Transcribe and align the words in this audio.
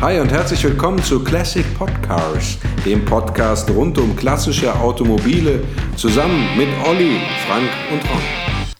Hi 0.00 0.20
und 0.20 0.30
herzlich 0.30 0.62
willkommen 0.64 1.02
zu 1.02 1.22
Classic 1.24 1.64
Podcars, 1.78 2.58
dem 2.84 3.04
Podcast 3.04 3.70
rund 3.70 3.96
um 3.98 4.14
klassische 4.16 4.74
Automobile, 4.74 5.64
zusammen 5.96 6.56
mit 6.56 6.68
Olli, 6.86 7.20
Frank 7.46 7.68
und 7.90 8.02
Ron. 8.10 8.22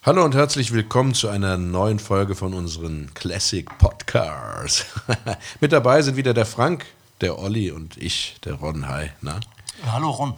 Hallo 0.04 0.24
und 0.24 0.35
herzlich 0.35 0.72
willkommen 0.72 1.14
zu 1.14 1.29
einer 1.29 1.56
neuen 1.56 1.98
Folge 1.98 2.35
von 2.35 2.53
unseren 2.53 3.11
Classic 3.14 3.66
Podcars. 3.79 4.85
mit 5.61 5.72
dabei 5.72 6.03
sind 6.03 6.17
wieder 6.17 6.35
der 6.35 6.47
Frank, 6.47 6.85
der 7.22 7.38
Olli 7.38 7.71
und 7.71 7.96
ich, 7.96 8.37
der 8.44 8.54
Ron. 8.54 8.87
Hi, 8.88 9.10
na? 9.22 9.40
Hallo 9.90 10.10
Ron. 10.10 10.35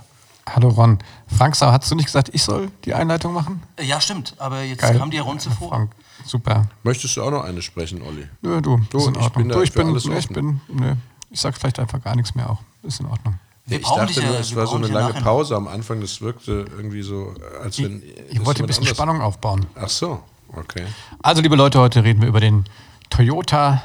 Hallo 0.48 0.68
Ron. 0.68 0.98
Frank, 1.36 1.56
Sau, 1.56 1.72
hast 1.72 1.90
du 1.90 1.96
nicht 1.96 2.06
gesagt, 2.06 2.30
ich 2.32 2.42
soll 2.44 2.70
die 2.84 2.94
Einleitung 2.94 3.32
machen? 3.32 3.62
Äh, 3.76 3.84
Ja, 3.84 4.00
stimmt, 4.00 4.34
aber 4.38 4.62
jetzt 4.62 4.80
Geil. 4.82 4.96
kam 4.98 5.10
dir 5.10 5.22
Ron 5.22 5.40
zuvor. 5.40 5.70
Frank, 5.70 5.90
super. 6.26 6.68
Möchtest 6.82 7.16
du 7.16 7.22
auch 7.22 7.30
noch 7.30 7.44
eine 7.44 7.62
sprechen, 7.62 8.02
Olli? 8.02 8.28
Nö, 8.42 8.60
du, 8.60 8.80
Du, 8.90 8.98
ist 8.98 9.06
in 9.08 9.14
ich 9.14 9.20
Ordnung. 9.22 9.44
bin 9.48 9.48
du, 9.56 9.62
ich 9.62 9.72
bin, 9.72 9.88
alles 9.88 10.04
nö, 10.06 10.18
ich 10.18 10.28
bin, 10.28 10.60
nö, 10.68 10.94
ich 11.30 11.40
sag 11.40 11.56
vielleicht 11.56 11.78
einfach 11.78 12.02
gar 12.02 12.14
nichts 12.16 12.34
mehr 12.34 12.48
auch. 12.50 12.58
Ist 12.82 13.00
in 13.00 13.06
Ordnung. 13.06 13.38
Wir 13.66 13.78
ich 13.78 13.82
brauchen 13.84 13.98
dachte 14.00 14.14
dich 14.14 14.22
ja- 14.22 14.28
nur, 14.30 14.38
es 14.38 14.54
war 14.54 14.66
so 14.66 14.76
eine 14.76 14.86
lange. 14.86 15.14
Pause 15.20 15.56
am 15.56 15.66
Anfang. 15.66 16.00
Das 16.00 16.20
wirkte 16.20 16.66
irgendwie 16.76 17.02
so, 17.02 17.34
als 17.62 17.78
wenn. 17.82 18.00
Ich 18.30 18.36
das 18.38 18.46
wollte 18.46 18.62
ein 18.62 18.66
bisschen 18.66 18.82
anders- 18.84 18.96
Spannung 18.96 19.20
aufbauen. 19.20 19.66
Ach 19.74 19.88
so, 19.88 20.22
okay. 20.54 20.86
Also, 21.22 21.42
liebe 21.42 21.56
Leute, 21.56 21.80
heute 21.80 22.04
reden 22.04 22.20
wir 22.20 22.28
über 22.28 22.38
den 22.40 22.64
Toyota 23.10 23.82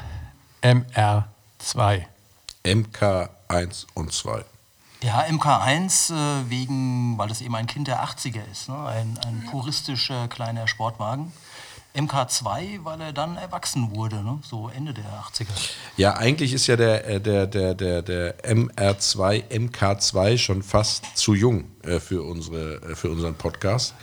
MR2. 0.62 2.02
MK1 2.64 3.86
und 3.94 4.12
2. 4.12 4.44
Ja, 5.02 5.22
MK1 5.28 6.12
äh, 6.12 6.48
wegen, 6.48 7.18
weil 7.18 7.28
das 7.28 7.40
eben 7.40 7.54
ein 7.56 7.66
Kind 7.66 7.88
der 7.88 8.04
80er 8.04 8.40
ist, 8.52 8.68
ne? 8.68 8.86
ein, 8.86 9.18
ein 9.26 9.44
puristischer 9.50 10.28
kleiner 10.28 10.68
Sportwagen. 10.68 11.32
MK2, 11.94 12.84
weil 12.84 13.00
er 13.02 13.12
dann 13.12 13.36
erwachsen 13.36 13.94
wurde, 13.94 14.22
ne? 14.22 14.38
so 14.42 14.70
Ende 14.74 14.94
der 14.94 15.04
80er. 15.04 15.46
Ja, 15.96 16.14
eigentlich 16.16 16.52
ist 16.54 16.66
ja 16.66 16.76
der, 16.76 17.06
äh, 17.06 17.20
der, 17.20 17.46
der, 17.46 17.74
der, 17.74 18.02
der 18.02 18.38
MR2, 18.44 19.48
MK2 19.50 20.38
schon 20.38 20.62
fast 20.62 21.04
zu 21.16 21.34
jung 21.34 21.64
äh, 21.82 22.00
für, 22.00 22.22
unsere, 22.22 22.76
äh, 22.76 22.94
für 22.94 23.10
unseren 23.10 23.34
Podcast. 23.34 23.94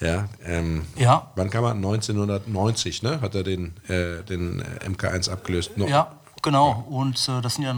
Ja, 0.00 0.28
ähm, 0.44 0.86
Ja. 0.96 1.30
Wann 1.36 1.50
kam 1.50 1.64
er? 1.64 1.72
1990, 1.72 3.02
ne? 3.02 3.20
Hat 3.20 3.34
er 3.34 3.42
den, 3.42 3.74
äh, 3.88 4.22
den 4.24 4.60
äh, 4.60 4.88
MK1 4.88 5.30
abgelöst? 5.30 5.76
No. 5.76 5.86
Ja, 5.88 6.12
genau. 6.42 6.84
Und 6.88 7.28
äh, 7.28 7.40
das 7.42 7.54
sind 7.54 7.64
ja, 7.64 7.74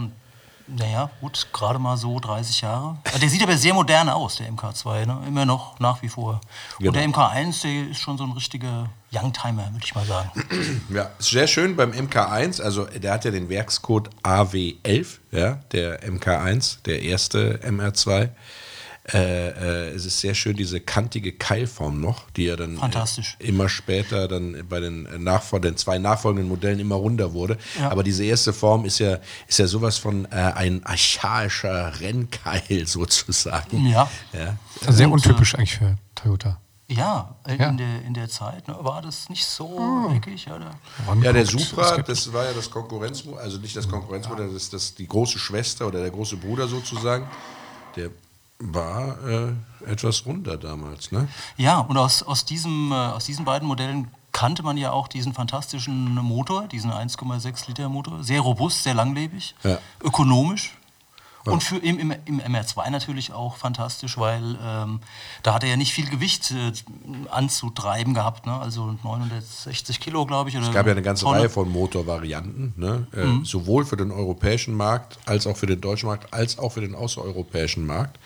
naja, 0.67 1.09
gut, 1.21 1.47
gerade 1.51 1.79
mal 1.79 1.97
so 1.97 2.19
30 2.19 2.61
Jahre. 2.61 2.97
Äh, 3.13 3.19
Der 3.19 3.29
sieht 3.29 3.41
aber 3.43 3.57
sehr 3.57 3.73
modern 3.73 4.09
aus, 4.09 4.37
der 4.37 4.49
MK2, 4.51 5.05
ne? 5.05 5.17
immer 5.27 5.45
noch, 5.45 5.79
nach 5.79 6.01
wie 6.01 6.09
vor. 6.09 6.39
Genau. 6.77 6.89
Und 6.89 6.95
der 6.95 7.07
MK1, 7.07 7.61
der 7.63 7.91
ist 7.91 7.99
schon 7.99 8.17
so 8.17 8.23
ein 8.25 8.31
richtiger 8.31 8.89
Youngtimer, 9.11 9.71
würde 9.71 9.83
ich 9.83 9.95
mal 9.95 10.05
sagen. 10.05 10.29
Ja, 10.93 11.11
ist 11.19 11.29
sehr 11.29 11.47
schön 11.47 11.75
beim 11.75 11.91
MK1, 11.91 12.61
also 12.61 12.85
der 12.85 13.13
hat 13.13 13.25
ja 13.25 13.31
den 13.31 13.49
Werkscode 13.49 14.09
AW11, 14.23 15.17
ja, 15.31 15.59
der 15.71 16.03
MK1, 16.03 16.83
der 16.85 17.01
erste 17.01 17.59
MR2. 17.63 18.29
Äh, 19.13 19.49
äh, 19.49 19.89
es 19.95 20.05
ist 20.05 20.19
sehr 20.19 20.35
schön, 20.35 20.55
diese 20.55 20.79
kantige 20.79 21.31
Keilform 21.31 21.99
noch, 21.99 22.29
die 22.31 22.45
ja 22.45 22.55
dann 22.55 22.77
Fantastisch. 22.77 23.37
Äh, 23.39 23.47
immer 23.47 23.67
später 23.67 24.27
dann 24.27 24.67
bei 24.67 24.79
den, 24.79 25.07
Nachfol 25.23 25.61
den 25.61 25.77
zwei 25.77 25.97
nachfolgenden 25.97 26.47
Modellen 26.47 26.79
immer 26.79 26.95
runder 26.95 27.33
wurde. 27.33 27.57
Ja. 27.79 27.91
Aber 27.91 28.03
diese 28.03 28.23
erste 28.23 28.53
Form 28.53 28.85
ist 28.85 28.99
ja, 28.99 29.17
ist 29.47 29.57
ja 29.59 29.67
sowas 29.67 29.97
von 29.97 30.25
äh, 30.25 30.35
ein 30.35 30.85
archaischer 30.85 31.99
Rennkeil 31.99 32.85
sozusagen. 32.85 33.87
Ja. 33.87 34.09
ja. 34.33 34.57
Sehr 34.91 35.09
untypisch 35.09 35.55
eigentlich 35.55 35.77
für 35.77 35.97
Toyota. 36.13 36.59
Ja, 36.89 37.35
äh, 37.45 37.55
Ja. 37.55 37.69
In, 37.69 37.77
der, 37.77 38.01
in 38.03 38.13
der 38.13 38.29
Zeit 38.29 38.67
ne, 38.67 38.75
war 38.79 39.01
das 39.01 39.29
nicht 39.29 39.45
so 39.45 40.11
eckig. 40.15 40.45
Ja, 40.45 40.59
Ja, 41.21 41.31
der 41.33 41.45
Supra, 41.45 41.97
das 41.97 42.33
war 42.33 42.45
ja 42.45 42.53
das 42.53 42.69
Konkurrenzmodell, 42.69 43.41
also 43.43 43.57
nicht 43.59 43.75
das 43.75 43.87
Konkurrenzmodell, 43.87 44.47
das 44.47 44.55
ist 44.63 44.73
das 44.73 44.95
die 44.95 45.07
große 45.07 45.37
Schwester 45.39 45.87
oder 45.87 46.01
der 46.01 46.09
große 46.09 46.37
Bruder 46.37 46.67
sozusagen. 46.67 47.27
Der 47.95 48.09
war 48.59 49.17
äh, 49.27 49.53
etwas 49.85 50.25
runder 50.25 50.57
damals, 50.57 51.11
ne? 51.11 51.27
ja, 51.57 51.79
und 51.79 51.97
aus, 51.97 52.23
aus, 52.23 52.43
diesem, 52.43 52.91
äh, 52.91 52.95
aus 52.95 53.25
diesen 53.25 53.45
beiden 53.45 53.67
Modellen 53.67 54.09
kannte 54.31 54.63
man 54.63 54.77
ja 54.77 54.91
auch 54.91 55.07
diesen 55.07 55.33
fantastischen 55.33 56.15
Motor, 56.15 56.67
diesen 56.67 56.91
1,6 56.91 57.67
Liter 57.67 57.89
Motor. 57.89 58.23
Sehr 58.23 58.41
robust, 58.41 58.83
sehr 58.83 58.93
langlebig, 58.93 59.55
Ja. 59.63 59.79
ökonomisch. 60.03 60.75
Und 61.51 61.63
für 61.63 61.77
im, 61.77 61.99
im, 61.99 62.13
im 62.25 62.39
MR2 62.39 62.89
natürlich 62.89 63.33
auch 63.33 63.57
fantastisch, 63.57 64.17
weil 64.17 64.57
ähm, 64.63 64.99
da 65.43 65.53
hat 65.53 65.63
er 65.63 65.69
ja 65.69 65.77
nicht 65.77 65.93
viel 65.93 66.09
Gewicht 66.09 66.51
äh, 66.51 66.71
anzutreiben 67.29 68.13
gehabt. 68.13 68.45
Ne? 68.45 68.53
Also 68.53 68.95
960 69.03 69.99
Kilo, 69.99 70.25
glaube 70.25 70.49
ich. 70.49 70.57
Oder 70.57 70.67
Es 70.67 70.73
gab 70.73 70.85
ja 70.85 70.91
eine 70.91 71.01
ganze 71.01 71.25
Tonne. 71.25 71.39
Reihe 71.39 71.49
von 71.49 71.69
Motorvarianten, 71.69 72.73
ne? 72.77 73.07
äh, 73.13 73.45
sowohl 73.45 73.85
für 73.85 73.97
den 73.97 74.11
europäischen 74.11 74.75
Markt 74.75 75.17
als 75.25 75.47
auch 75.47 75.57
für 75.57 75.67
den 75.67 75.81
deutschen 75.81 76.07
Markt, 76.07 76.33
als 76.33 76.57
auch 76.59 76.71
für 76.71 76.81
den 76.81 76.95
außereuropäischen 76.95 77.85
Markt. 77.85 78.19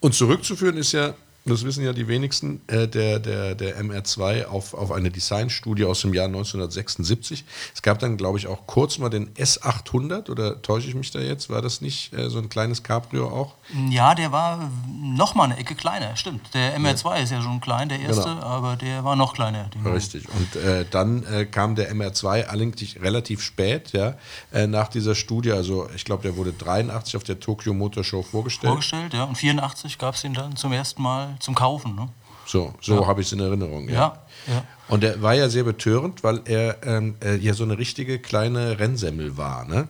Und 0.00 0.14
zurückzuführen 0.14 0.76
ist 0.76 0.92
ja, 0.92 1.14
das 1.44 1.64
wissen 1.64 1.84
ja 1.84 1.92
die 1.92 2.06
wenigsten, 2.08 2.60
äh, 2.66 2.86
der, 2.86 3.18
der, 3.18 3.54
der 3.54 3.80
MR2 3.82 4.44
auf, 4.46 4.74
auf 4.74 4.92
eine 4.92 5.10
Designstudie 5.10 5.84
aus 5.84 6.00
dem 6.02 6.12
Jahr 6.14 6.26
1976. 6.26 7.44
Es 7.74 7.82
gab 7.82 7.98
dann, 7.98 8.16
glaube 8.16 8.38
ich, 8.38 8.46
auch 8.46 8.66
kurz 8.66 8.98
mal 8.98 9.08
den 9.08 9.32
S800, 9.34 10.30
oder 10.30 10.60
täusche 10.62 10.88
ich 10.88 10.94
mich 10.94 11.10
da 11.10 11.18
jetzt? 11.20 11.48
War 11.50 11.62
das 11.62 11.80
nicht 11.80 12.12
äh, 12.12 12.28
so 12.28 12.38
ein 12.38 12.48
kleines 12.48 12.82
Cabrio 12.82 13.28
auch? 13.28 13.54
Ja, 13.88 14.14
der 14.14 14.32
war 14.32 14.70
noch 15.02 15.34
mal 15.34 15.44
eine 15.44 15.56
Ecke 15.56 15.74
kleiner, 15.74 16.16
stimmt. 16.16 16.52
Der 16.54 16.78
MR2 16.78 17.22
ist 17.22 17.32
ja 17.32 17.40
schon 17.42 17.60
klein, 17.60 17.88
der 17.88 18.00
erste, 18.00 18.20
Genau. 18.30 18.42
aber 18.42 18.76
der 18.76 19.04
war 19.04 19.16
noch 19.16 19.34
kleiner. 19.34 19.70
Richtig. 19.84 20.26
Und 20.28 20.56
äh, 20.56 20.84
dann 20.90 21.24
äh, 21.24 21.46
kam 21.46 21.74
der 21.74 21.92
MR2 21.94 22.44
allerdings 22.44 22.96
relativ 23.00 23.42
spät, 23.42 23.92
ja, 23.92 24.14
äh, 24.52 24.66
nach 24.66 24.88
dieser 24.88 25.14
Studie. 25.14 25.52
Also 25.52 25.88
ich 25.94 26.04
glaube, 26.04 26.22
der 26.22 26.36
wurde 26.36 26.52
83 26.52 27.16
auf 27.16 27.24
der 27.24 27.40
Tokyo 27.40 27.72
Motor 27.74 28.04
Show 28.04 28.22
vorgestellt. 28.22 28.70
vorgestellt, 28.70 29.14
ja. 29.14 29.24
Und 29.24 29.36
84 29.36 29.98
gab 29.98 30.14
es 30.14 30.24
ihn 30.24 30.34
dann 30.34 30.56
zum 30.56 30.72
ersten 30.72 31.02
Mal 31.02 31.29
zum 31.38 31.54
Kaufen. 31.54 31.94
Ne? 31.94 32.08
So, 32.46 32.74
so 32.80 33.06
habe 33.06 33.20
ich 33.20 33.28
es 33.28 33.32
in 33.32 33.40
Erinnerung. 33.40 33.88
Ja. 33.88 33.94
Ja, 33.94 34.54
ja. 34.54 34.64
Und 34.88 35.04
er 35.04 35.22
war 35.22 35.34
ja 35.34 35.48
sehr 35.48 35.62
betörend, 35.62 36.24
weil 36.24 36.40
er 36.46 36.84
ähm, 36.84 37.14
äh, 37.22 37.36
ja 37.36 37.54
so 37.54 37.62
eine 37.62 37.78
richtige 37.78 38.18
kleine 38.18 38.78
Rennsemmel 38.80 39.36
war. 39.36 39.64
Ne? 39.64 39.86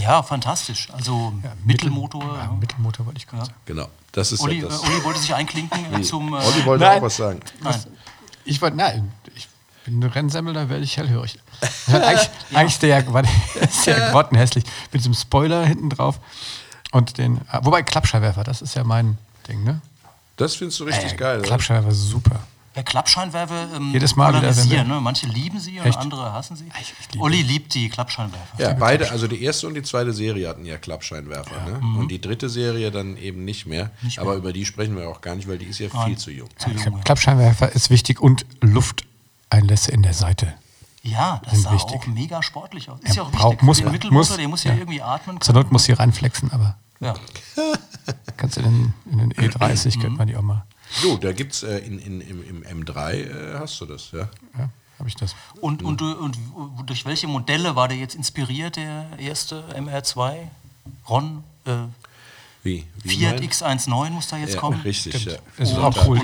Ja, 0.00 0.22
fantastisch. 0.22 0.88
Also 0.92 1.32
Mittelmotor. 1.64 2.22
Ja, 2.22 2.44
ja. 2.44 2.52
Mittelmotor 2.52 3.06
wollte 3.06 3.18
ich 3.18 3.26
gerade 3.26 3.42
Ja. 3.42 3.46
sagen. 3.46 3.58
Genau. 3.64 3.88
Das 4.12 4.30
ist 4.30 4.40
Olli, 4.42 4.60
ja 4.60 4.68
das. 4.68 4.82
äh, 4.82 4.86
Olli 4.86 5.04
wollte 5.04 5.18
sich 5.20 5.34
einklinken 5.34 5.92
äh, 5.92 6.02
zum. 6.02 6.34
Äh, 6.34 6.36
Olli 6.36 6.64
wollte 6.64 6.84
Nein. 6.84 6.98
auch 6.98 7.02
was 7.02 7.16
sagen. 7.16 7.40
nein. 7.62 7.82
Ich 8.44 8.62
wollte, 8.62 8.76
nein, 8.76 9.10
ich 9.34 9.48
bin 9.84 10.02
eine 10.02 10.14
Rennsemmel, 10.14 10.54
da 10.54 10.68
werde 10.68 10.84
ich 10.84 10.96
hellhörig. 10.98 11.38
Eigentlich, 11.88 12.30
eigentlich 12.54 12.78
der, 12.78 13.12
war 13.12 13.22
der 13.22 13.30
ja 13.86 14.10
grottenhässlich, 14.12 14.64
mit 14.92 15.00
diesem 15.00 15.14
Spoiler 15.14 15.64
hinten 15.64 15.90
drauf 15.90 16.20
und 16.92 17.18
den, 17.18 17.40
ah, 17.50 17.60
wobei 17.64 17.82
Klappscheinwerfer, 17.82 18.44
das 18.44 18.62
ist 18.62 18.74
ja 18.76 18.84
mein 18.84 19.18
Ding, 19.48 19.64
ne? 19.64 19.80
Das 20.36 20.54
findest 20.56 20.80
du 20.80 20.84
richtig 20.84 21.12
Äh, 21.12 21.16
geil. 21.16 21.42
Klappscheinwerfer 21.42 21.90
ist 21.92 22.08
super. 22.08 22.40
Ja, 22.76 22.82
Klappscheinwerfer 22.82 23.68
ähm, 23.76 23.92
Jedes 23.92 24.16
Mal 24.16 24.30
wieder, 24.30 24.42
wenn 24.42 24.48
polarisieren, 24.50 24.88
wir- 24.88 24.94
ne? 24.96 25.00
Manche 25.00 25.28
lieben 25.28 25.60
sie 25.60 25.78
und 25.78 25.86
Echt? 25.86 25.96
andere 25.96 26.32
hassen 26.32 26.56
sie. 26.56 26.64
Ich- 26.80 26.92
ich 27.00 27.12
liebe 27.12 27.22
Olli 27.24 27.40
liebt 27.42 27.72
die 27.74 27.88
Klappscheinwerfer. 27.88 28.58
Ja, 28.60 28.72
beide, 28.72 29.12
also 29.12 29.28
die 29.28 29.40
erste 29.44 29.68
und 29.68 29.74
die 29.74 29.82
zweite 29.84 30.12
Serie 30.12 30.48
hatten 30.48 30.64
ja 30.64 30.76
Klappscheinwerfer. 30.76 31.54
Ne? 31.70 31.80
Und 32.00 32.08
die 32.08 32.20
dritte 32.20 32.48
Serie 32.48 32.90
dann 32.90 33.16
eben 33.16 33.44
nicht 33.44 33.66
mehr. 33.66 33.92
Aber 34.16 34.34
über 34.34 34.52
die 34.52 34.64
sprechen 34.66 34.96
wir 34.96 35.08
auch 35.08 35.20
gar 35.20 35.36
nicht, 35.36 35.46
weil 35.48 35.58
die 35.58 35.66
ist 35.66 35.78
ja 35.78 35.88
viel 36.04 36.18
zu 36.18 36.32
jung. 36.32 36.48
Zu 36.58 36.70
jung, 36.70 36.82
ja. 36.96 37.02
Klappscheinwerfer 37.04 37.70
ist 37.70 37.90
wichtig 37.90 38.20
und 38.20 38.44
Lufteinlässe 38.60 39.92
in 39.92 40.02
der 40.02 40.14
Seite. 40.14 40.54
Ja, 41.04 41.40
das 41.44 41.62
sah 41.62 41.72
wichtig. 41.74 42.00
auch 42.00 42.06
mega 42.08 42.42
sportlich 42.42 42.88
aus. 42.90 42.98
Ist 43.02 43.14
ja 43.14 43.22
auch 43.22 43.30
braucht- 43.30 43.52
wichtig. 43.52 43.62
muss 43.66 43.76
der 43.76 43.86
man- 43.90 44.12
muss, 44.12 44.36
der 44.36 44.48
muss 44.48 44.64
ja, 44.64 44.72
ja. 44.72 44.78
irgendwie 44.78 45.02
atmen 45.02 45.40
Zur 45.40 45.52
können. 45.54 45.64
Not 45.64 45.72
muss 45.72 45.84
sie 45.84 45.92
reinflexen, 45.92 46.50
aber 46.50 46.76
Ja. 47.04 47.14
kannst 48.36 48.56
du 48.56 48.60
in, 48.62 48.92
in 49.10 49.18
den 49.18 49.32
E30, 49.34 50.00
könnte 50.00 50.16
man 50.18 50.26
die 50.26 50.36
auch 50.36 50.42
mal. 50.42 50.64
So, 51.02 51.16
da 51.16 51.32
gibt 51.32 51.52
es 51.52 51.62
äh, 51.62 51.78
in, 51.78 51.98
in, 51.98 52.20
im, 52.20 52.62
im 52.64 52.84
M3 52.84 53.12
äh, 53.14 53.58
hast 53.58 53.80
du 53.80 53.86
das, 53.86 54.10
ja. 54.12 54.28
Ja, 54.58 54.68
habe 54.98 55.08
ich 55.08 55.16
das. 55.16 55.34
Und, 55.60 55.82
und, 55.82 56.00
du- 56.00 56.12
und 56.16 56.38
durch 56.86 57.04
welche 57.04 57.26
Modelle 57.26 57.74
war 57.76 57.88
der 57.88 57.96
jetzt 57.96 58.14
inspiriert, 58.14 58.76
der 58.76 59.06
erste 59.18 59.64
MR2? 59.74 60.34
Ron? 61.08 61.42
Äh, 61.66 61.70
Wie? 62.64 62.82
Wie 63.02 63.16
Fiat 63.18 63.38
mein- 63.40 63.50
X19 63.50 64.10
muss 64.10 64.26
da 64.28 64.38
jetzt 64.38 64.54
Ja, 64.54 64.60
kommen? 64.60 64.80
richtig, 64.80 65.26
ja. 65.26 65.34
Das 65.58 65.70
ist 65.70 65.76
auch 65.78 66.06
cool. 66.08 66.18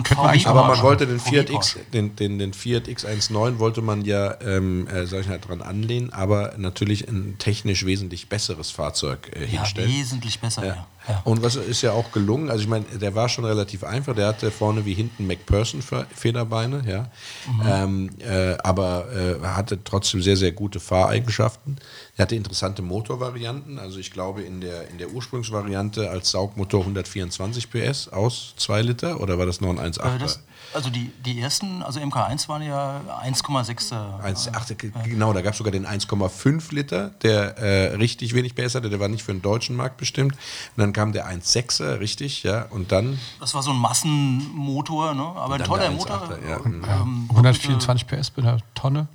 Aber 0.46 0.64
man 0.68 0.82
wollte 0.82 1.06
den 1.06 1.20
Fiat, 1.20 1.50
X, 1.50 1.76
den, 1.92 2.16
den, 2.16 2.38
den 2.38 2.54
Fiat 2.54 2.88
X19 2.88 3.58
wollte 3.58 3.82
man 3.82 4.06
ja, 4.06 4.40
ähm, 4.40 4.88
äh, 4.88 5.04
sag 5.06 5.20
ich 5.20 5.28
mal, 5.28 5.38
dran 5.38 5.60
anlehnen, 5.60 6.10
aber 6.14 6.54
natürlich 6.56 7.06
ein 7.08 7.36
technisch 7.38 7.84
wesentlich 7.84 8.30
besseres 8.30 8.70
Fahrzeug 8.70 9.30
äh, 9.36 9.40
Ja, 9.42 9.60
hinstellen. 9.60 9.90
wesentlich 9.90 10.40
besser, 10.40 10.64
ja. 10.66 10.86
ja. 11.06 11.20
Und 11.24 11.42
was 11.42 11.56
ist 11.56 11.82
ja 11.82 11.92
auch 11.92 12.10
gelungen, 12.10 12.48
also 12.48 12.62
ich 12.62 12.68
meine, 12.68 12.86
der 12.86 13.14
war 13.14 13.28
schon 13.28 13.44
relativ 13.44 13.84
einfach, 13.84 14.14
der 14.14 14.28
hatte 14.28 14.50
vorne 14.50 14.86
wie 14.86 14.94
hinten 14.94 15.26
McPherson-Federbeine, 15.26 16.82
ja, 16.86 17.10
Mhm. 17.46 17.62
ähm, 17.66 18.10
äh, 18.20 18.56
aber 18.64 19.06
äh, 19.12 19.44
hatte 19.46 19.82
trotzdem 19.84 20.22
sehr, 20.22 20.36
sehr 20.38 20.52
gute 20.52 20.80
Fahreigenschaften. 20.80 21.76
Der 22.20 22.24
hatte 22.24 22.36
interessante 22.36 22.82
Motorvarianten. 22.82 23.78
Also 23.78 23.98
ich 23.98 24.10
glaube 24.10 24.42
in 24.42 24.60
der, 24.60 24.90
in 24.90 24.98
der 24.98 25.08
Ursprungsvariante 25.08 26.10
als 26.10 26.32
Saugmotor 26.32 26.80
124 26.80 27.70
PS 27.70 28.08
aus 28.08 28.52
2 28.58 28.82
Liter 28.82 29.20
oder 29.22 29.38
war 29.38 29.46
das 29.46 29.62
noch 29.62 29.70
ein 29.70 29.78
1,8? 29.78 30.20
Äh, 30.22 30.28
also 30.74 30.90
die, 30.90 31.10
die 31.24 31.40
ersten, 31.40 31.82
also 31.82 31.98
MK1 31.98 32.46
waren 32.50 32.60
ja 32.60 33.00
1,6. 33.24 33.94
1,8, 34.22 35.08
genau, 35.08 35.32
da 35.32 35.40
gab 35.40 35.52
es 35.52 35.58
sogar 35.58 35.72
den 35.72 35.86
1,5 35.86 36.74
Liter, 36.74 37.08
der 37.22 37.56
äh, 37.56 37.94
richtig 37.94 38.34
wenig 38.34 38.54
PS 38.54 38.74
hatte, 38.74 38.90
der 38.90 39.00
war 39.00 39.08
nicht 39.08 39.22
für 39.22 39.32
den 39.32 39.40
deutschen 39.40 39.74
Markt 39.74 39.96
bestimmt. 39.96 40.34
Und 40.34 40.80
dann 40.82 40.92
kam 40.92 41.12
der 41.12 41.26
1,6er, 41.26 42.00
richtig, 42.00 42.42
ja, 42.42 42.66
und 42.68 42.92
dann... 42.92 43.18
Das 43.40 43.54
war 43.54 43.62
so 43.62 43.70
ein 43.70 43.78
Massenmotor, 43.78 45.14
ne? 45.14 45.22
aber 45.22 45.54
ein 45.54 45.64
toller 45.64 45.90
Motor. 45.90 46.28
1,8er, 46.28 46.50
ja. 46.50 47.00
Ähm, 47.00 47.28
124 47.30 48.06
PS 48.06 48.28
bei 48.28 48.42
einer 48.42 48.58
Tonne. 48.74 49.08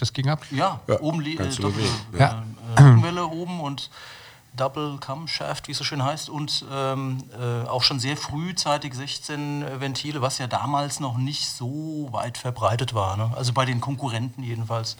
Das 0.00 0.12
ging 0.12 0.28
ab. 0.28 0.44
Ja, 0.50 0.80
Ja, 0.88 1.00
oben 1.00 1.24
äh, 1.24 1.34
kannst 1.36 1.58
du 1.58 1.62
Doppel, 1.62 1.82
bewegen, 1.82 2.16
ja. 2.18 2.44
äh, 2.76 2.82
Rückenwelle 2.82 3.26
oben 3.26 3.60
und 3.60 3.90
Double 4.56 4.98
Camshaft, 4.98 5.68
wie 5.68 5.72
es 5.72 5.78
so 5.78 5.84
schön 5.84 6.02
heißt, 6.02 6.28
und 6.28 6.64
ähm, 6.72 7.18
äh, 7.38 7.68
auch 7.68 7.82
schon 7.84 8.00
sehr 8.00 8.16
frühzeitig 8.16 8.94
16 8.94 9.64
Ventile, 9.78 10.22
was 10.22 10.38
ja 10.38 10.48
damals 10.48 10.98
noch 10.98 11.16
nicht 11.18 11.46
so 11.48 12.08
weit 12.10 12.36
verbreitet 12.36 12.92
war. 12.92 13.16
Ne? 13.16 13.30
Also 13.36 13.52
bei 13.52 13.64
den 13.64 13.80
Konkurrenten 13.80 14.42
jedenfalls. 14.42 14.96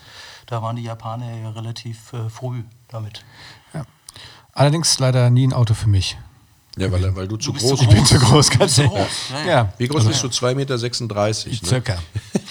Da 0.46 0.62
waren 0.62 0.76
die 0.76 0.82
Japaner 0.82 1.34
ja 1.34 1.50
relativ 1.50 2.12
äh, 2.12 2.28
früh 2.30 2.62
damit. 2.88 3.24
Allerdings 4.52 4.98
leider 4.98 5.30
nie 5.30 5.46
ein 5.46 5.52
Auto 5.52 5.74
für 5.74 5.88
mich. 5.88 6.18
Ja, 6.76 6.90
weil, 6.90 7.14
weil 7.14 7.28
du 7.28 7.36
zu 7.36 7.52
bist 7.52 7.66
groß 7.66 7.80
zu 7.80 7.86
bist. 7.86 7.96
Ich 7.96 7.96
bin 7.96 8.06
zu 8.06 8.18
groß, 8.18 8.50
Du 8.50 8.58
ganz 8.58 8.74
zu 8.74 8.88
groß, 8.88 9.08
ja, 9.30 9.40
ja. 9.40 9.46
Ja, 9.46 9.72
Wie 9.78 9.88
groß 9.88 10.06
bist 10.06 10.22
du? 10.22 10.28
2,36 10.28 10.54
Meter, 10.54 10.76
ne? 10.76 11.66
circa. 11.66 11.98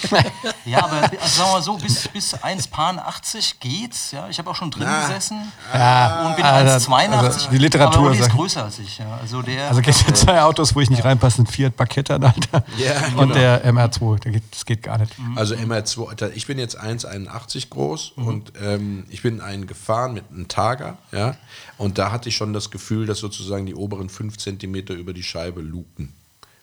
Ja, 0.66 0.84
aber 0.84 1.01
also 1.01 1.12
sagen 1.25 1.50
wir 1.50 1.54
mal 1.54 1.62
so, 1.62 1.78
bis, 1.78 2.07
bis 2.10 2.36
1,80 2.36 3.56
geht's. 3.60 4.12
Ja? 4.12 4.28
Ich 4.30 4.38
habe 4.38 4.50
auch 4.50 4.56
schon 4.56 4.69
drin 4.72 4.84
Na. 4.86 5.07
gesessen 5.07 5.51
Ja, 5.74 6.28
und 6.28 6.36
bin 6.36 6.46
also- 6.46 6.92
1,82. 6.92 7.12
also 7.18 7.50
die 7.50 7.57
Literatur 7.57 8.07
aber 8.10 8.16
ist 8.19 8.30
größer 8.30 8.63
als 8.66 8.80
ich. 8.80 8.98
Ja. 9.00 9.18
Also, 9.22 9.42
der 9.42 9.68
Also 9.69 9.81
gibt 9.81 9.96
es 9.96 10.19
zwei 10.22 10.42
Autos, 10.42 10.75
wo 10.75 10.81
ich 10.81 10.90
nicht 10.90 11.04
reinpasse, 11.04 11.42
ein 11.42 11.48
Fiat 11.48 11.75
Barchetta, 11.75 12.16
Alter. 12.16 12.63
Ja, 12.78 13.06
Und 13.16 13.30
genau. 13.30 13.34
der 13.34 13.66
MR2, 13.66 14.19
der 14.19 14.31
geht, 14.34 14.44
das 14.51 14.66
geht 14.66 14.84
gar 14.84 14.98
nicht. 14.98 15.13
Also 15.36 15.56
MR2, 15.56 16.31
ich 16.36 16.46
bin 16.48 16.60
jetzt 16.60 16.80
1,81 16.80 17.69
groß 17.69 18.12
und 18.16 18.54
ähm, 18.62 19.06
ich 19.10 19.22
bin 19.22 19.42
einen 19.42 19.66
gefahren 19.68 20.13
mit 20.13 20.25
einem 20.30 20.48
Targa, 20.48 20.98
ja, 21.12 21.36
und 21.78 21.98
da 21.98 22.12
hatte 22.12 22.30
ich 22.30 22.36
schon 22.36 22.54
das 22.54 22.69
Gefühl, 22.72 23.06
dass 23.06 23.19
sozusagen 23.19 23.66
die 23.66 23.75
oberen 23.75 24.10
5 24.10 24.38
Zentimeter 24.38 24.94
über 24.94 25.13
die 25.13 25.24
Scheibe 25.24 25.62
luken. 25.62 26.13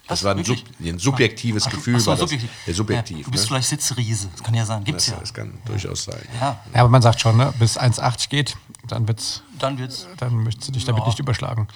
Das 0.09 0.23
war 0.23 0.35
ein, 0.37 0.45
sub, 0.45 0.57
ein 0.81 0.99
subjektives 0.99 1.65
Ach, 1.67 1.71
Gefühl. 1.71 1.97
ach 1.97 2.01
so, 2.01 2.11
war 2.13 2.17
das. 2.17 2.31
Ja, 2.67 2.73
subjektiv. 2.75 3.19
Ja, 3.19 3.25
du 3.25 3.31
bist 3.33 3.45
ne? 3.45 3.49
vielleicht 3.49 3.69
Sitzriese. 3.69 4.29
Das 4.33 4.43
kann 4.43 4.55
ja 4.55 4.65
sein. 4.65 4.85
Gibt's 4.85 5.07
das, 5.07 5.15
ja. 5.15 5.21
das 5.21 5.35
kann 5.35 5.55
durchaus 5.65 6.05
sein. 6.05 6.21
Ja, 6.41 6.61
Ja, 6.75 6.81
aber 6.81 6.89
man 6.89 7.03
sagt 7.03 7.21
schon, 7.21 7.37
ne, 7.37 7.53
bis 7.59 7.79
1,80 7.79 8.29
geht, 8.29 8.57
dann 8.87 9.09
wird's, 9.09 9.43
dann 9.59 9.79
wird's. 9.79 10.07
dann 10.19 10.45
möchtest 10.45 10.69
du 10.69 10.73
dich 10.73 10.85
damit 10.85 11.03
Ja. 11.03 11.09
nicht 11.09 11.19
überschlagen. 11.19 11.67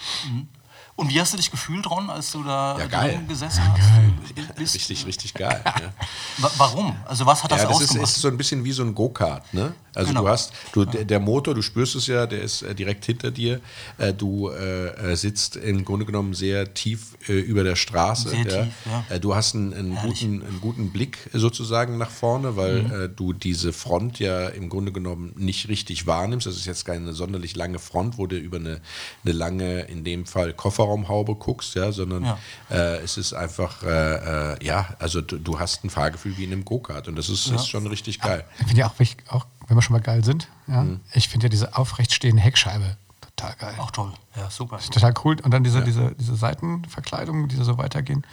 Und 1.01 1.09
wie 1.09 1.19
hast 1.19 1.33
du 1.33 1.37
dich 1.37 1.49
gefühlt, 1.49 1.89
Ron, 1.89 2.09
als 2.09 2.31
du 2.31 2.43
da 2.43 2.77
Ja, 2.77 2.85
geil. 2.85 3.19
gesessen 3.27 3.61
hast? 3.67 4.55
Bist- 4.55 4.75
Richtig, 4.75 5.05
richtig 5.07 5.33
geil. 5.33 5.61
ja. 5.65 5.93
Wa- 6.37 6.51
Warum? 6.57 6.95
Also 7.07 7.25
was 7.25 7.43
hat 7.43 7.51
das, 7.51 7.63
Ja, 7.63 7.67
das 7.69 7.77
ist, 7.81 7.89
ausgemacht? 7.89 8.09
ist 8.09 8.21
so 8.21 8.27
ein 8.27 8.37
bisschen 8.37 8.63
wie 8.63 8.71
so 8.71 8.83
ein 8.83 8.93
Go-Kart. 8.93 9.51
Ne? 9.53 9.73
Also 9.95 10.09
Genau. 10.09 10.21
du 10.21 10.29
hast, 10.29 10.53
du, 10.73 10.85
der, 10.85 11.03
der 11.03 11.19
Motor, 11.19 11.55
du 11.55 11.61
spürst 11.61 11.95
es 11.95 12.07
ja, 12.07 12.25
der 12.27 12.41
ist 12.41 12.61
äh, 12.61 12.73
direkt 12.75 13.03
hinter 13.05 13.31
dir. 13.31 13.59
Äh, 13.97 14.13
du 14.13 14.49
äh, 14.49 14.87
äh, 15.11 15.15
sitzt 15.15 15.55
im 15.55 15.83
Grunde 15.83 16.05
genommen 16.05 16.33
sehr 16.35 16.73
tief 16.73 17.17
äh, 17.27 17.33
über 17.33 17.63
der 17.63 17.75
Straße. 17.75 18.29
Sehr 18.29 18.45
ja? 18.45 18.63
tief, 18.65 18.73
ja. 19.09 19.19
Du 19.19 19.33
hast 19.35 19.55
einen, 19.55 19.73
einen, 19.73 19.95
guten, 19.95 20.43
einen 20.45 20.59
guten 20.61 20.91
Blick 20.91 21.29
sozusagen 21.33 21.97
nach 21.97 22.11
vorne, 22.11 22.55
weil 22.55 22.83
Mhm. 22.83 22.91
äh, 22.91 23.09
du 23.09 23.33
diese 23.33 23.73
Front 23.73 24.19
ja 24.19 24.47
im 24.49 24.69
Grunde 24.69 24.91
genommen 24.91 25.33
nicht 25.35 25.67
richtig 25.67 26.05
wahrnimmst. 26.07 26.45
Das 26.47 26.55
ist 26.55 26.65
jetzt 26.67 26.85
keine 26.85 27.13
sonderlich 27.13 27.55
lange 27.55 27.79
Front, 27.79 28.17
wo 28.19 28.27
du 28.27 28.37
über 28.37 28.57
eine, 28.57 28.79
eine 29.25 29.33
lange, 29.33 29.81
in 29.81 30.03
dem 30.03 30.25
Fall 30.25 30.53
Kofferraumhaube 30.91 31.35
guckst, 31.35 31.75
ja, 31.75 31.91
sondern 31.91 32.23
Ja. 32.25 32.37
äh, 32.69 32.97
es 32.97 33.17
ist 33.17 33.33
einfach, 33.33 33.83
äh, 33.83 34.53
äh, 34.53 34.65
ja, 34.65 34.89
also 34.99 35.21
du, 35.21 35.37
du 35.37 35.59
hast 35.59 35.83
ein 35.83 35.89
Fahrgefühl 35.89 36.37
wie 36.37 36.43
in 36.43 36.51
einem 36.51 36.65
Go-Kart 36.65 37.07
und 37.07 37.15
das 37.15 37.29
ist, 37.29 37.47
ist 37.47 37.67
schon 37.67 37.87
richtig 37.87 38.19
geil. 38.19 38.43
Ich 38.59 38.65
finde 38.67 38.79
ja 38.81 38.87
auch, 38.87 38.93
auch, 39.33 39.45
wenn 39.67 39.77
wir 39.77 39.81
schon 39.81 39.93
mal 39.95 40.01
geil 40.01 40.23
sind, 40.23 40.47
ja, 40.67 40.81
Mhm. 40.83 40.99
ich 41.13 41.29
finde 41.29 41.45
ja 41.45 41.49
diese 41.49 41.75
aufrecht 41.77 42.13
stehende 42.13 42.41
Heckscheibe 42.41 42.97
total 43.21 43.55
geil. 43.55 43.75
Auch 43.79 43.91
toll. 43.91 44.11
Ja, 44.35 44.49
super. 44.49 44.79
Total 44.79 45.13
cool. 45.23 45.37
Und 45.41 45.51
dann 45.51 45.63
diese, 45.63 45.81
diese, 45.83 46.13
diese 46.15 46.35
Seitenverkleidungen, 46.35 47.47
die 47.47 47.55
so 47.55 47.77
weitergehen. 47.77 48.25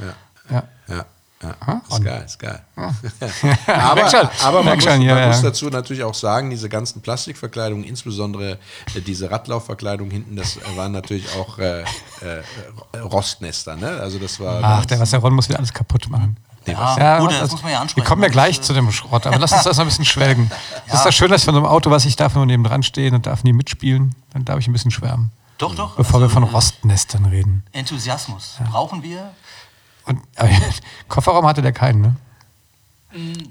Ja. 0.50 0.64
Ja. 0.88 1.04
Ja, 1.42 1.48
ja. 1.48 1.54
Aha. 1.60 1.82
ist 1.88 2.04
geil, 2.04 2.22
ist 2.26 2.38
geil. 2.38 2.62
Merk 2.74 2.94
aber 3.68 4.30
aber 4.42 4.62
man, 4.62 4.74
muss, 4.74 4.84
schon, 4.84 5.02
ja, 5.02 5.14
man 5.14 5.22
ja. 5.22 5.28
muss 5.28 5.42
dazu 5.42 5.68
natürlich 5.68 6.02
auch 6.02 6.14
sagen, 6.14 6.50
diese 6.50 6.68
ganzen 6.68 7.00
Plastikverkleidungen, 7.00 7.84
insbesondere 7.84 8.58
äh, 8.94 9.00
diese 9.00 9.30
Radlaufverkleidung 9.30 10.10
hinten, 10.10 10.34
das 10.34 10.58
waren 10.74 10.92
natürlich 10.92 11.28
auch 11.36 11.58
äh, 11.58 11.82
äh, 11.82 12.98
Rostnester. 12.98 13.76
Ne? 13.76 13.88
Also 14.00 14.18
das 14.18 14.40
war 14.40 14.60
Ach, 14.62 14.86
der 14.86 14.98
Wasserron 14.98 15.34
muss 15.34 15.48
wieder 15.48 15.58
alles 15.58 15.72
kaputt 15.72 16.08
machen. 16.08 16.36
Ja, 16.66 17.18
gut, 17.20 17.30
das 17.30 17.40
also, 17.40 17.52
muss 17.54 17.62
man 17.62 17.72
ja 17.72 17.80
ansprechen. 17.80 18.04
Wir 18.04 18.08
kommen 18.08 18.22
ja 18.22 18.28
Das, 18.28 18.32
gleich 18.32 18.60
zu 18.60 18.72
dem 18.72 18.90
Schrott, 18.92 19.26
aber 19.26 19.38
lass 19.38 19.52
uns 19.52 19.62
das 19.64 19.76
noch 19.76 19.84
ein 19.84 19.88
bisschen 19.88 20.04
schwelgen. 20.04 20.50
Das 20.86 21.00
ist 21.00 21.06
doch 21.06 21.12
schön, 21.12 21.30
dass 21.30 21.42
ich 21.42 21.44
von 21.44 21.54
so 21.54 21.60
einem 21.60 21.68
Auto, 21.68 21.90
was 21.90 22.04
ich 22.04 22.16
darf 22.16 22.34
nur 22.34 22.46
neben 22.46 22.64
dran 22.64 22.82
stehen 22.82 23.14
und 23.14 23.26
darf 23.26 23.44
nie 23.44 23.52
mitspielen, 23.52 24.14
dann 24.32 24.44
darf 24.44 24.58
ich 24.58 24.66
ein 24.68 24.72
bisschen 24.72 24.90
schwärmen. 24.90 25.30
Doch, 25.58 25.74
doch. 25.74 25.96
Bevor 25.96 26.20
wir 26.20 26.24
also, 26.24 26.34
von 26.34 26.44
äh, 26.44 26.50
Rostnestern 26.50 27.24
reden. 27.26 27.64
Enthusiasmus. 27.72 28.58
Brauchen 28.70 29.02
wir? 29.02 29.30
Und, 30.08 30.20
aber, 30.36 30.50
Kofferraum 31.08 31.46
hatte 31.46 31.62
der 31.62 31.72
keinen, 31.72 32.00
ne? 32.00 32.16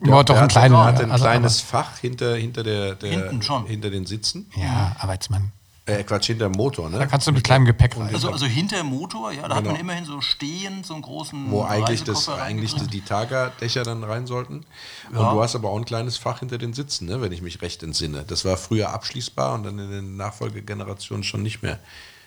Ja, 0.03 0.23
doch 0.23 0.23
der 0.23 0.35
ein 0.35 0.41
hatte, 0.43 0.51
kleiner. 0.53 0.75
der 0.77 0.85
hatte 0.85 1.03
ein 1.03 1.11
also, 1.11 1.23
kleines 1.25 1.61
Fach 1.61 1.97
hinter, 1.97 2.35
hinter, 2.35 2.63
der, 2.63 2.95
der, 2.95 3.09
Hinten 3.09 3.41
schon. 3.41 3.65
hinter 3.65 3.89
den 3.89 4.05
Sitzen. 4.05 4.51
Ja, 4.55 4.95
man, 5.29 5.51
Äh, 5.87 6.03
Quatsch, 6.03 6.27
hinter 6.27 6.49
dem 6.49 6.51
Motor. 6.51 6.89
Ne? 6.89 6.99
da 6.99 7.07
kannst 7.07 7.25
du 7.25 7.31
mit 7.31 7.43
kleinem 7.43 7.65
Gepäck 7.65 7.97
rein. 7.97 8.13
Also, 8.13 8.31
also 8.31 8.45
hinter 8.45 8.77
dem 8.77 8.87
Motor, 8.87 9.31
ja, 9.31 9.47
da 9.47 9.55
hat 9.55 9.63
man 9.65 9.73
Genau. 9.73 9.79
immerhin 9.79 10.05
so 10.05 10.21
stehend 10.21 10.85
so 10.85 10.93
einen 10.93 11.01
großen 11.01 11.49
wo 11.49 11.63
eigentlich, 11.63 12.03
das, 12.03 12.29
eigentlich 12.29 12.75
die, 12.75 13.01
Targa-Dächer 13.01 13.81
dann 13.83 14.03
rein 14.03 14.27
sollten. 14.27 14.63
Ja. 15.11 15.19
Und 15.19 15.35
du 15.35 15.41
hast 15.41 15.55
aber 15.55 15.69
auch 15.69 15.77
ein 15.77 15.85
kleines 15.85 16.17
Fach 16.17 16.39
hinter 16.39 16.59
den 16.59 16.73
Sitzen, 16.73 17.07
ne, 17.07 17.19
wenn 17.21 17.31
ich 17.31 17.41
mich 17.41 17.61
recht 17.63 17.81
entsinne. 17.81 18.25
Das 18.27 18.45
war 18.45 18.57
früher 18.57 18.91
abschließbar 18.91 19.55
und 19.55 19.63
dann 19.63 19.79
in 19.79 19.89
den 19.89 20.17
Nachfolgegenerationen 20.17 21.23
schon 21.23 21.41
nicht 21.41 21.63
mehr. 21.63 21.79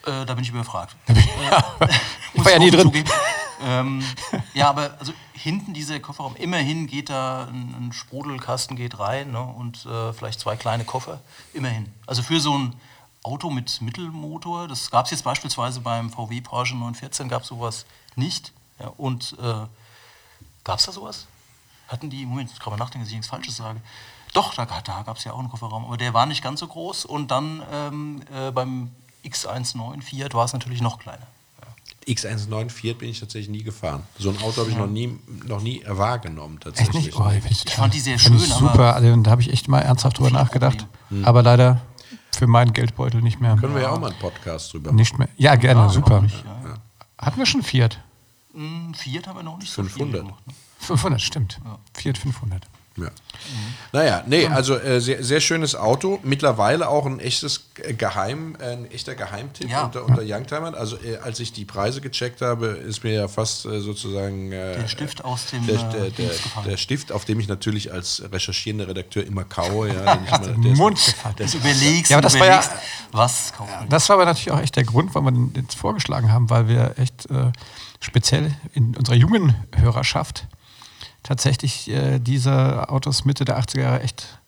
Äh, 0.04 0.24
da 0.26 0.34
bin 0.34 0.42
ich 0.42 0.50
überfragt. 0.50 0.96
Ich 2.32 2.44
war 2.44 2.52
ja 2.52 2.58
nie 2.60 2.70
drin. 2.70 2.92
Ähm, 3.62 4.04
ja, 4.54 4.68
aber 4.68 4.96
also 4.98 5.12
hinten 5.32 5.74
dieser 5.74 6.00
Kofferraum, 6.00 6.36
immerhin 6.36 6.86
geht 6.86 7.10
da 7.10 7.44
ein, 7.44 7.74
ein 7.78 7.92
Sprudelkasten 7.92 8.76
geht 8.76 8.98
rein 8.98 9.32
ne, 9.32 9.42
und 9.42 9.86
äh, 9.86 10.12
vielleicht 10.12 10.40
zwei 10.40 10.56
kleine 10.56 10.84
Koffer. 10.84 11.20
Immerhin. 11.52 11.92
Also 12.06 12.22
für 12.22 12.40
so 12.40 12.56
ein 12.56 12.74
Auto 13.22 13.50
mit 13.50 13.80
Mittelmotor, 13.82 14.68
das 14.68 14.90
gab 14.90 15.04
es 15.04 15.10
jetzt 15.10 15.24
beispielsweise 15.24 15.80
beim 15.80 16.10
VW 16.10 16.40
Porsche 16.40 16.74
914, 16.74 17.28
gab 17.28 17.42
es 17.42 17.48
sowas 17.48 17.86
nicht. 18.16 18.52
Ja, 18.78 18.88
und 18.96 19.36
äh, 19.38 19.66
gab 20.64 20.78
es 20.78 20.86
da 20.86 20.92
sowas? 20.92 21.26
Hatten 21.88 22.08
die, 22.08 22.24
Moment, 22.24 22.50
ich 22.52 22.60
kann 22.60 22.70
mal 22.70 22.78
nachdenken, 22.78 23.04
dass 23.04 23.08
ich 23.08 23.16
nichts 23.16 23.28
Falsches 23.28 23.56
sage. 23.56 23.80
Doch, 24.32 24.54
da, 24.54 24.64
da 24.64 25.02
gab 25.02 25.16
es 25.16 25.24
ja 25.24 25.32
auch 25.32 25.38
einen 25.38 25.50
Kofferraum, 25.50 25.84
aber 25.84 25.96
der 25.96 26.14
war 26.14 26.24
nicht 26.24 26.42
ganz 26.42 26.60
so 26.60 26.66
groß. 26.66 27.04
Und 27.04 27.30
dann 27.30 27.62
ähm, 27.72 28.22
äh, 28.32 28.50
beim 28.52 28.90
X19 29.24 30.02
Fiat 30.02 30.34
war 30.34 30.44
es 30.44 30.52
natürlich 30.52 30.80
noch 30.80 30.98
kleiner. 30.98 31.26
X1.9 32.06 32.70
Fiat 32.70 32.98
bin 32.98 33.10
ich 33.10 33.20
tatsächlich 33.20 33.50
nie 33.50 33.62
gefahren. 33.62 34.02
So 34.18 34.30
ein 34.30 34.38
Auto 34.38 34.62
habe 34.62 34.70
ich 34.70 34.76
noch 34.76 34.86
nie, 34.86 35.18
noch 35.46 35.60
nie 35.62 35.82
wahrgenommen 35.86 36.54
Echt 36.56 36.64
tatsächlich. 36.64 37.06
nicht? 37.06 37.16
Oh, 37.16 37.30
ich, 37.50 37.64
Ich 37.66 37.74
fand 37.74 37.92
die 37.94 38.00
sehr 38.00 38.18
schön, 38.18 38.38
super. 38.38 38.70
aber- 38.72 38.94
Also, 38.96 39.16
da 39.16 39.30
habe 39.30 39.42
ich 39.42 39.52
echt 39.52 39.68
mal 39.68 39.80
ernsthaft 39.80 40.18
drüber 40.18 40.30
nachgedacht. 40.30 40.86
Problem. 41.08 41.24
Aber 41.24 41.42
leider 41.42 41.80
für 42.32 42.46
meinen 42.46 42.72
Geldbeutel 42.72 43.20
nicht 43.22 43.40
mehr. 43.40 43.56
Können 43.56 43.74
wir 43.74 43.82
ja 43.82 43.90
auch 43.90 44.00
mal 44.00 44.10
einen 44.10 44.18
Podcast 44.18 44.72
drüber 44.72 44.88
machen. 44.90 44.96
Nicht 44.96 45.18
mehr. 45.18 45.28
Ja, 45.36 45.54
gerne, 45.56 45.90
super. 45.90 46.10
warum 46.10 46.24
nicht, 46.24 46.44
ja. 46.44 46.74
Hatten 47.18 47.38
wir 47.38 47.46
schon 47.46 47.62
Fiat? 47.62 47.98
Hm, 48.54 48.94
Fiat 48.94 49.26
haben 49.26 49.36
wir 49.38 49.42
noch 49.42 49.58
nicht 49.58 49.70
so 49.70 49.82
500. 49.82 50.10
viel 50.12 50.22
gemacht. 50.22 50.46
Ne? 50.46 50.54
500, 50.78 51.20
stimmt. 51.20 51.60
Fiat 51.94 52.16
500. 52.18 52.66
Ja. 52.96 53.08
Naja, 53.92 54.24
nee, 54.26 54.46
also 54.46 54.76
äh, 54.76 55.00
sehr, 55.00 55.22
sehr 55.24 55.40
schönes 55.40 55.74
Auto. 55.74 56.18
Mittlerweile 56.22 56.88
auch 56.88 57.06
ein 57.06 57.20
echtes 57.20 57.68
äh, 57.82 57.94
Geheim, 57.94 58.56
äh, 58.60 58.72
ein 58.72 58.90
echter 58.90 59.14
Geheimtipp 59.14 59.70
Ja. 59.70 59.84
unter, 59.84 60.04
unter 60.04 60.22
Youngtimern. 60.24 60.74
Also 60.74 60.96
äh, 60.96 61.16
als 61.18 61.40
ich 61.40 61.52
die 61.52 61.64
Preise 61.64 62.00
gecheckt 62.00 62.42
habe, 62.42 62.66
ist 62.66 63.02
mir 63.04 63.12
ja 63.14 63.28
fast 63.28 63.64
äh, 63.64 63.80
sozusagen 63.80 64.52
äh, 64.52 64.74
Der 64.76 64.88
Stift 64.88 65.24
aus 65.24 65.46
dem 65.46 65.66
der, 65.66 65.76
äh, 65.76 65.80
der, 65.90 66.10
der, 66.10 66.30
der 66.66 66.76
Stift, 66.76 67.12
auf 67.12 67.24
dem 67.24 67.38
ich 67.40 67.48
natürlich 67.48 67.92
als 67.92 68.22
recherchierender 68.30 68.88
Redakteur 68.88 69.24
immer 69.24 69.44
kaue. 69.44 69.88
Ja, 69.94 70.16
den 70.16 70.24
ich 70.24 70.32
immer, 70.32 70.62
der 70.62 70.72
ist- 70.72 70.78
Mund 70.78 70.96
gefallen. 71.04 71.34
Du 71.38 71.44
überlegst, 71.58 72.10
Ja, 72.10 72.16
aber 72.18 72.22
das 72.22 72.34
war 72.38 72.46
ja- 72.46 72.58
überlegst, 72.60 72.70
was 73.12 73.52
kaufen. 73.52 73.86
Das 73.88 74.08
war 74.08 74.16
aber 74.16 74.24
natürlich 74.26 74.50
auch 74.50 74.60
echt 74.60 74.76
der 74.76 74.84
Grund, 74.84 75.14
warum 75.14 75.26
wir 75.26 75.32
den 75.50 75.62
jetzt 75.62 75.76
vorgeschlagen 75.76 76.32
haben, 76.32 76.50
weil 76.50 76.68
wir 76.68 76.94
echt 76.98 77.30
äh, 77.30 77.52
speziell 78.00 78.52
in 78.74 78.96
unserer 78.96 79.16
jungen 79.16 79.54
Hörerschaft 79.76 80.46
tatsächlich 81.22 81.88
äh, 81.90 82.18
diese 82.18 82.88
Autos 82.88 83.24
Mitte 83.24 83.44
der 83.44 83.58
80er 83.60 83.80
Jahre 83.80 84.02
echt 84.02 84.38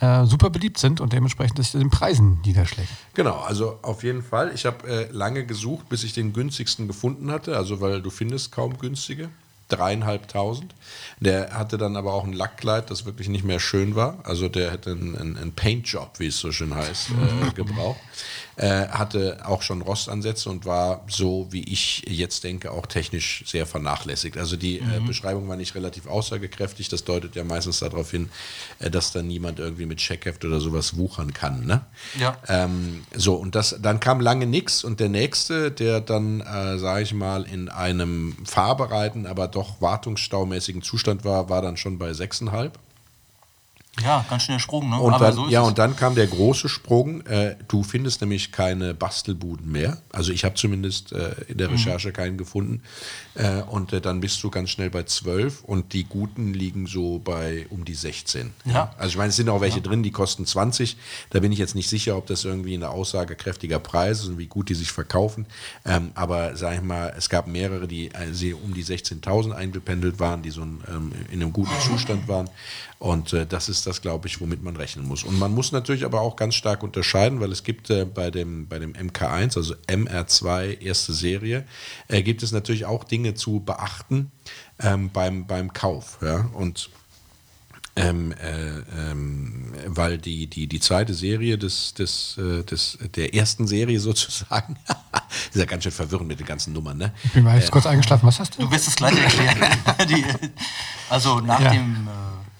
äh, 0.00 0.26
super 0.26 0.50
beliebt 0.50 0.78
sind 0.78 1.00
und 1.00 1.12
dementsprechend 1.12 1.58
sich 1.58 1.72
den 1.72 1.90
Preisen 1.90 2.40
niederschlägt. 2.44 2.88
Genau, 3.14 3.38
also 3.38 3.78
auf 3.82 4.02
jeden 4.02 4.22
Fall. 4.22 4.52
Ich 4.54 4.66
habe 4.66 4.88
äh, 4.88 5.08
lange 5.12 5.46
gesucht, 5.46 5.88
bis 5.88 6.02
ich 6.02 6.12
den 6.12 6.32
günstigsten 6.32 6.88
gefunden 6.88 7.30
hatte, 7.30 7.56
also 7.56 7.80
weil 7.80 8.02
du 8.02 8.10
findest 8.10 8.50
kaum 8.52 8.78
günstige. 8.78 9.28
dreieinhalbtausend. 9.68 10.74
Der 11.20 11.54
hatte 11.54 11.78
dann 11.78 11.96
aber 11.96 12.12
auch 12.12 12.24
ein 12.24 12.32
Lackkleid, 12.34 12.90
das 12.90 13.06
wirklich 13.06 13.28
nicht 13.28 13.44
mehr 13.44 13.58
schön 13.60 13.94
war. 13.94 14.18
Also 14.24 14.48
der 14.48 14.70
hätte 14.70 14.90
einen, 14.90 15.16
einen, 15.16 15.36
einen 15.38 15.52
Paintjob, 15.52 16.18
wie 16.18 16.26
es 16.26 16.38
so 16.38 16.52
schön 16.52 16.74
heißt, 16.74 17.10
äh, 17.10 17.50
gebraucht. 17.54 18.00
Äh, 18.56 18.88
hatte 18.88 19.40
auch 19.44 19.62
schon 19.62 19.80
Rostansätze 19.80 20.50
und 20.50 20.66
war 20.66 21.04
so, 21.08 21.46
wie 21.50 21.62
ich 21.62 22.04
jetzt 22.06 22.44
denke, 22.44 22.70
auch 22.70 22.84
technisch 22.84 23.44
sehr 23.46 23.64
vernachlässigt. 23.64 24.36
Also 24.36 24.56
die 24.56 24.78
äh, 24.78 25.00
Beschreibung 25.06 25.48
war 25.48 25.56
nicht 25.56 25.74
relativ 25.74 26.06
aussagekräftig. 26.06 26.90
Das 26.90 27.04
deutet 27.04 27.34
ja 27.34 27.44
meistens 27.44 27.78
darauf 27.78 28.10
hin, 28.10 28.28
äh, 28.78 28.90
dass 28.90 29.10
da 29.12 29.22
niemand 29.22 29.58
irgendwie 29.58 29.86
mit 29.86 29.98
Checkheft 29.98 30.44
oder 30.44 30.60
sowas 30.60 30.98
wuchern 30.98 31.32
kann. 31.32 31.64
Ne? 31.64 31.80
Ja. 32.20 32.36
Ähm, 32.46 33.04
so, 33.14 33.36
und 33.36 33.54
das, 33.54 33.76
dann 33.80 34.00
kam 34.00 34.20
lange 34.20 34.46
nichts 34.46 34.84
und 34.84 35.00
der 35.00 35.08
nächste, 35.08 35.70
der 35.70 36.02
dann, 36.02 36.42
äh, 36.42 36.78
sage 36.78 37.04
ich 37.04 37.14
mal, 37.14 37.44
in 37.44 37.70
einem 37.70 38.36
fahrbereiten, 38.44 39.26
aber 39.26 39.48
doch 39.48 39.80
wartungsstaumäßigen 39.80 40.82
Zustand 40.82 41.24
war, 41.24 41.48
war 41.48 41.62
dann 41.62 41.78
schon 41.78 41.98
bei 41.98 42.10
6,5. 42.10 42.72
Ja, 44.00 44.24
ganz 44.30 44.44
schön 44.44 44.54
der 44.54 44.58
Sprung, 44.58 44.88
ne? 44.88 44.98
Und 44.98 45.12
Aber 45.12 45.26
dann, 45.26 45.34
so 45.34 45.48
ja, 45.48 45.60
es. 45.60 45.68
und 45.68 45.76
dann 45.78 45.94
kam 45.96 46.14
der 46.14 46.26
große 46.26 46.70
Sprung. 46.70 47.20
Äh, 47.26 47.56
du 47.68 47.82
findest 47.82 48.22
nämlich 48.22 48.50
keine 48.50 48.94
Bastelbuden 48.94 49.70
mehr. 49.70 49.98
Also 50.10 50.32
ich 50.32 50.44
habe 50.46 50.54
zumindest 50.54 51.12
äh, 51.12 51.32
in 51.48 51.54
Mhm. 51.54 51.58
der 51.58 51.70
Recherche 51.72 52.10
keinen 52.10 52.38
gefunden. 52.38 52.82
Äh, 53.34 53.60
und 53.62 53.92
äh, 53.92 54.00
dann 54.00 54.20
bist 54.20 54.42
du 54.42 54.48
ganz 54.50 54.70
schnell 54.70 54.88
bei 54.88 55.02
12 55.02 55.62
und 55.64 55.92
die 55.92 56.04
guten 56.04 56.54
liegen 56.54 56.86
so 56.86 57.18
bei 57.18 57.66
um 57.68 57.84
die 57.84 57.94
16. 57.94 58.52
Ja. 58.64 58.94
Also 58.96 59.10
ich 59.10 59.16
meine, 59.18 59.28
es 59.28 59.36
sind 59.36 59.50
auch 59.50 59.60
welche 59.60 59.82
drin, 59.82 60.02
die 60.02 60.10
kosten 60.10 60.46
20. 60.46 60.96
Da 61.28 61.40
bin 61.40 61.52
ich 61.52 61.58
jetzt 61.58 61.74
nicht 61.74 61.90
sicher, 61.90 62.16
ob 62.16 62.26
das 62.26 62.44
irgendwie 62.46 62.74
eine 62.74 62.88
aussagekräftiger 62.88 63.78
Preis 63.78 64.20
ist 64.20 64.28
und 64.28 64.38
wie 64.38 64.46
gut 64.46 64.70
die 64.70 64.74
sich 64.74 64.90
verkaufen. 64.90 65.44
Ähm, 65.84 66.12
aber 66.14 66.56
sag 66.56 66.76
ich 66.76 66.82
mal, 66.82 67.12
es 67.16 67.28
gab 67.28 67.46
mehrere, 67.46 67.86
die 67.86 68.10
sie 68.32 68.54
um 68.54 68.72
die 68.72 68.84
16.000 68.84 69.52
eingependelt 69.52 70.18
waren, 70.18 70.40
die 70.42 70.50
so 70.50 70.62
ein, 70.62 70.82
ähm, 70.88 71.12
in 71.30 71.42
einem 71.42 71.52
guten 71.52 71.78
Zustand 71.86 72.26
waren. 72.26 72.48
Und 73.02 73.32
äh, 73.32 73.46
das 73.48 73.68
ist 73.68 73.84
das, 73.88 74.00
glaube 74.00 74.28
ich, 74.28 74.40
womit 74.40 74.62
man 74.62 74.76
rechnen 74.76 75.04
muss. 75.04 75.24
Und 75.24 75.36
man 75.36 75.52
muss 75.52 75.72
natürlich 75.72 76.04
aber 76.04 76.20
auch 76.20 76.36
ganz 76.36 76.54
stark 76.54 76.84
unterscheiden, 76.84 77.40
weil 77.40 77.50
es 77.50 77.64
gibt 77.64 77.90
äh, 77.90 78.04
bei, 78.04 78.30
dem, 78.30 78.68
bei 78.68 78.78
dem 78.78 78.92
MK1, 78.92 79.56
also 79.56 79.74
MR2 79.88 80.80
erste 80.80 81.12
Serie, 81.12 81.66
äh, 82.06 82.22
gibt 82.22 82.44
es 82.44 82.52
natürlich 82.52 82.86
auch 82.86 83.02
Dinge 83.02 83.34
zu 83.34 83.58
beachten 83.58 84.30
ähm, 84.78 85.10
beim, 85.10 85.48
beim 85.48 85.72
Kauf. 85.72 86.18
Ja? 86.22 86.48
Und 86.52 86.90
ähm, 87.96 88.32
äh, 88.40 89.10
ähm, 89.10 89.72
weil 89.86 90.18
die, 90.18 90.46
die, 90.46 90.68
die 90.68 90.78
zweite 90.78 91.12
Serie 91.12 91.58
des, 91.58 91.94
des, 91.94 92.38
äh, 92.38 92.62
des, 92.62 92.98
der 93.16 93.34
ersten 93.34 93.66
Serie 93.66 93.98
sozusagen, 94.08 94.76
ist 95.52 95.56
ja 95.56 95.64
ganz 95.64 95.82
schön 95.82 95.90
verwirrend 95.90 96.28
mit 96.28 96.38
den 96.38 96.46
ganzen 96.46 96.72
Nummern, 96.72 96.98
ne? 96.98 97.12
Ich 97.24 97.32
bin 97.32 97.42
mal 97.42 97.58
jetzt 97.58 97.72
kurz 97.72 97.84
eingeschlafen. 97.84 98.28
Was 98.28 98.38
hast 98.38 98.56
du? 98.56 98.62
Du 98.62 98.70
wirst 98.70 98.86
es 98.86 98.94
gleich 98.94 99.18
erklären. 99.18 99.58
die, 100.08 100.24
also 101.10 101.40
nach 101.40 101.60
Ja. 101.60 101.70
dem. 101.72 102.08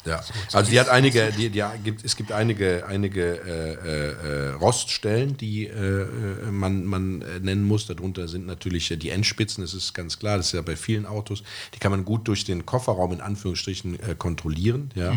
Ja, 0.05 0.21
also 0.53 0.71
die 0.71 0.81
hat 0.81 0.89
einige, 0.89 1.31
die, 1.31 1.49
die 1.49 1.65
gibt, 1.85 2.05
es 2.05 2.17
gibt 2.17 2.33
einige, 2.33 2.87
einige 2.87 3.41
äh, 3.41 4.49
äh, 4.49 4.49
Roststellen, 4.55 5.37
die 5.37 5.67
äh, 5.67 6.03
äh, 6.03 6.51
man, 6.51 6.85
man 6.85 7.23
äh, 7.23 7.39
nennen 7.39 7.65
muss. 7.65 7.87
Darunter 7.87 8.27
sind 8.27 8.47
natürlich 8.47 8.91
äh, 8.91 8.97
die 8.97 9.11
Endspitzen, 9.11 9.63
das 9.63 9.75
ist 9.75 9.95
ganz 9.95 10.19
klar, 10.19 10.39
das 10.39 10.47
ist 10.47 10.53
ja 10.53 10.63
bei 10.63 10.75
vielen 10.75 11.07
Autos. 11.07 11.45
Die 11.75 11.79
kann 11.79 11.93
man 11.93 12.05
gut 12.05 12.27
durch 12.27 12.45
den 12.45 12.67
Kofferraum 12.67 13.13
in 13.13 13.21
Anführungsstrichen 13.21 13.99
kontrollieren. 14.19 14.91
Ja. 14.95 15.15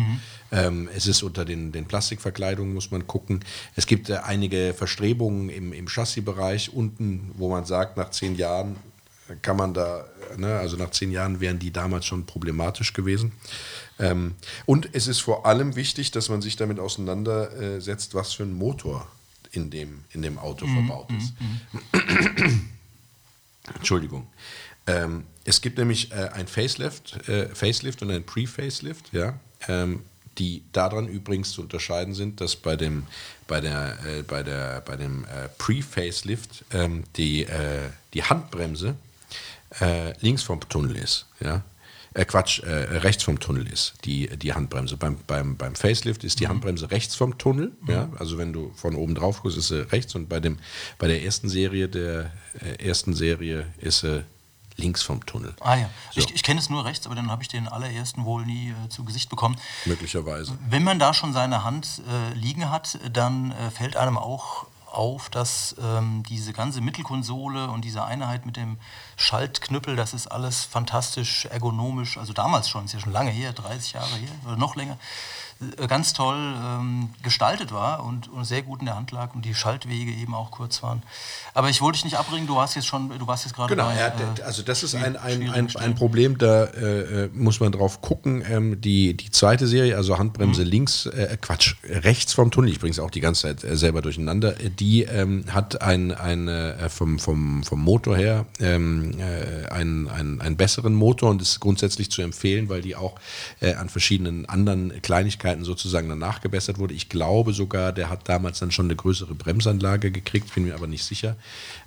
Ähm, 0.52 0.88
es 0.94 1.06
ist 1.06 1.22
unter 1.22 1.44
den, 1.44 1.72
den 1.72 1.86
Plastikverkleidungen, 1.86 2.72
muss 2.72 2.90
man 2.90 3.06
gucken. 3.06 3.44
Es 3.74 3.86
gibt 3.86 4.10
einige 4.10 4.72
Verstrebungen 4.72 5.48
im, 5.48 5.72
im 5.72 5.86
Chassisbereich 5.88 6.72
unten, 6.72 7.32
wo 7.36 7.50
man 7.50 7.64
sagt, 7.64 7.96
nach 7.96 8.10
zehn 8.10 8.36
Jahren 8.36 8.76
kann 9.42 9.56
man 9.56 9.74
da, 9.74 10.04
ne, 10.36 10.56
also 10.58 10.76
nach 10.76 10.90
zehn 10.90 11.10
Jahren 11.10 11.40
wären 11.40 11.58
die 11.58 11.72
damals 11.72 12.06
schon 12.06 12.26
problematisch 12.26 12.92
gewesen. 12.92 13.32
Ähm, 13.98 14.34
und 14.66 14.90
es 14.92 15.06
ist 15.06 15.20
vor 15.20 15.46
allem 15.46 15.76
wichtig, 15.76 16.10
dass 16.10 16.28
man 16.28 16.42
sich 16.42 16.56
damit 16.56 16.78
auseinandersetzt, 16.78 18.14
was 18.14 18.34
für 18.34 18.42
ein 18.42 18.52
Motor 18.52 19.08
in 19.52 19.70
dem, 19.70 20.04
in 20.12 20.22
dem 20.22 20.38
Auto 20.38 20.66
verbaut 20.66 21.08
ist. 21.12 21.32
Entschuldigung. 23.74 24.26
Ähm, 24.86 25.24
es 25.44 25.60
gibt 25.60 25.78
nämlich 25.78 26.12
äh, 26.12 26.28
ein 26.32 26.46
Facelift, 26.46 27.28
äh, 27.28 27.48
Facelift 27.54 28.02
und 28.02 28.10
ein 28.10 28.24
Pre-Facelift, 28.24 29.12
ja, 29.12 29.38
ähm, 29.68 30.02
die 30.38 30.62
daran 30.72 31.08
übrigens 31.08 31.52
zu 31.52 31.62
unterscheiden 31.62 32.14
sind, 32.14 32.40
dass 32.40 32.56
bei 32.56 32.76
dem, 32.76 33.06
bei 33.48 33.60
der, 33.60 33.98
äh, 34.04 34.22
bei 34.22 34.42
der, 34.42 34.82
bei 34.82 34.96
dem 34.96 35.24
äh, 35.24 35.48
Pre-Facelift 35.58 36.64
ähm, 36.72 37.04
die, 37.16 37.44
äh, 37.44 37.90
die 38.14 38.22
Handbremse 38.22 38.96
äh, 39.80 40.12
links 40.20 40.42
vom 40.42 40.60
Tunnel 40.68 40.96
ist, 40.96 41.26
ja. 41.40 41.62
Äh, 42.16 42.24
Quatsch, 42.24 42.60
äh, 42.60 42.70
rechts 42.98 43.24
vom 43.24 43.38
Tunnel 43.38 43.66
ist 43.66 43.94
die, 44.06 44.28
die 44.38 44.54
Handbremse. 44.54 44.96
Beim, 44.96 45.18
beim, 45.26 45.56
beim 45.56 45.74
Facelift 45.74 46.24
ist 46.24 46.40
die 46.40 46.48
Handbremse 46.48 46.90
rechts 46.90 47.14
vom 47.14 47.36
Tunnel. 47.36 47.72
Ja? 47.86 48.08
Also 48.18 48.38
wenn 48.38 48.54
du 48.54 48.72
von 48.74 48.94
oben 48.94 49.14
drauf 49.14 49.42
guckst, 49.42 49.58
ist 49.58 49.68
sie 49.68 49.90
rechts 49.92 50.14
und 50.14 50.28
bei, 50.28 50.40
dem, 50.40 50.58
bei 50.98 51.08
der 51.08 51.22
ersten 51.22 51.50
Serie 51.50 51.88
der 51.88 52.30
äh, 52.60 52.82
ersten 52.82 53.12
Serie 53.12 53.66
ist 53.78 53.98
sie 53.98 54.24
links 54.76 55.02
vom 55.02 55.24
Tunnel. 55.26 55.54
ah 55.60 55.76
ja, 55.76 55.90
So. 56.10 56.20
ich, 56.20 56.34
ich 56.34 56.42
kenne 56.42 56.60
es 56.60 56.70
nur 56.70 56.84
rechts, 56.84 57.06
aber 57.06 57.14
dann 57.14 57.30
habe 57.30 57.42
ich 57.42 57.48
den 57.48 57.68
allerersten 57.68 58.24
wohl 58.24 58.46
nie 58.46 58.70
äh, 58.70 58.88
zu 58.88 59.04
Gesicht 59.04 59.28
bekommen. 59.28 59.56
Möglicherweise. 59.84 60.56
Wenn 60.70 60.84
man 60.84 60.98
da 60.98 61.12
schon 61.12 61.32
seine 61.34 61.64
Hand 61.64 62.02
äh, 62.08 62.34
liegen 62.34 62.70
hat, 62.70 62.98
dann 63.12 63.52
äh, 63.52 63.70
fällt 63.70 63.96
einem 63.96 64.16
auch 64.16 64.66
auf, 64.96 65.28
dass 65.30 65.76
ähm, 65.80 66.22
diese 66.28 66.52
ganze 66.52 66.80
Mittelkonsole 66.80 67.68
und 67.68 67.84
diese 67.84 68.04
Einheit 68.04 68.46
mit 68.46 68.56
dem 68.56 68.78
Schaltknüppel, 69.16 69.96
das 69.96 70.14
ist 70.14 70.26
alles 70.26 70.64
fantastisch 70.64 71.46
ergonomisch, 71.46 72.18
also 72.18 72.32
damals 72.32 72.68
schon, 72.68 72.86
ist 72.86 72.94
ja 72.94 73.00
schon 73.00 73.12
lange 73.12 73.30
her, 73.30 73.52
30 73.52 73.92
Jahre 73.92 74.16
her 74.16 74.32
oder 74.46 74.56
noch 74.56 74.76
länger, 74.76 74.98
ganz 75.88 76.12
toll 76.12 76.36
ähm, 76.36 77.10
gestaltet 77.22 77.72
war 77.72 78.04
und, 78.04 78.28
und 78.28 78.44
sehr 78.44 78.60
gut 78.60 78.80
in 78.80 78.86
der 78.86 78.96
Hand 78.96 79.10
lag 79.10 79.34
und 79.34 79.44
die 79.44 79.54
Schaltwege 79.54 80.10
eben 80.12 80.34
auch 80.34 80.50
kurz 80.50 80.82
waren. 80.82 81.02
Aber 81.54 81.70
ich 81.70 81.80
wollte 81.80 81.96
dich 81.96 82.04
nicht 82.04 82.18
abbringen, 82.18 82.46
du 82.46 82.56
warst 82.56 82.76
jetzt 82.76 82.86
schon, 82.86 83.08
du 83.18 83.26
warst 83.26 83.46
jetzt 83.46 83.54
gerade 83.54 83.74
Genau, 83.74 83.86
bei, 83.86 83.96
äh, 83.96 84.42
also 84.42 84.62
das 84.62 84.82
ist 84.82 84.94
ein, 84.94 85.16
ein, 85.16 85.48
ein, 85.48 85.74
ein 85.76 85.94
Problem, 85.94 86.36
da 86.36 86.64
äh, 86.64 87.24
äh, 87.24 87.30
muss 87.32 87.58
man 87.60 87.72
drauf 87.72 88.02
gucken. 88.02 88.44
Ähm, 88.46 88.80
die, 88.82 89.16
die 89.16 89.30
zweite 89.30 89.66
Serie, 89.66 89.96
also 89.96 90.18
Handbremse 90.18 90.60
Mhm. 90.62 90.68
links, 90.68 91.06
äh, 91.06 91.38
Quatsch, 91.40 91.76
rechts 91.88 92.34
vom 92.34 92.50
Tunnel, 92.50 92.70
ich 92.70 92.78
bringe 92.78 92.90
es 92.92 92.98
auch 92.98 93.10
die 93.10 93.20
ganze 93.20 93.42
Zeit 93.42 93.64
äh, 93.64 93.76
selber 93.76 94.02
durcheinander, 94.02 94.60
äh, 94.60 94.68
die 94.68 95.04
ähm, 95.04 95.44
hat 95.48 95.80
ein, 95.80 96.12
ein, 96.12 96.48
äh, 96.48 96.90
vom, 96.90 97.18
vom, 97.18 97.62
vom 97.64 97.80
Motor 97.80 98.14
her 98.18 98.44
ähm, 98.60 99.14
äh, 99.18 99.68
einen, 99.70 100.06
einen, 100.08 100.42
einen 100.42 100.56
besseren 100.58 100.92
Motor 100.94 101.30
und 101.30 101.40
ist 101.40 101.60
grundsätzlich 101.60 102.10
zu 102.10 102.20
empfehlen, 102.20 102.68
weil 102.68 102.82
die 102.82 102.94
auch 102.94 103.14
äh, 103.60 103.72
an 103.72 103.88
verschiedenen 103.88 104.46
anderen 104.46 105.00
Kleinigkeiten 105.00 105.45
sozusagen 105.60 106.08
dann 106.08 106.18
nachgebessert 106.18 106.78
wurde. 106.78 106.94
Ich 106.94 107.08
glaube 107.08 107.52
sogar, 107.52 107.92
der 107.92 108.10
hat 108.10 108.28
damals 108.28 108.58
dann 108.58 108.70
schon 108.70 108.86
eine 108.86 108.96
größere 108.96 109.34
Bremsanlage 109.34 110.10
gekriegt, 110.10 110.54
bin 110.54 110.64
mir 110.64 110.74
aber 110.74 110.86
nicht 110.86 111.04
sicher, 111.04 111.36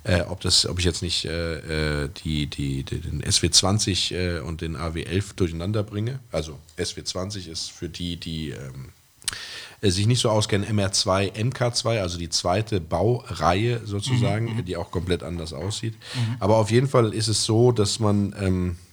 äh, 0.04 0.22
ob, 0.22 0.40
das, 0.40 0.66
ob 0.66 0.78
ich 0.78 0.84
jetzt 0.84 1.02
nicht 1.02 1.24
äh, 1.24 2.04
äh, 2.04 2.08
die, 2.24 2.46
die, 2.46 2.84
die, 2.84 3.00
den 3.00 3.22
SW20 3.22 4.14
äh, 4.14 4.40
und 4.40 4.60
den 4.60 4.76
AW11 4.76 5.34
durcheinander 5.36 5.82
bringe. 5.82 6.20
Also 6.32 6.58
SW20 6.78 7.48
ist 7.48 7.70
für 7.70 7.88
die, 7.88 8.16
die 8.16 8.50
ähm, 8.50 8.90
äh, 9.80 9.90
sich 9.90 10.06
nicht 10.06 10.20
so 10.20 10.30
auskennen, 10.30 10.68
MR2, 10.68 11.32
MK2, 11.32 12.00
also 12.00 12.18
die 12.18 12.28
zweite 12.28 12.80
Baureihe 12.80 13.80
sozusagen, 13.84 14.64
die 14.64 14.76
auch 14.76 14.90
komplett 14.90 15.22
anders 15.22 15.52
aussieht. 15.52 15.94
Aber 16.38 16.56
auf 16.56 16.70
jeden 16.70 16.88
Fall 16.88 17.14
ist 17.14 17.28
es 17.28 17.44
so, 17.44 17.72
dass 17.72 17.98
man 17.98 18.34
ähm, 18.40 18.76
äh, 18.76 18.89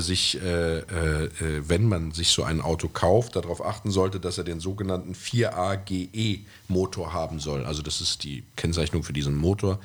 sich, 0.00 0.40
äh, 0.40 0.78
äh, 0.78 1.24
äh, 1.24 1.68
wenn 1.68 1.88
man 1.88 2.12
sich 2.12 2.28
so 2.28 2.44
ein 2.44 2.60
Auto 2.60 2.88
kauft, 2.88 3.34
darauf 3.36 3.64
achten 3.64 3.90
sollte, 3.90 4.20
dass 4.20 4.38
er 4.38 4.44
den 4.44 4.60
sogenannten 4.60 5.14
4AGE-Motor 6.72 7.12
haben 7.12 7.38
soll. 7.38 7.64
Also 7.64 7.82
das 7.82 8.00
ist 8.00 8.24
die 8.24 8.44
Kennzeichnung 8.56 9.02
für 9.02 9.12
diesen 9.12 9.36
Motor. 9.36 9.78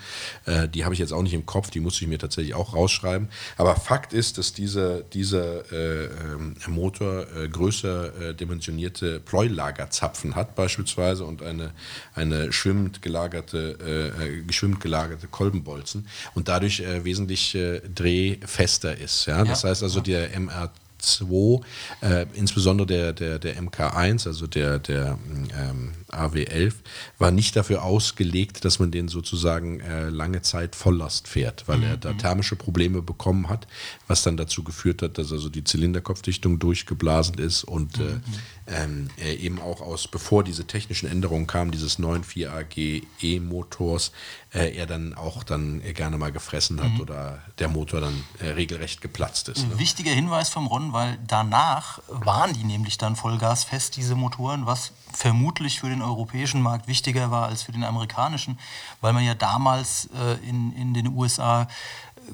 Äh, 0.46 0.68
die 0.70 0.84
habe 0.86 0.94
ich 0.94 1.00
jetzt 1.00 1.12
auch 1.14 1.22
nicht 1.22 1.34
im 1.34 1.46
Kopf, 1.46 1.70
die 1.70 1.80
musste 1.80 2.04
ich 2.04 2.10
mir 2.10 2.18
tatsächlich 2.20 2.54
auch 2.56 2.74
rausschreiben. 2.74 3.30
Aber 3.58 3.76
Fakt 3.76 4.14
ist, 4.14 4.38
dass 4.38 4.54
dieser, 4.54 5.02
dieser 5.02 5.72
äh, 5.72 6.06
ähm, 6.06 6.56
Motor 6.68 7.28
äh, 7.36 7.48
größer 7.50 8.30
äh, 8.30 8.34
dimensionierte 8.36 9.20
Pleulagerzapfen 9.20 10.36
hat 10.36 10.56
beispielsweise 10.56 11.26
und 11.26 11.42
eine, 11.42 11.72
eine 12.16 12.52
schwimmend 12.52 13.02
gelagerte, 13.02 14.14
äh, 14.20 14.40
äh, 14.48 14.54
schwimmend 14.54 14.80
gelagerte 14.80 15.28
Kolbenbolzen 15.28 16.08
und 16.36 16.48
dadurch 16.48 16.82
wesentlich 17.04 17.58
drehfester 17.94 18.98
ist. 18.98 19.26
Ja? 19.26 19.44
Das 19.44 19.64
Ja. 19.64 19.70
heißt 19.70 19.84
also, 19.84 20.00
der 20.00 20.34
MR 20.34 20.72
MR2, 21.02 21.62
äh, 22.02 22.26
insbesondere 22.34 22.88
der, 22.88 23.14
der, 23.14 23.40
der 23.40 23.62
MK1, 23.62 24.28
also 24.28 24.48
der, 24.48 24.80
der 24.80 25.18
ähm, 25.58 25.92
AW11, 26.12 26.74
war 27.18 27.32
nicht 27.32 27.56
dafür 27.56 27.84
ausgelegt, 27.84 28.66
dass 28.66 28.80
man 28.80 28.92
den 28.92 29.08
sozusagen 29.08 29.80
äh, 29.80 30.10
lange 30.10 30.42
Zeit 30.42 30.76
Volllast 30.76 31.28
fährt, 31.28 31.68
weil 31.68 31.84
er 31.84 31.98
da 31.98 32.14
thermische 32.14 32.56
Probleme 32.56 33.02
bekommen 33.02 33.50
hat, 33.50 33.68
was 34.08 34.24
dann 34.24 34.38
dazu 34.38 34.64
geführt 34.64 35.02
hat, 35.02 35.18
dass 35.18 35.32
also 35.32 35.50
die 35.50 35.64
Zylinderkopfdichtung 35.64 36.60
durchgeblasen 36.60 37.38
ist 37.38 37.64
und 37.64 38.00
äh, 38.00 38.20
ähm, 38.68 39.08
er 39.18 39.40
eben 39.40 39.62
auch 39.62 39.82
aus, 39.82 40.08
bevor 40.08 40.44
diese 40.44 40.66
technischen 40.66 41.10
Änderungen 41.10 41.48
kamen, 41.48 41.72
dieses 41.72 42.00
neuen 42.00 42.24
4AG 42.24 43.04
E-Motors, 43.22 44.12
äh, 44.54 44.76
er 44.76 44.86
dann 44.86 45.14
auch 45.14 45.44
dann 45.44 45.82
gerne 45.94 46.18
mal 46.18 46.32
gefressen 46.32 46.82
hat 46.82 47.00
oder 47.00 47.42
der 47.60 47.68
Motor 47.68 48.02
dann 48.02 48.24
äh, 48.40 48.50
regelrecht 48.50 49.02
geplatzt 49.02 49.50
ist. 49.50 49.68
Ne? 49.68 49.80
Wichtiger 49.80 50.12
Hinweis 50.12 50.50
vom 50.50 50.68
Ron, 50.68 50.87
weil 50.94 51.18
danach 51.26 52.00
waren 52.08 52.54
die 52.54 52.64
nämlich 52.64 52.98
dann 52.98 53.16
vollgasfest, 53.16 53.96
diese 53.96 54.16
Motoren, 54.16 54.66
was 54.66 54.92
vermutlich 55.14 55.80
für 55.80 55.90
den 55.90 56.02
europäischen 56.02 56.62
Markt 56.62 56.88
wichtiger 56.88 57.32
war 57.32 57.48
als 57.48 57.64
für 57.64 57.72
den 57.72 57.84
amerikanischen, 57.84 58.60
weil 59.02 59.14
man 59.14 59.24
ja 59.24 59.34
damals 59.34 60.10
äh, 60.14 60.34
in, 60.48 60.74
in 60.74 60.94
den 60.94 61.08
USA 61.08 61.68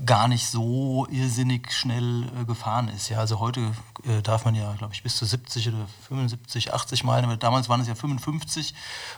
gar 0.06 0.28
nicht 0.28 0.48
so 0.48 1.08
irrsinnig 1.10 1.72
schnell 1.72 2.24
äh, 2.24 2.46
gefahren 2.46 2.90
ist. 2.90 3.10
Ja, 3.10 3.20
also 3.20 3.40
heute 3.40 3.72
äh, 4.06 4.22
darf 4.22 4.46
man 4.46 4.56
ja, 4.56 4.74
glaube 4.74 4.94
ich, 4.94 5.04
bis 5.04 5.16
zu 5.16 5.26
70 5.26 5.70
oder 5.70 5.88
75, 6.08 6.74
80 6.74 7.04
Meilen, 7.04 7.26
aber 7.26 7.38
damals 7.38 7.70
waren 7.70 7.82
es 7.82 7.88
ja 7.88 7.96
55 7.96 8.74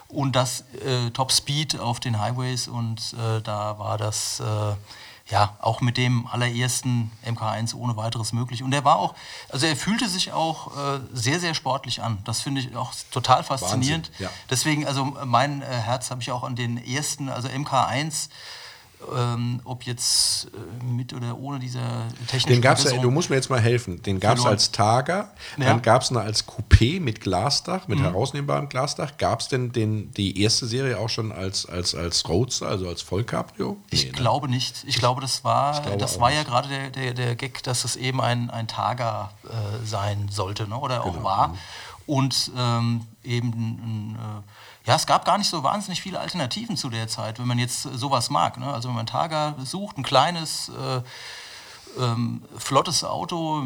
und 0.08 0.36
das 0.36 0.64
äh, 0.84 1.10
Top 1.10 1.32
Speed 1.32 1.78
auf 1.78 2.00
den 2.00 2.20
Highways 2.20 2.68
und 2.68 3.14
äh, 3.14 3.40
da 3.42 3.78
war 3.78 3.98
das 3.98 4.40
äh, 4.40 4.74
ja 5.28 5.56
auch 5.60 5.80
mit 5.80 5.96
dem 5.96 6.26
allerersten 6.26 7.10
MK1 7.24 7.74
ohne 7.74 7.96
weiteres 7.96 8.32
möglich. 8.32 8.62
Und 8.62 8.72
er 8.72 8.84
war 8.84 8.96
auch, 8.96 9.14
also 9.48 9.66
er 9.66 9.76
fühlte 9.76 10.08
sich 10.08 10.32
auch 10.32 10.76
äh, 10.76 11.00
sehr, 11.12 11.40
sehr 11.40 11.54
sportlich 11.54 12.02
an. 12.02 12.18
Das 12.24 12.40
finde 12.40 12.60
ich 12.60 12.76
auch 12.76 12.92
total 13.10 13.42
faszinierend. 13.42 14.08
Wahnsinn, 14.10 14.26
ja. 14.26 14.30
Deswegen, 14.50 14.86
also 14.86 15.04
mein 15.24 15.62
äh, 15.62 15.66
Herz 15.66 16.10
habe 16.10 16.22
ich 16.22 16.30
auch 16.30 16.44
an 16.44 16.54
den 16.54 16.76
ersten, 16.78 17.28
also 17.28 17.48
MK1 17.48 18.28
ähm, 19.14 19.60
ob 19.64 19.84
jetzt 19.84 20.46
äh, 20.46 20.84
mit 20.84 21.12
oder 21.12 21.36
ohne 21.38 21.58
dieser 21.58 21.80
technischen 22.26 22.48
Den 22.48 22.60
gab's 22.62 22.84
ja, 22.84 22.96
du 23.00 23.10
musst 23.10 23.30
mir 23.30 23.36
jetzt 23.36 23.50
mal 23.50 23.60
helfen. 23.60 24.02
Den 24.02 24.18
gab 24.20 24.38
es 24.38 24.46
als 24.46 24.72
Targa, 24.72 25.30
Ja. 25.58 25.64
dann 25.66 25.82
gab 25.82 26.02
es 26.02 26.10
noch 26.10 26.22
als 26.22 26.46
Coupé 26.48 27.00
mit 27.00 27.20
Glasdach, 27.20 27.86
Mhm. 27.86 27.94
mit 27.94 28.02
herausnehmbarem 28.04 28.68
Glasdach. 28.68 29.16
Gab 29.18 29.40
es 29.40 29.48
denn 29.48 29.70
den, 29.72 30.10
die 30.12 30.40
erste 30.42 30.66
Serie 30.66 30.98
auch 30.98 31.08
schon 31.10 31.30
als, 31.30 31.66
als, 31.66 31.94
als 31.94 32.28
Roadster, 32.28 32.68
also 32.68 32.88
als 32.88 33.02
Vollcabrio? 33.02 33.76
Ich 33.90 34.04
Nee, 34.04 34.10
ne? 34.12 34.16
glaube 34.16 34.48
nicht. 34.48 34.84
Ich 34.86 34.96
glaube, 34.98 35.20
das 35.20 35.44
war, 35.44 35.80
glaube 35.82 35.98
das 35.98 36.18
war 36.18 36.32
ja 36.32 36.42
gerade 36.42 36.68
der, 36.68 36.90
der, 36.90 37.14
der 37.14 37.36
Gag, 37.36 37.62
dass 37.62 37.84
es 37.84 37.96
eben 37.96 38.20
ein, 38.20 38.50
ein 38.50 38.66
Targa 38.66 39.30
äh, 39.44 39.86
sein 39.86 40.28
sollte 40.30 40.66
ne? 40.68 40.76
oder 40.78 41.00
Genau. 41.00 41.18
auch 41.18 41.22
war. 41.22 41.54
Und 42.06 42.50
ähm, 42.56 43.00
eben, 43.24 43.48
ein, 43.50 44.16
äh, 44.16 44.42
ja, 44.86 44.94
es 44.94 45.06
gab 45.06 45.24
gar 45.24 45.36
nicht 45.36 45.50
so 45.50 45.62
wahnsinnig 45.64 46.00
viele 46.00 46.20
Alternativen 46.20 46.76
zu 46.76 46.88
der 46.90 47.08
Zeit, 47.08 47.38
wenn 47.40 47.46
man 47.46 47.58
jetzt 47.58 47.82
sowas 47.82 48.30
mag. 48.30 48.56
Ne? 48.56 48.72
Also 48.72 48.88
wenn 48.88 48.94
man 48.94 49.06
Targa 49.06 49.56
sucht, 49.64 49.98
ein 49.98 50.04
kleines, 50.04 50.68
äh, 50.68 51.02
ähm, 51.98 52.42
flottes 52.56 53.02
Auto, 53.02 53.64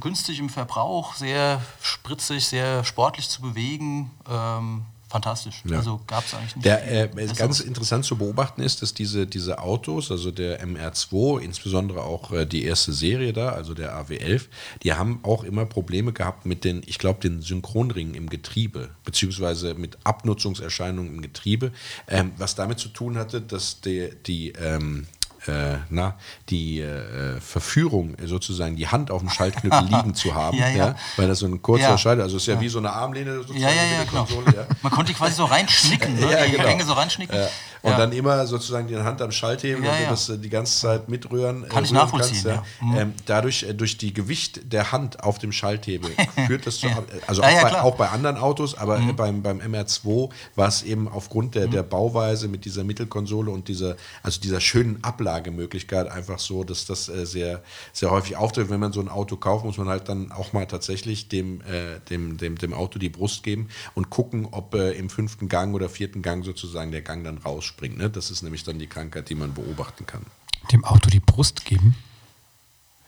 günstig 0.00 0.40
im 0.40 0.48
Verbrauch, 0.48 1.14
sehr 1.14 1.62
spritzig, 1.80 2.46
sehr 2.46 2.84
sportlich 2.84 3.28
zu 3.28 3.42
bewegen. 3.42 4.10
Ähm, 4.28 4.86
fantastisch. 5.10 5.62
Ja. 5.68 5.78
Also 5.78 6.00
gab 6.06 6.24
es 6.24 6.34
eigentlich 6.34 6.56
nicht. 6.56 6.64
Der, 6.64 7.02
äh, 7.02 7.08
Besseres. 7.08 7.38
ganz 7.38 7.60
interessant 7.60 8.04
zu 8.04 8.16
beobachten 8.16 8.62
ist, 8.62 8.80
dass 8.80 8.94
diese, 8.94 9.26
diese 9.26 9.58
Autos, 9.58 10.10
also 10.10 10.30
der 10.30 10.64
MR2, 10.64 11.40
insbesondere 11.40 12.04
auch 12.04 12.32
äh, 12.32 12.46
die 12.46 12.64
erste 12.64 12.92
Serie 12.92 13.32
da, 13.32 13.50
also 13.50 13.74
der 13.74 14.00
AW11, 14.00 14.42
die 14.84 14.94
haben 14.94 15.18
auch 15.24 15.42
immer 15.42 15.66
Probleme 15.66 16.12
gehabt 16.12 16.46
mit 16.46 16.64
den, 16.64 16.82
ich 16.86 16.98
glaube, 16.98 17.20
den 17.20 17.42
Synchronringen 17.42 18.14
im 18.14 18.30
Getriebe, 18.30 18.90
beziehungsweise 19.04 19.74
mit 19.74 19.98
Abnutzungserscheinungen 20.04 21.16
im 21.16 21.22
Getriebe, 21.22 21.72
ähm, 22.06 22.30
was 22.38 22.54
damit 22.54 22.78
zu 22.78 22.88
tun 22.88 23.18
hatte, 23.18 23.40
dass 23.40 23.80
die, 23.80 24.10
die 24.26 24.52
ähm, 24.52 25.06
äh, 25.46 25.76
na, 25.88 26.14
die 26.48 26.80
äh, 26.80 27.40
Verführung, 27.40 28.14
äh, 28.16 28.26
sozusagen 28.26 28.76
die 28.76 28.88
Hand 28.88 29.10
auf 29.10 29.20
dem 29.20 29.30
Schaltknüppel 29.30 29.84
liegen 29.90 30.14
zu 30.14 30.34
haben, 30.34 30.56
Ja, 30.58 30.68
ja. 30.68 30.94
weil 31.16 31.28
das 31.28 31.38
so 31.38 31.46
ein 31.46 31.62
kurzer 31.62 31.90
Ja. 31.90 31.98
Schalter, 31.98 32.22
also 32.24 32.36
es 32.36 32.42
ist 32.42 32.46
ja, 32.48 32.60
wie 32.60 32.68
so 32.68 32.78
eine 32.78 32.92
Armlehne 32.92 33.36
sozusagen 33.36 33.60
Ja, 33.60 33.68
ja, 33.70 33.82
ja, 33.82 33.96
der 33.98 34.04
genau. 34.06 34.24
Konsole, 34.24 34.56
ja. 34.56 34.66
Man 34.82 34.92
konnte 34.92 35.12
die 35.12 35.18
quasi 35.18 35.34
so 35.34 35.44
reinschnicken, 35.46 36.14
ne? 36.14 36.20
Ja, 36.30 36.44
die 36.44 36.52
genau. 36.52 36.64
Gänge 36.64 36.84
so 36.84 36.92
reinschnicken. 36.92 37.38
Und 37.82 37.92
Ja. 37.92 37.98
dann 37.98 38.12
immer 38.12 38.46
sozusagen 38.46 38.88
die 38.88 38.96
Hand 38.96 39.22
am 39.22 39.30
Schalthebel, 39.32 39.84
Ja, 39.84 39.92
wenn 39.94 40.02
ja. 40.04 40.10
das 40.10 40.28
äh, 40.28 40.38
die 40.38 40.50
ganze 40.50 40.78
Zeit 40.80 41.08
mitrühren 41.08 41.66
Kann 41.68 41.82
äh, 41.84 41.86
ich 41.86 41.92
nachvollziehen, 41.92 42.42
kannst, 42.44 42.64
ja. 42.80 42.86
Mhm. 42.86 42.96
ähm, 42.98 43.12
dadurch, 43.26 43.62
äh, 43.62 43.74
durch 43.74 43.96
die 43.96 44.12
Gewicht 44.12 44.72
der 44.72 44.92
Hand 44.92 45.22
auf 45.22 45.38
dem 45.38 45.52
Schalthebel 45.52 46.10
führt 46.46 46.66
das 46.66 46.78
zu, 46.78 46.86
Ja. 46.88 47.02
also 47.26 47.42
auch, 47.42 47.62
bei. 47.62 47.70
Mhm. 47.70 47.76
auch 47.76 47.96
bei 47.96 48.08
anderen 48.08 48.36
Autos, 48.36 48.76
aber 48.76 48.98
äh, 48.98 49.12
beim, 49.12 49.42
beim 49.42 49.60
MR2 49.60 50.30
war 50.56 50.68
es 50.68 50.82
eben 50.82 51.08
aufgrund 51.08 51.54
der, 51.54 51.68
der 51.68 51.82
Bauweise 51.82 52.48
mit 52.48 52.64
dieser 52.64 52.84
Mittelkonsole 52.84 53.50
und 53.50 53.68
dieser, 53.68 53.96
also 54.22 54.40
dieser 54.40 54.60
schönen 54.60 55.02
Ablagemöglichkeit 55.02 56.10
einfach 56.10 56.38
so, 56.38 56.64
dass 56.64 56.84
das 56.86 57.08
äh, 57.08 57.24
sehr, 57.26 57.62
sehr 57.92 58.10
häufig 58.10 58.36
auftritt. 58.36 58.68
Wenn 58.70 58.80
man 58.80 58.92
so 58.92 59.00
ein 59.00 59.08
Auto 59.08 59.36
kauft, 59.36 59.64
muss 59.64 59.78
man 59.78 59.88
halt 59.88 60.08
dann 60.08 60.32
auch 60.32 60.52
mal 60.52 60.66
tatsächlich 60.66 61.28
dem, 61.28 61.60
äh, 61.62 62.00
dem, 62.10 62.36
dem, 62.36 62.58
dem 62.58 62.74
Auto 62.74 62.98
die 62.98 63.08
Brust 63.08 63.42
geben 63.42 63.68
und 63.94 64.10
gucken, 64.10 64.48
ob 64.50 64.74
äh, 64.74 64.92
im 64.92 65.08
fünften 65.10 65.48
Gang 65.48 65.74
oder 65.74 65.88
vierten 65.88 66.22
Gang 66.22 66.44
sozusagen 66.44 66.90
der 66.92 67.02
Gang 67.02 67.24
dann 67.24 67.38
rausspringt. 67.70 67.98
Ne? 67.98 68.10
Das 68.10 68.30
ist 68.30 68.42
nämlich 68.42 68.64
dann 68.64 68.78
die 68.78 68.86
Krankheit, 68.86 69.28
die 69.28 69.34
man 69.34 69.54
beobachten 69.54 70.06
kann. 70.06 70.24
Dem 70.72 70.84
Auto 70.84 71.10
die 71.10 71.20
Brust 71.20 71.64
geben. 71.64 71.96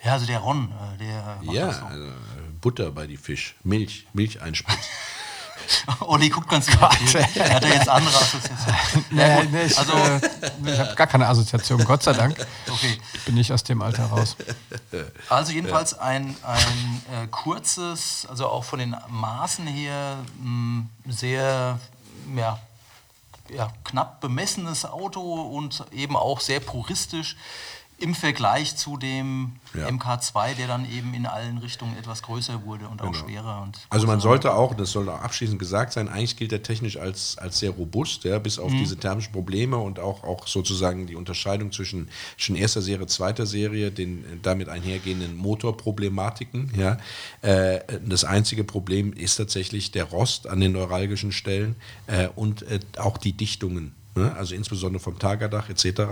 Ja, 0.05 0.13
also 0.15 0.27
der 0.27 0.39
Ron, 0.41 0.73
äh, 0.95 0.99
der 0.99 1.39
macht 1.43 1.55
Ja, 1.55 1.67
das 1.67 1.79
so. 1.79 1.85
also, 1.85 2.05
äh, 2.07 2.13
Butter 2.61 2.91
bei 2.91 3.07
die 3.07 3.17
Fisch, 3.17 3.55
Milch, 3.63 4.07
Milch 4.13 4.41
einspritzen. 4.43 4.83
Olli 6.01 6.29
guckt 6.29 6.49
ganz 6.49 6.67
überrascht. 6.75 7.15
Er 7.15 7.55
hat 7.55 7.63
ja 7.65 7.75
jetzt 7.75 7.89
andere 7.89 8.17
Assoziationen. 8.17 8.81
Nee, 9.11 9.45
nee, 9.53 9.63
ich, 9.65 9.79
Also- 9.79 9.93
äh, 9.93 10.21
ich 10.73 10.79
habe 10.79 10.95
gar 10.97 11.07
keine 11.07 11.29
Assoziation, 11.29 11.85
Gott 11.85 12.03
sei 12.03 12.15
Dank. 12.15 12.37
Okay. 12.69 12.99
Ich 13.15 13.21
bin 13.27 13.35
nicht 13.37 13.53
aus 13.53 13.63
dem 13.63 13.81
Alter 13.81 14.07
raus. 14.07 14.37
Also 15.29 15.53
jedenfalls 15.53 15.95
ein, 15.95 16.35
ein 16.43 17.03
äh, 17.25 17.27
kurzes, 17.31 18.27
also 18.29 18.49
auch 18.49 18.65
von 18.65 18.81
den 18.81 18.97
Maßen 19.09 19.67
her 19.69 20.17
mh, 20.43 20.87
sehr 21.09 21.79
ja, 22.37 22.59
ja, 23.53 23.73
knapp 23.85 24.21
bemessenes 24.21 24.85
Auto 24.85 25.21
und 25.21 25.85
eben 25.93 26.17
auch 26.17 26.41
sehr 26.41 26.61
puristisch 26.61 27.37
im 28.03 28.15
Vergleich 28.15 28.77
zu 28.77 28.97
dem 28.97 29.53
Ja. 29.75 29.89
MK2, 29.89 30.55
der 30.55 30.67
dann 30.67 30.91
eben 30.91 31.15
in 31.15 31.25
allen 31.25 31.57
Richtungen 31.59 31.97
etwas 31.97 32.23
größer 32.23 32.65
wurde 32.65 32.89
und 32.89 33.01
auch 33.01 33.15
schwerer. 33.15 33.63
Und 33.63 33.79
Also 33.89 34.07
man 34.07 34.21
sollte 34.21 34.53
auch, 34.55 34.75
das 34.75 34.91
soll 34.91 35.09
auch 35.09 35.21
abschließend 35.23 35.59
gesagt 35.59 35.93
sein, 35.93 36.09
eigentlich 36.09 36.37
gilt 36.37 36.53
er 36.53 36.63
technisch 36.63 36.99
als, 36.99 37.39
als 37.39 37.59
sehr 37.59 37.71
robust, 37.71 38.25
ja, 38.25 38.39
bis 38.39 38.59
auf 38.59 38.71
diese 38.73 38.97
thermischen 38.99 39.33
Probleme 39.33 39.77
und 39.79 39.99
auch, 39.99 40.25
auch 40.25 40.47
sozusagen 40.47 41.07
die 41.07 41.17
Unterscheidung 41.17 41.73
zwischen, 41.73 42.09
zwischen 42.37 42.57
erster 42.57 42.83
Serie, 42.83 43.07
zweiter 43.07 43.47
Serie, 43.47 43.91
den 43.91 44.25
äh, 44.25 44.37
damit 44.43 44.69
einhergehenden 44.69 45.37
Motorproblematiken. 45.37 46.73
Ja. 46.77 46.99
Äh, 47.41 47.81
das 48.05 48.25
einzige 48.25 48.65
Problem 48.65 49.13
ist 49.13 49.37
tatsächlich 49.37 49.91
der 49.93 50.05
Rost 50.05 50.49
an 50.49 50.61
den 50.61 50.73
neuralgischen 50.73 51.33
Stellen 51.33 51.77
äh, 52.09 52.29
und 52.35 52.63
äh, 52.63 52.81
auch 52.99 53.17
die 53.17 53.33
Dichtungen. 53.33 53.95
Ne? 54.15 54.35
Also 54.37 54.55
insbesondere 54.55 55.03
vom 55.03 55.19
Tagerdach 55.19 55.69
etc. 55.71 56.03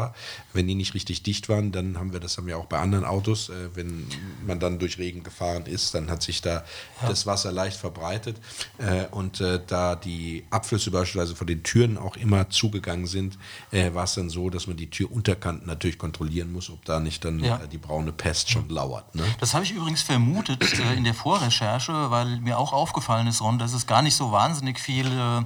Wenn 0.53 0.67
die 0.67 0.75
nicht 0.75 0.95
richtig 0.95 1.23
dicht 1.23 1.49
waren, 1.49 1.71
dann 1.71 1.99
haben 1.99 2.13
wir, 2.13 2.21
das 2.21 2.39
haben 2.39 2.47
wir 2.47 2.57
auch 2.57 2.67
bei 2.67 2.79
anderen 2.79 3.05
Autos, 3.05 3.51
äh, 3.51 3.69
wenn 3.75 4.07
man 4.47 4.59
dann 4.59 4.79
durch 4.79 4.99
Regen 4.99 5.23
gefahren 5.23 5.67
ist, 5.67 5.95
dann 5.95 6.11
hat 6.11 6.23
sich 6.23 6.41
da 6.41 6.65
das 7.07 7.27
Wasser 7.27 7.53
leicht 7.53 7.77
verbreitet. 7.77 8.37
Äh, 8.79 9.07
und 9.11 9.41
äh, 9.41 9.61
da 9.67 9.97
die 9.97 10.45
Abflüsse 10.51 10.91
beispielsweise 10.91 11.37
von 11.37 11.47
den 11.47 11.63
Türen 11.63 11.99
auch 11.99 12.17
immer 12.17 12.49
zugegangen 12.49 13.07
sind, 13.07 13.39
äh, 13.71 13.93
war 13.93 14.05
es 14.05 14.15
dann 14.15 14.31
so, 14.31 14.49
dass 14.49 14.67
man 14.67 14.77
die 14.77 14.89
Türunterkanten 14.89 15.67
natürlich 15.67 15.99
kontrollieren 15.99 16.53
muss, 16.53 16.71
ob 16.71 16.85
da 16.87 17.01
nicht 17.01 17.25
dann 17.25 17.39
Ja. 17.45 17.57
äh, 17.59 17.69
die 17.69 17.79
braune 17.79 18.13
Pest 18.13 18.51
schon 18.51 18.69
lauert. 18.71 19.15
Ne? 19.15 19.25
Das 19.41 19.53
habe 19.55 19.65
ich 19.65 19.73
übrigens 19.73 20.01
vermutet 20.03 20.63
äh, 20.63 20.95
in 20.95 21.05
der 21.05 21.15
Vorrecherche, 21.15 22.11
weil 22.11 22.41
mir 22.41 22.59
auch 22.59 22.73
aufgefallen 22.73 23.27
ist, 23.27 23.43
Ron, 23.43 23.59
dass 23.59 23.75
es 23.75 23.87
gar 23.87 24.01
nicht 24.01 24.17
so 24.17 24.33
wahnsinnig 24.33 24.79
viele 24.81 25.45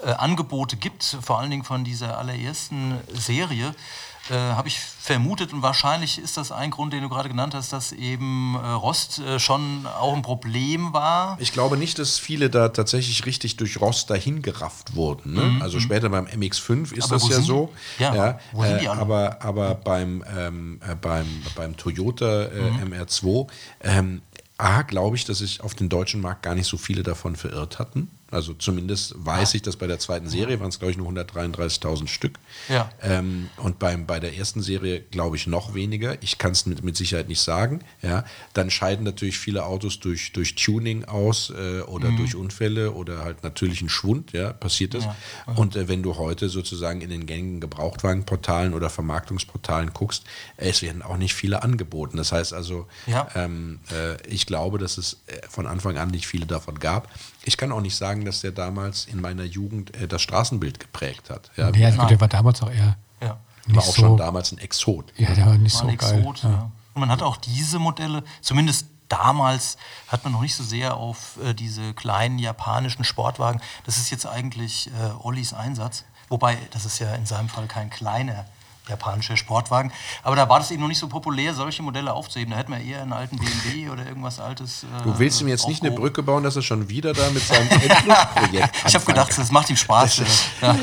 äh, 0.00 0.10
Angebote 0.10 0.76
gibt, 0.76 1.02
vor 1.22 1.38
allen 1.38 1.50
Dingen 1.50 1.64
von 1.64 1.84
dieser 1.84 2.18
allerersten 2.18 2.98
Serie. 3.12 3.74
Äh, 4.30 4.34
habe 4.34 4.68
ich 4.68 4.78
vermutet 4.78 5.54
und 5.54 5.62
wahrscheinlich 5.62 6.18
ist 6.18 6.36
das 6.36 6.52
ein 6.52 6.70
Grund, 6.70 6.92
den 6.92 7.00
du 7.00 7.08
gerade 7.08 7.30
genannt 7.30 7.54
hast, 7.54 7.72
dass 7.72 7.92
eben 7.92 8.56
äh, 8.56 8.58
Rost 8.72 9.20
äh, 9.20 9.38
schon 9.38 9.86
auch 9.86 10.14
ein 10.14 10.20
Problem 10.20 10.92
war. 10.92 11.38
Ich 11.40 11.52
glaube 11.52 11.78
nicht, 11.78 11.98
dass 11.98 12.18
viele 12.18 12.50
da 12.50 12.68
tatsächlich 12.68 13.24
richtig 13.24 13.56
durch 13.56 13.80
Rost 13.80 14.10
dahin 14.10 14.42
gerafft 14.42 14.94
wurden. 14.94 15.32
Ne? 15.32 15.62
Also 15.62 15.80
später 15.80 16.10
beim 16.10 16.26
MX5 16.26 16.92
ist 16.92 16.96
Mhm. 16.96 17.02
Aber 17.04 17.14
das 17.14 17.28
ja 17.30 17.40
so. 17.40 17.72
die? 17.98 18.02
Ja, 18.02 18.38
wo 18.52 18.64
sind 18.64 18.82
die 18.82 18.84
äh, 18.84 18.88
alle? 18.88 19.00
aber 19.00 19.38
aber 19.42 19.74
beim, 19.76 20.22
ähm, 20.36 20.80
äh, 20.86 20.94
beim, 20.94 21.26
beim 21.54 21.76
Toyota 21.78 22.44
äh, 22.48 22.70
Mhm. 22.72 22.92
MR2, 22.92 23.46
ähm, 23.80 24.22
A, 24.58 24.82
glaube 24.82 25.16
ich, 25.16 25.24
dass 25.24 25.38
sich 25.38 25.62
auf 25.62 25.74
den 25.74 25.88
deutschen 25.88 26.20
Markt 26.20 26.42
gar 26.42 26.54
nicht 26.54 26.66
so 26.66 26.76
viele 26.76 27.02
davon 27.02 27.34
verirrt 27.34 27.78
hatten. 27.78 28.10
Also 28.30 28.52
zumindest 28.52 29.14
weiß 29.16 29.54
ich, 29.54 29.62
dass 29.62 29.76
bei 29.76 29.86
der 29.86 29.98
zweiten 29.98 30.28
Serie 30.28 30.60
waren 30.60 30.68
es, 30.68 30.78
glaube 30.78 30.92
ich, 30.92 30.98
nur 30.98 31.08
133.000 31.10 32.08
Stück. 32.08 32.38
Ja. 32.68 32.90
Ähm, 33.02 33.48
und 33.56 33.78
beim, 33.78 34.06
bei 34.06 34.20
der 34.20 34.36
ersten 34.36 34.60
Serie, 34.60 35.00
glaube 35.00 35.36
ich, 35.36 35.46
noch 35.46 35.74
weniger. 35.74 36.22
Ich 36.22 36.36
kann 36.36 36.52
es 36.52 36.66
mit, 36.66 36.84
mit 36.84 36.96
Sicherheit 36.96 37.28
nicht 37.28 37.40
sagen. 37.40 37.80
Ja. 38.02 38.24
Dann 38.52 38.70
scheiden 38.70 39.04
natürlich 39.04 39.38
viele 39.38 39.64
Autos 39.64 39.98
durch, 40.00 40.32
durch 40.32 40.54
Tuning 40.56 41.04
aus 41.06 41.50
äh, 41.50 41.80
oder 41.80 42.10
durch 42.12 42.34
Unfälle 42.34 42.92
oder 42.92 43.24
halt 43.24 43.42
natürlichen 43.42 43.88
Schwund. 43.88 44.32
Ja, 44.32 44.52
passiert 44.52 44.92
das. 44.94 45.04
Ja. 45.04 45.16
Und 45.56 45.76
äh, 45.76 45.88
wenn 45.88 46.02
du 46.02 46.16
heute 46.16 46.48
sozusagen 46.50 47.00
in 47.00 47.08
den 47.10 47.24
gängigen 47.24 47.60
Gebrauchtwagenportalen 47.60 48.74
oder 48.74 48.90
Vermarktungsportalen 48.90 49.94
guckst, 49.94 50.24
äh, 50.58 50.68
es 50.68 50.82
werden 50.82 51.00
auch 51.02 51.16
nicht 51.16 51.32
viele 51.34 51.62
angeboten. 51.62 52.18
Das 52.18 52.32
heißt 52.32 52.52
also, 52.52 52.86
Ja. 53.06 53.28
ähm, 53.34 53.80
äh, 53.90 54.16
ich 54.28 54.44
glaube, 54.46 54.78
dass 54.78 54.98
es 54.98 55.18
äh, 55.28 55.38
von 55.48 55.66
Anfang 55.66 55.96
an 55.96 56.10
nicht 56.10 56.26
viele 56.26 56.44
davon 56.46 56.78
gab. 56.78 57.08
Ich 57.44 57.56
kann 57.56 57.72
auch 57.72 57.80
nicht 57.80 57.96
sagen, 57.96 58.24
dass 58.24 58.40
der 58.40 58.52
damals 58.52 59.06
in 59.06 59.20
meiner 59.20 59.44
Jugend 59.44 59.94
äh, 59.96 60.06
das 60.08 60.22
Straßenbild 60.22 60.80
geprägt 60.80 61.30
hat. 61.30 61.50
Ja, 61.56 61.70
Ja, 61.70 61.90
gut, 61.90 62.10
der 62.10 62.20
war 62.20 62.28
damals 62.28 62.62
auch 62.62 62.70
eher 62.70 62.96
Ja. 63.22 63.38
war 63.68 63.82
auch 63.82 63.86
so. 63.86 63.92
schon 64.02 64.16
damals 64.16 64.52
ein 64.52 64.58
Exot. 64.58 65.12
Ja, 65.16 65.34
der 65.34 65.46
war 65.46 65.56
nicht 65.56 65.74
war 65.76 65.82
so 65.82 65.88
ein 65.88 65.96
geil. 65.96 66.18
Exot, 66.18 66.42
ja. 66.44 66.70
Und 66.94 67.00
man 67.00 67.10
hat 67.10 67.22
auch 67.22 67.36
diese 67.36 67.78
Modelle, 67.78 68.24
zumindest 68.40 68.86
damals 69.08 69.76
hat 70.08 70.24
man 70.24 70.32
noch 70.32 70.40
nicht 70.42 70.54
so 70.54 70.62
sehr 70.64 70.96
auf 70.96 71.38
äh, 71.42 71.54
diese 71.54 71.94
kleinen 71.94 72.38
japanischen 72.38 73.04
Sportwagen. 73.04 73.60
Das 73.84 73.96
ist 73.96 74.10
jetzt 74.10 74.26
eigentlich 74.26 74.88
äh, 74.88 75.10
Ollis 75.22 75.52
Einsatz. 75.54 76.04
Wobei, 76.28 76.58
das 76.72 76.84
ist 76.84 76.98
ja 76.98 77.14
in 77.14 77.24
seinem 77.24 77.48
Fall 77.48 77.66
kein 77.66 77.88
kleiner 77.88 78.44
japanischer 78.88 79.36
Sportwagen. 79.36 79.92
Aber 80.22 80.36
da 80.36 80.48
war 80.48 80.58
das 80.58 80.70
eben 80.70 80.80
noch 80.80 80.88
nicht 80.88 80.98
so 80.98 81.08
populär, 81.08 81.54
solche 81.54 81.82
Modelle 81.82 82.12
aufzuheben. 82.12 82.50
Da 82.52 82.58
hätten 82.58 82.72
wir 82.72 82.80
eher 82.80 83.02
einen 83.02 83.12
alten 83.12 83.36
BMW 83.38 83.90
oder 83.90 84.06
irgendwas 84.06 84.38
Altes. 84.40 84.84
Äh, 84.84 85.02
Du 85.04 85.18
willst 85.18 85.40
ihm 85.40 85.48
jetzt 85.48 85.68
nicht 85.68 85.82
eine. 85.82 85.90
Brücke 85.92 86.22
bauen, 86.22 86.42
dass 86.42 86.56
er 86.56 86.62
schon 86.62 86.88
wieder 86.88 87.12
da 87.12 87.28
mit 87.30 87.42
seinem 87.42 87.68
Endlosprojekt 87.68 88.70
Ich 88.86 88.94
habe 88.94 89.04
gedacht, 89.04 89.36
das 89.36 89.50
macht 89.50 89.70
ihm 89.70 89.76
Spaß. 89.76 90.22
ja. 90.60 90.76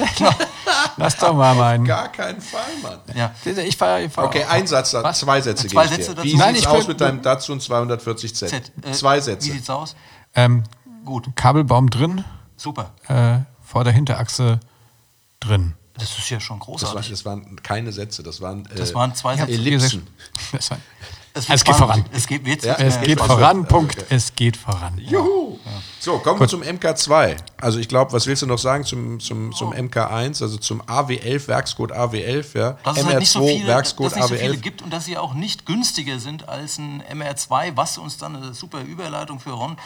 Lass 0.97 1.17
doch 1.17 1.33
mal 1.33 1.53
meinen. 1.55 1.85
Gar 1.85 2.09
keinen 2.09 2.41
Fall, 2.41 2.61
Mann. 2.81 2.99
Ja. 3.13 3.31
Ich 3.43 3.79
war, 3.79 3.99
ich 4.01 4.15
war 4.15 4.25
Okay, 4.25 4.43
ein 4.45 4.65
Satz, 4.67 4.93
Was? 4.93 5.19
zwei 5.19 5.41
Sätze 5.41 5.67
Zwei 5.67 5.83
gebe 5.83 5.83
ich 5.83 5.89
Sätze 6.05 6.09
dir. 6.11 6.15
dazu? 6.15 6.27
Wie 6.27 6.35
Nein, 6.35 6.55
sieht's 6.55 6.65
ich 6.67 6.71
aus 6.71 6.87
mit 6.87 7.01
deinem 7.01 7.21
Datsun 7.21 7.59
240Z? 7.59 8.33
Z, 8.47 8.71
äh, 8.83 8.91
Zwei 8.91 9.17
Wie 9.17 9.21
Sätze. 9.21 9.51
sieht's 9.51 9.69
aus? 9.69 9.95
ähm, 10.33 10.63
Gut, 11.03 11.35
Kabelbaum 11.35 11.89
drin, 11.89 12.23
super. 12.57 12.91
äh, 13.07 13.39
vor 13.63 13.83
der 13.83 13.93
Hinterachse 13.93 14.59
drin. 15.39 15.73
Das 15.97 16.17
ist 16.17 16.29
ja 16.29 16.39
schon 16.39 16.60
Das, 16.60 16.67
war, 16.67 16.73
großartig. 16.77 17.10
das 17.12 17.25
waren 17.25 17.62
keine 17.63 17.91
Sätze, 17.91 18.21
das 18.23 18.41
waren, 18.41 18.65
äh, 18.67 18.75
Das 18.75 18.93
waren 18.93 19.15
zwei 19.15 19.38
Sätze. 19.38 19.51
Ellipsen. 19.53 20.08
Das 20.51 20.69
war, 20.71 20.77
Es, 21.34 21.49
Es 21.49 21.63
geht 21.65 21.75
voran. 21.75 22.05
Es 22.13 22.27
geht, 22.27 22.47
jetzt, 22.47 22.63
Ja, 22.65 22.75
es 22.75 22.99
geht 23.01 23.19
also- 23.21 23.34
voran, 23.34 23.58
also, 23.58 23.67
Punkt. 23.67 23.97
okay. 23.97 24.05
Es 24.15 24.34
geht 24.36 24.55
voran. 24.58 24.97
Juhu! 24.97 25.60
So, 25.99 26.19
kommen 26.19 26.39
wir 26.39 26.47
zum 26.47 26.62
MK2. 26.62 27.36
Also 27.58 27.79
ich 27.79 27.89
glaube, 27.89 28.13
was 28.13 28.27
willst 28.27 28.41
du 28.43 28.45
noch 28.45 28.60
sagen 28.60 28.84
zum, 28.86 29.19
zum, 29.19 29.51
zum 29.53 29.73
MK1, 29.73 30.41
also 30.43 30.58
zum 30.58 30.81
AW11, 30.84 31.47
Werkscode 31.47 31.91
AW11, 31.93 32.58
ja? 32.58 32.77
dass 32.84 32.97
es 32.97 33.03
MR2, 33.03 33.08
halt 33.08 33.19
nicht 33.19 33.31
so 33.31 33.45
viele, 33.47 33.67
Werkscode 33.67 34.05
dass 34.05 34.13
es 34.13 34.17
nicht 34.17 34.29
so 34.29 34.36
viele 34.36 34.53
AW11. 34.53 34.62
gibt 34.62 34.81
und 34.84 34.93
dass 34.93 35.05
sie 35.05 35.17
auch 35.17 35.34
nicht 35.34 35.65
günstiger 35.65 36.19
sind 36.19 36.47
als 36.47 36.77
ein 36.77 37.01
MR2, 37.12 37.71
was 37.75 37.97
uns 37.97 38.17
dann 38.17 38.36
eine 38.36 38.53
super 38.53 38.81
Überleitung 38.81 39.39
für 39.39 39.51
Ron. 39.51 39.77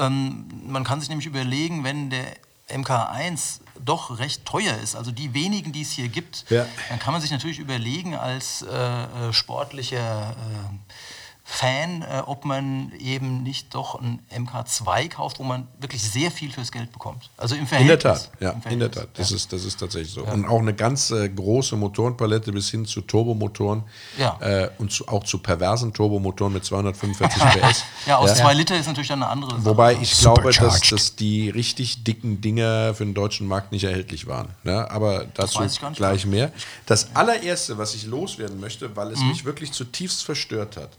Ähm, 0.00 0.46
man 0.66 0.84
kann 0.84 1.00
sich 1.00 1.08
nämlich 1.08 1.26
überlegen, 1.26 1.84
wenn 1.84 2.10
der 2.10 2.24
MK1 2.68 3.60
doch 3.84 4.18
recht 4.18 4.44
teuer 4.46 4.74
ist, 4.82 4.96
also 4.96 5.10
die 5.10 5.34
wenigen, 5.34 5.72
die 5.72 5.82
es 5.82 5.90
hier 5.92 6.08
gibt, 6.08 6.44
Ja. 6.50 6.66
dann 6.88 6.98
kann 6.98 7.12
man 7.12 7.20
sich 7.20 7.30
natürlich 7.30 7.58
überlegen 7.58 8.14
als 8.14 8.62
äh, 8.62 8.68
äh, 9.28 9.32
sportlicher 9.32 10.30
äh, 10.30 10.92
Fan, 11.46 12.00
äh, 12.00 12.22
ob 12.24 12.46
man 12.46 12.90
eben 12.98 13.42
nicht 13.42 13.74
doch 13.74 14.00
ein 14.00 14.20
MK2 14.34 15.10
kauft, 15.10 15.38
wo 15.38 15.42
man 15.42 15.68
wirklich 15.78 16.02
sehr 16.02 16.30
viel 16.30 16.50
fürs 16.50 16.72
Geld 16.72 16.90
bekommt. 16.90 17.28
Also 17.36 17.54
im 17.54 17.60
In 17.62 17.66
Verhältnis. 17.66 18.02
der 18.02 18.14
Tat, 18.14 18.30
ja, 18.64 18.70
in 18.72 18.78
der 18.80 18.90
Tat. 18.90 19.08
Das, 19.12 19.28
ja. 19.28 19.36
ist, 19.36 19.52
das 19.52 19.62
ist 19.64 19.78
tatsächlich 19.78 20.10
so. 20.12 20.24
Und 20.24 20.46
auch 20.46 20.60
eine 20.60 20.72
ganz 20.72 21.10
äh, 21.10 21.28
große 21.28 21.76
Motorenpalette 21.76 22.50
bis 22.50 22.70
hin 22.70 22.86
zu 22.86 23.02
Turbomotoren 23.02 23.82
Ja. 24.16 24.38
äh, 24.40 24.70
und 24.78 24.90
zu, 24.90 25.06
auch 25.06 25.22
zu 25.24 25.36
perversen 25.38 25.92
Turbomotoren 25.92 26.54
mit 26.54 26.64
245 26.64 27.42
PS. 27.42 27.84
Ja, 28.06 28.16
aus 28.18 28.34
zwei 28.34 28.54
Liter 28.54 28.78
ist 28.78 28.86
natürlich 28.86 29.08
dann 29.08 29.22
eine 29.22 29.30
andere 29.30 29.50
Sache. 29.52 29.64
Wobei 29.66 29.94
ich 30.00 30.18
glaube, 30.18 30.50
dass, 30.50 30.80
dass 30.80 31.14
die 31.16 31.50
richtig 31.50 32.04
dicken 32.04 32.40
Dinger 32.40 32.94
für 32.94 33.04
den 33.04 33.12
deutschen 33.14 33.46
Markt 33.46 33.70
nicht 33.70 33.84
erhältlich 33.84 34.26
waren. 34.26 34.48
Ja, 34.64 34.90
aber 34.90 35.26
dazu 35.34 35.60
gleich 35.94 36.24
mehr. 36.24 36.52
Das 36.86 37.14
allererste, 37.14 37.76
was 37.76 37.94
ich 37.94 38.06
loswerden 38.06 38.60
möchte, 38.60 38.96
weil 38.96 39.10
es 39.12 39.20
Mhm. 39.20 39.28
mich 39.28 39.44
wirklich 39.44 39.72
zutiefst 39.72 40.24
verstört 40.24 40.76
hat, 40.78 40.90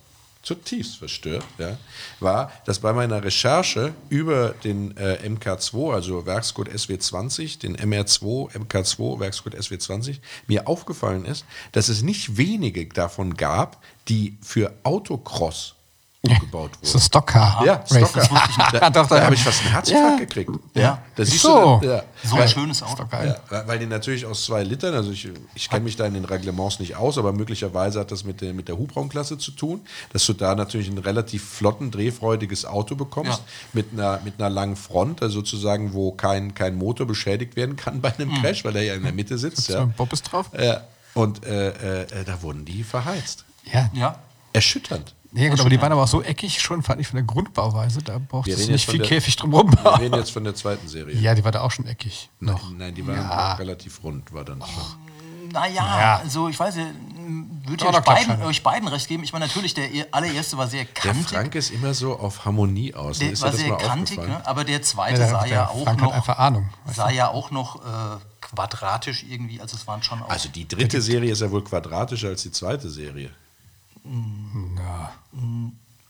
zutiefst 0.45 0.97
verstört, 0.97 1.43
ja, 1.57 1.77
war, 2.19 2.51
dass 2.65 2.79
bei 2.79 2.93
meiner 2.93 3.23
Recherche 3.23 3.93
über 4.09 4.49
den 4.63 4.95
äh, 4.95 5.17
MK2, 5.27 5.93
also 5.93 6.25
Werkscode 6.25 6.69
SW20, 6.69 7.59
den 7.59 7.75
MR2, 7.75 8.51
MK2, 8.51 9.19
Werkscode 9.19 9.55
SW20, 9.55 10.19
mir 10.47 10.67
aufgefallen 10.67 11.25
ist, 11.25 11.45
dass 11.71 11.89
es 11.89 12.03
nicht 12.03 12.37
wenige 12.37 12.85
davon 12.87 13.33
gab, 13.33 13.83
die 14.07 14.37
für 14.41 14.73
Autocross 14.83 15.75
umgebaut 16.31 16.71
wurden. 16.71 16.77
Das 16.81 16.95
ist 16.95 17.05
Stockcar. 17.05 17.63
Ja. 17.65 17.83
Stocker. 17.85 17.99
das 18.15 18.31
wusste 18.31 18.49
ich 18.49 18.57
nicht. 18.57 18.73
Da, 18.73 18.89
Doch, 18.89 19.07
da 19.07 19.15
da- 19.17 19.23
habe 19.25 19.35
ich 19.35 19.43
fast 19.43 19.61
einen 19.61 19.71
Herzinfarkt 19.71 20.11
Ja. 20.11 20.17
gekriegt. 20.25 20.51
Ja. 20.73 21.01
Das 21.15 21.29
siehst 21.29 21.43
So. 21.43 21.79
du. 21.81 21.87
dann- 21.87 21.97
Ja. 21.97 22.03
So 22.23 22.35
ein 22.37 22.47
schönes 22.49 22.81
Auto. 22.83 23.05
Ja, 23.11 23.67
weil- 23.67 23.79
die 23.79 23.85
natürlich 23.85 24.25
aus 24.25 24.45
zwei 24.45 24.63
Litern, 24.63 24.93
also 24.93 25.11
ich, 25.11 25.29
ich 25.53 25.69
kenne 25.69 25.83
mich 25.83 25.95
da 25.95 26.05
in 26.05 26.13
den 26.13 26.25
Reglements 26.25 26.79
nicht 26.79 26.95
aus, 26.95 27.17
aber 27.17 27.33
möglicherweise 27.33 27.99
hat 27.99 28.11
das 28.11 28.23
mit 28.23 28.41
der, 28.41 28.53
mit 28.53 28.67
der 28.67 28.77
Hubraumklasse 28.77 29.37
zu 29.37 29.51
tun, 29.51 29.81
dass 30.13 30.25
du 30.25 30.33
da 30.33 30.55
natürlich 30.55 30.89
ein 30.89 30.97
relativ 30.97 31.43
flotten, 31.47 31.91
drehfreudiges 31.91 32.65
Auto 32.65 32.95
bekommst, 32.95 33.39
Ja. 33.39 33.45
mit, 33.73 33.93
einer, 33.93 34.19
mit 34.23 34.39
einer 34.39 34.49
langen 34.49 34.75
Front, 34.75 35.21
also 35.21 35.35
sozusagen, 35.39 35.93
wo 35.93 36.11
kein, 36.13 36.55
kein 36.55 36.75
Motor 36.77 37.05
beschädigt 37.05 37.55
werden 37.55 37.75
kann 37.75 38.01
bei 38.01 38.13
einem 38.17 38.33
Crash, 38.41 38.63
weil 38.65 38.75
er 38.77 38.83
ja 38.83 38.93
in 38.95 39.03
der 39.03 39.13
Mitte 39.13 39.37
sitzt. 39.37 39.65
So 39.65 39.73
Ja. 39.73 39.81
ein 39.81 39.93
Bob 39.93 40.11
ist 40.13 40.23
drauf. 40.23 40.49
Ja. 40.59 40.81
Und 41.13 41.45
äh, 41.45 42.01
äh, 42.01 42.23
da 42.25 42.41
wurden 42.41 42.65
die 42.65 42.83
verheizt. 42.83 43.45
Ja. 43.71 43.89
Ja. 43.93 44.19
Erschütternd. 44.53 45.13
Ja, 45.35 45.49
gut, 45.49 45.59
aber 45.59 45.69
die 45.69 45.81
waren 45.81 45.91
aber 45.91 46.03
auch 46.03 46.07
so 46.07 46.21
eckig 46.21 46.61
schon, 46.61 46.81
fand 46.83 47.01
ich, 47.01 47.07
von 47.07 47.17
der 47.17 47.25
Grundbauweise. 47.25 48.01
Da 48.01 48.17
braucht 48.19 48.47
es 48.47 48.67
nicht 48.67 48.89
viel 48.89 48.99
der- 48.99 49.07
Käfig 49.07 49.35
drumherum 49.35 49.71
Wir 49.71 49.99
reden 49.99 50.15
jetzt 50.15 50.31
von 50.31 50.43
der 50.43 50.55
zweiten 50.55 50.87
Serie. 50.87 51.15
Ja, 51.15 51.35
die 51.35 51.43
war 51.43 51.51
da 51.51 51.61
auch 51.61 51.71
schon 51.71 51.85
eckig. 51.87 52.29
Noch. 52.39 52.63
Nein, 52.69 52.77
nein, 52.77 52.95
die 52.95 53.05
waren 53.05 53.17
Ja. 53.17 53.53
relativ 53.55 54.01
rund, 54.03 54.33
war 54.33 54.45
dann 54.45 54.61
schon. 54.61 55.51
Naja, 55.51 55.73
Ja. 55.75 56.15
also 56.17 56.49
ich 56.49 56.59
weiß, 56.59 56.75
ja, 56.75 56.83
würde 57.65 57.85
ich 57.85 57.95
euch 57.95 58.03
beiden, 58.03 58.41
euch 58.43 58.61
beiden 58.63 58.87
recht 58.89 59.07
geben. 59.07 59.23
Ich 59.23 59.31
meine, 59.31 59.45
natürlich, 59.47 59.73
der 59.73 59.93
e- 59.93 60.05
allererste 60.11 60.57
war 60.57 60.67
sehr 60.67 60.83
Der 60.85 60.93
kantig. 60.93 61.27
Frank 61.27 61.55
ist 61.55 61.69
immer 61.71 61.93
so 61.93 62.17
auf 62.19 62.43
Harmonie 62.45 62.93
aus. 62.93 63.19
Der 63.19 63.31
ist 63.31 63.41
war 63.41 63.53
sehr 63.53 63.75
kantig, 63.77 64.17
ne? 64.17 64.41
aber 64.45 64.63
der 64.65 64.81
zweite 64.81 65.13
Ja, 65.13 65.17
der- 65.19 65.29
sah 65.29 65.43
der 65.43 65.51
ja 65.53 65.67
auch 65.69 65.83
Frank 65.83 66.01
hat 66.01 66.27
noch, 66.27 66.37
Ahnung, 66.39 66.69
sah 66.93 67.09
ja 67.09 67.29
auch 67.29 67.51
noch 67.51 67.77
äh, 67.77 68.17
quadratisch 68.41 69.23
irgendwie, 69.29 69.61
also 69.61 69.75
es 69.77 69.87
waren 69.87 70.03
schon 70.03 70.21
auch. 70.23 70.29
Also 70.29 70.49
die 70.49 70.67
dritte 70.67 71.01
Serie 71.01 71.31
ist 71.31 71.41
ja 71.41 71.49
wohl 71.51 71.63
quadratischer 71.63 72.29
als 72.29 72.41
die 72.43 72.51
zweite 72.51 72.89
Serie. 72.89 73.29
Ja. 74.77 75.11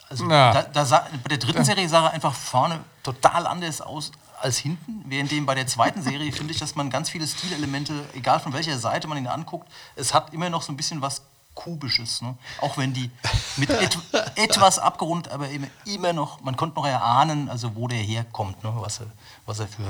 Also 0.10 0.26
Na. 0.26 0.52
da, 0.52 0.64
da 0.64 1.08
bei 1.24 1.30
der 1.30 1.38
dritten 1.38 1.64
Serie 1.66 1.90
sah 1.90 2.06
er 2.06 2.12
einfach 2.12 2.34
vorne 2.34 2.80
total 3.04 3.48
anders 3.48 3.82
aus 3.82 4.12
als 4.40 4.58
hinten. 4.58 5.04
Währenddem 5.10 5.46
bei 5.46 5.56
der 5.56 5.68
zweiten 5.68 6.02
Serie 6.02 6.32
finde 6.32 6.54
ich, 6.54 6.60
dass 6.60 6.76
man 6.76 6.90
ganz 6.90 7.10
viele 7.10 7.28
Stilelemente, 7.28 7.94
egal 8.14 8.40
von 8.40 8.54
welcher 8.54 8.78
Seite 8.78 9.08
man 9.08 9.18
ihn 9.18 9.28
anguckt, 9.28 9.68
es 9.96 10.14
hat 10.14 10.34
immer 10.34 10.50
noch 10.50 10.62
so 10.62 10.72
ein 10.72 10.78
bisschen 10.78 11.02
was 11.02 11.24
Kubisches. 11.56 12.22
Ne? 12.22 12.36
Auch 12.62 12.78
wenn 12.78 12.94
die 12.94 13.10
mit 13.56 13.70
et 13.70 13.98
etwas 14.36 14.78
abgerundet, 14.78 15.32
aber 15.32 15.50
immer, 15.50 15.68
immer 15.86 16.14
noch, 16.14 16.42
man 16.42 16.58
konnte 16.58 16.76
noch 16.76 16.86
erahnen, 16.86 17.50
also 17.50 17.76
wo 17.76 17.88
der 17.88 18.00
herkommt, 18.00 18.62
ne? 18.64 18.74
was, 18.76 19.00
er, 19.00 19.08
was 19.46 19.60
er 19.60 19.68
für. 19.68 19.84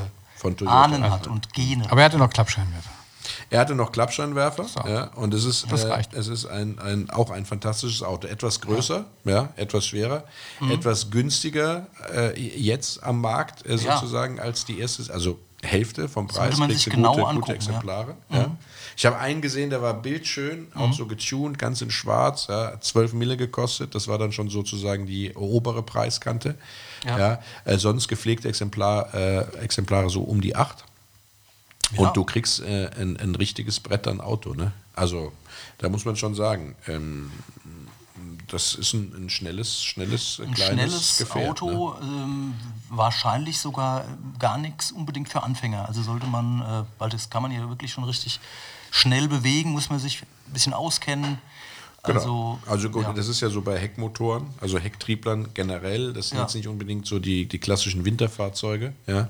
Ahnen 0.68 1.10
hat 1.10 1.28
und 1.28 1.54
Gene. 1.54 1.90
Aber 1.90 2.02
er 2.02 2.06
hatte 2.06 2.18
noch 2.18 2.30
Klappscheinwerfer. 2.30 2.92
Er 3.50 3.60
hatte 3.60 3.76
noch 3.76 3.92
Klappscheinwerfer 3.92 4.66
ja, 4.88 5.06
und 5.16 5.34
es 5.34 5.46
ist, 5.46 5.72
Das 5.72 5.84
äh, 5.84 6.04
es 6.14 6.28
ist 6.28 6.46
ein, 6.46 6.80
ein, 6.80 7.10
auch 7.10 7.30
ein 7.32 7.46
fantastisches 7.46 8.04
Auto. 8.04 8.28
Etwas 8.28 8.62
größer, 8.62 9.06
ja. 9.24 9.50
etwas 9.56 9.86
schwerer, 9.86 10.24
etwas 10.70 11.10
günstiger 11.12 11.88
äh, 12.14 12.40
jetzt 12.40 13.04
am 13.04 13.22
Markt 13.22 13.66
äh, 13.66 13.76
Ja. 13.76 13.98
sozusagen 13.98 14.40
als 14.40 14.66
die 14.66 14.80
erste, 14.80 15.12
also 15.14 15.40
Hälfte 15.66 16.08
vom 16.08 16.28
Preis. 16.28 16.58
man 16.58 16.70
kriegst 16.70 16.84
sich 16.84 16.94
genau 16.94 17.14
gute, 17.14 17.28
angucken, 17.28 17.42
gute 17.42 17.52
ja. 17.52 17.56
Exemplare. 17.56 18.16
Ja. 18.30 18.58
Ich 18.98 19.06
habe 19.06 19.18
einen 19.18 19.42
gesehen, 19.42 19.70
der 19.70 19.82
war 19.82 19.94
bildschön, 20.02 20.68
auch 20.74 20.94
so 20.94 21.06
getuned, 21.06 21.60
ganz 21.60 21.82
in 21.82 21.92
schwarz, 21.92 22.48
ja, 22.48 22.80
12 22.80 23.14
Mille 23.14 23.36
gekostet. 23.36 23.94
Das 23.94 24.08
war 24.08 24.18
dann 24.18 24.32
schon 24.32 24.50
sozusagen 24.50 25.06
die 25.06 25.34
obere 25.34 25.84
Preiskante. 25.84 26.56
Ja. 27.06 27.20
Ja. 27.20 27.40
Äh, 27.66 27.78
sonst 27.78 28.08
gepflegte 28.08 28.48
Exemplar, 28.48 29.14
äh, 29.14 29.40
Exemplare 29.62 30.10
so 30.10 30.22
um 30.22 30.40
die 30.40 30.56
8. 30.56 30.86
Ja. 31.94 32.00
Und 32.00 32.18
du 32.18 32.24
kriegst 32.24 32.62
äh, 32.62 32.90
ein, 33.00 33.18
ein 33.18 33.36
richtiges 33.36 33.80
Brett 33.80 34.08
an 34.08 34.22
Auto. 34.22 34.54
Ne? 34.54 34.72
Also 34.94 35.32
da 35.78 35.90
muss 35.90 36.06
man 36.06 36.16
schon 36.16 36.36
sagen, 36.36 36.76
ähm, 36.88 37.32
das 38.48 38.76
ist 38.76 38.94
ein, 38.94 39.14
ein 39.16 39.30
schnelles, 39.30 39.84
schnelles, 39.84 40.40
ein 40.40 40.54
kleines 40.54 40.74
schnelles 40.74 41.18
Gefährt. 41.18 41.62
Ne? 41.62 41.72
Auto, 41.72 41.96
ähm, 42.02 42.54
wahrscheinlich 42.90 43.60
sogar 43.60 44.06
gar 44.40 44.58
nichts 44.58 44.92
unbedingt 44.92 45.30
für 45.30 45.44
Anfänger. 45.44 45.88
Also 45.88 46.02
sollte 46.02 46.28
man, 46.28 46.62
äh, 46.62 46.84
weil 47.00 47.10
das 47.10 47.30
kann 47.30 47.42
man 47.42 47.52
ja 47.52 47.68
wirklich 47.70 47.92
schon 47.92 48.04
richtig 48.04 48.40
schnell 48.92 49.28
bewegen, 49.28 49.72
muss 49.72 49.90
man 49.90 50.00
sich 50.00 50.22
ein 50.22 50.54
bisschen 50.54 50.74
auskennen. 50.74 51.40
Genau. 52.06 52.20
Also, 52.20 52.60
Also, 52.68 52.90
gut, 52.90 53.04
ja. 53.04 53.14
das 53.14 53.28
ist 53.28 53.42
ja 53.42 53.50
so 53.50 53.62
bei 53.62 53.78
Heckmotoren, 53.78 54.46
also 54.62 54.78
Hecktrieblern 54.80 55.50
generell, 55.54 56.14
das 56.14 56.30
sind 56.30 56.38
Ja. 56.38 56.44
jetzt 56.44 56.56
nicht 56.56 56.68
unbedingt 56.68 57.06
so 57.06 57.20
die, 57.20 57.46
die 57.48 57.60
klassischen 57.60 58.06
Winterfahrzeuge. 58.06 58.94
Ja? 59.08 59.28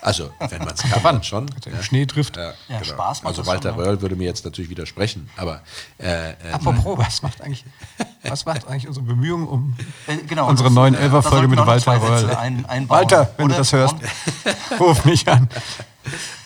Also, 0.00 0.30
wenn 0.48 0.58
man 0.60 0.74
es 0.74 0.82
kann, 1.02 1.22
schon. 1.22 1.46
Der 1.64 1.82
Schnee 1.82 2.06
trifft. 2.06 2.36
Ja, 2.36 2.52
Ja, 2.68 2.78
genau. 2.80 2.84
Spaß 2.84 3.22
macht 3.22 3.38
Also 3.38 3.46
Walter 3.46 3.70
ja. 3.70 3.76
Röhrl 3.76 4.00
würde 4.02 4.16
mir 4.16 4.24
jetzt 4.24 4.44
natürlich 4.44 4.70
widersprechen, 4.70 5.28
aber 5.36 5.60
äh, 5.98 6.30
äh, 6.30 6.34
Apropos, 6.52 6.98
was 6.98 7.22
macht 7.22 7.40
eigentlich, 7.40 7.64
was 8.24 8.44
macht 8.44 8.66
eigentlich 8.66 8.88
unsere 8.88 9.04
Bemühungen 9.06 9.46
um 9.48 9.76
Äh, 10.06 10.16
genau, 10.28 10.48
unsere 10.48 10.68
das- 10.68 10.74
neuen 10.74 10.94
äh, 10.94 10.98
Elfer-Folge 10.98 11.48
mit 11.48 11.58
Walter 11.58 12.00
Röhrl? 12.02 12.30
ein-. 12.36 12.88
Walter, 12.88 13.30
wenn 13.36 13.48
du 13.48 13.54
Oder? 13.54 13.58
das 13.58 13.72
hörst, 13.72 13.96
ruf 14.80 15.04
mich 15.04 15.28
an. 15.28 15.48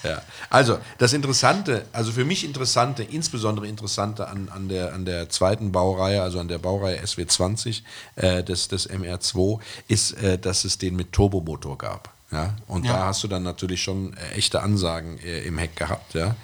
Ja. 0.02 0.20
Also 0.50 0.78
das 0.98 1.12
Interessante, 1.12 1.84
also 1.92 2.12
für 2.12 2.24
mich 2.24 2.44
Interessante, 2.44 3.02
insbesondere 3.02 3.66
Interessante 3.66 4.28
an, 4.28 4.48
an, 4.48 4.68
der, 4.68 4.92
an 4.94 5.04
der 5.04 5.28
zweiten 5.28 5.72
Baureihe, 5.72 6.22
also 6.22 6.38
an 6.40 6.48
der 6.48 6.58
Baureihe 6.58 7.00
SW20 7.02 7.82
äh, 8.16 8.42
des, 8.42 8.68
des 8.68 8.88
MR2, 8.90 9.60
ist, 9.88 10.12
äh, 10.12 10.38
dass 10.38 10.64
es 10.64 10.78
den 10.78 10.96
mit 10.96 11.12
Turbomotor 11.12 11.76
gab. 11.78 12.12
Ja? 12.30 12.54
Und 12.66 12.84
Ja. 12.84 12.92
da 12.92 13.06
hast 13.06 13.22
du 13.24 13.28
dann 13.28 13.42
natürlich 13.42 13.82
schon 13.82 14.14
äh, 14.14 14.36
echte 14.36 14.62
Ansagen 14.62 15.18
äh, 15.18 15.42
im 15.42 15.58
Heck 15.58 15.76
gehabt. 15.76 16.14
Ja? 16.14 16.36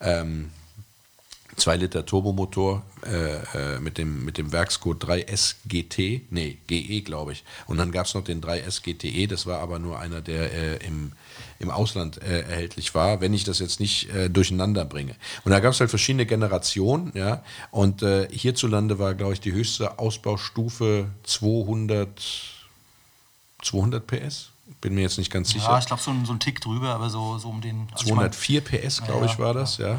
Ähm, 0.00 0.50
2 1.56 1.76
Liter 1.76 2.04
Turbomotor 2.04 2.82
äh, 3.06 3.76
äh, 3.76 3.80
mit, 3.80 3.98
dem, 3.98 4.24
mit 4.24 4.38
dem 4.38 4.52
Werkscode 4.52 5.04
3S 5.04 5.54
GT, 5.66 6.22
nee, 6.30 6.58
GE 6.66 7.02
glaube 7.02 7.32
ich. 7.32 7.44
Und 7.66 7.78
dann 7.78 7.92
gab 7.92 8.06
es 8.06 8.14
noch 8.14 8.24
den 8.24 8.40
3S 8.42 8.82
GTE, 8.82 9.28
das 9.28 9.46
war 9.46 9.60
aber 9.60 9.78
nur 9.78 9.98
einer, 9.98 10.20
der 10.20 10.52
äh, 10.52 10.86
im, 10.86 11.12
im 11.64 11.70
Ausland 11.70 12.22
äh, 12.22 12.42
erhältlich 12.42 12.94
war, 12.94 13.20
wenn 13.20 13.34
ich 13.34 13.42
das 13.44 13.58
jetzt 13.58 13.80
nicht 13.80 14.08
äh, 14.14 14.30
durcheinander 14.30 14.84
bringe. 14.84 15.16
Und 15.44 15.50
da 15.50 15.58
gab 15.60 15.72
es 15.72 15.80
halt 15.80 15.90
verschiedene 15.90 16.26
Generationen, 16.26 17.10
ja. 17.14 17.42
Und 17.72 18.02
äh, 18.02 18.28
hierzulande 18.30 18.98
war, 19.00 19.14
glaube 19.14 19.32
ich, 19.32 19.40
die 19.40 19.52
höchste 19.52 19.98
Ausbaustufe 19.98 21.06
200, 21.24 22.08
200 23.62 24.06
PS. 24.06 24.50
Bin 24.80 24.94
mir 24.94 25.02
jetzt 25.02 25.18
nicht 25.18 25.30
ganz 25.32 25.50
sicher. 25.50 25.70
Ja, 25.72 25.78
ich 25.78 25.86
glaube 25.86 26.02
so, 26.02 26.10
ein- 26.10 26.24
so 26.24 26.32
ein 26.32 26.40
Tick 26.40 26.60
drüber, 26.60 26.88
aber 26.94 27.10
so, 27.10 27.38
so 27.38 27.48
um 27.48 27.60
den. 27.60 27.86
also 27.92 28.06
ich 28.06 28.14
mein, 28.14 28.32
204 28.32 28.60
PS, 28.62 29.02
glaube 29.02 29.26
Ja, 29.26 29.32
ich, 29.32 29.38
war 29.38 29.54
das, 29.54 29.76
ja. 29.78 29.98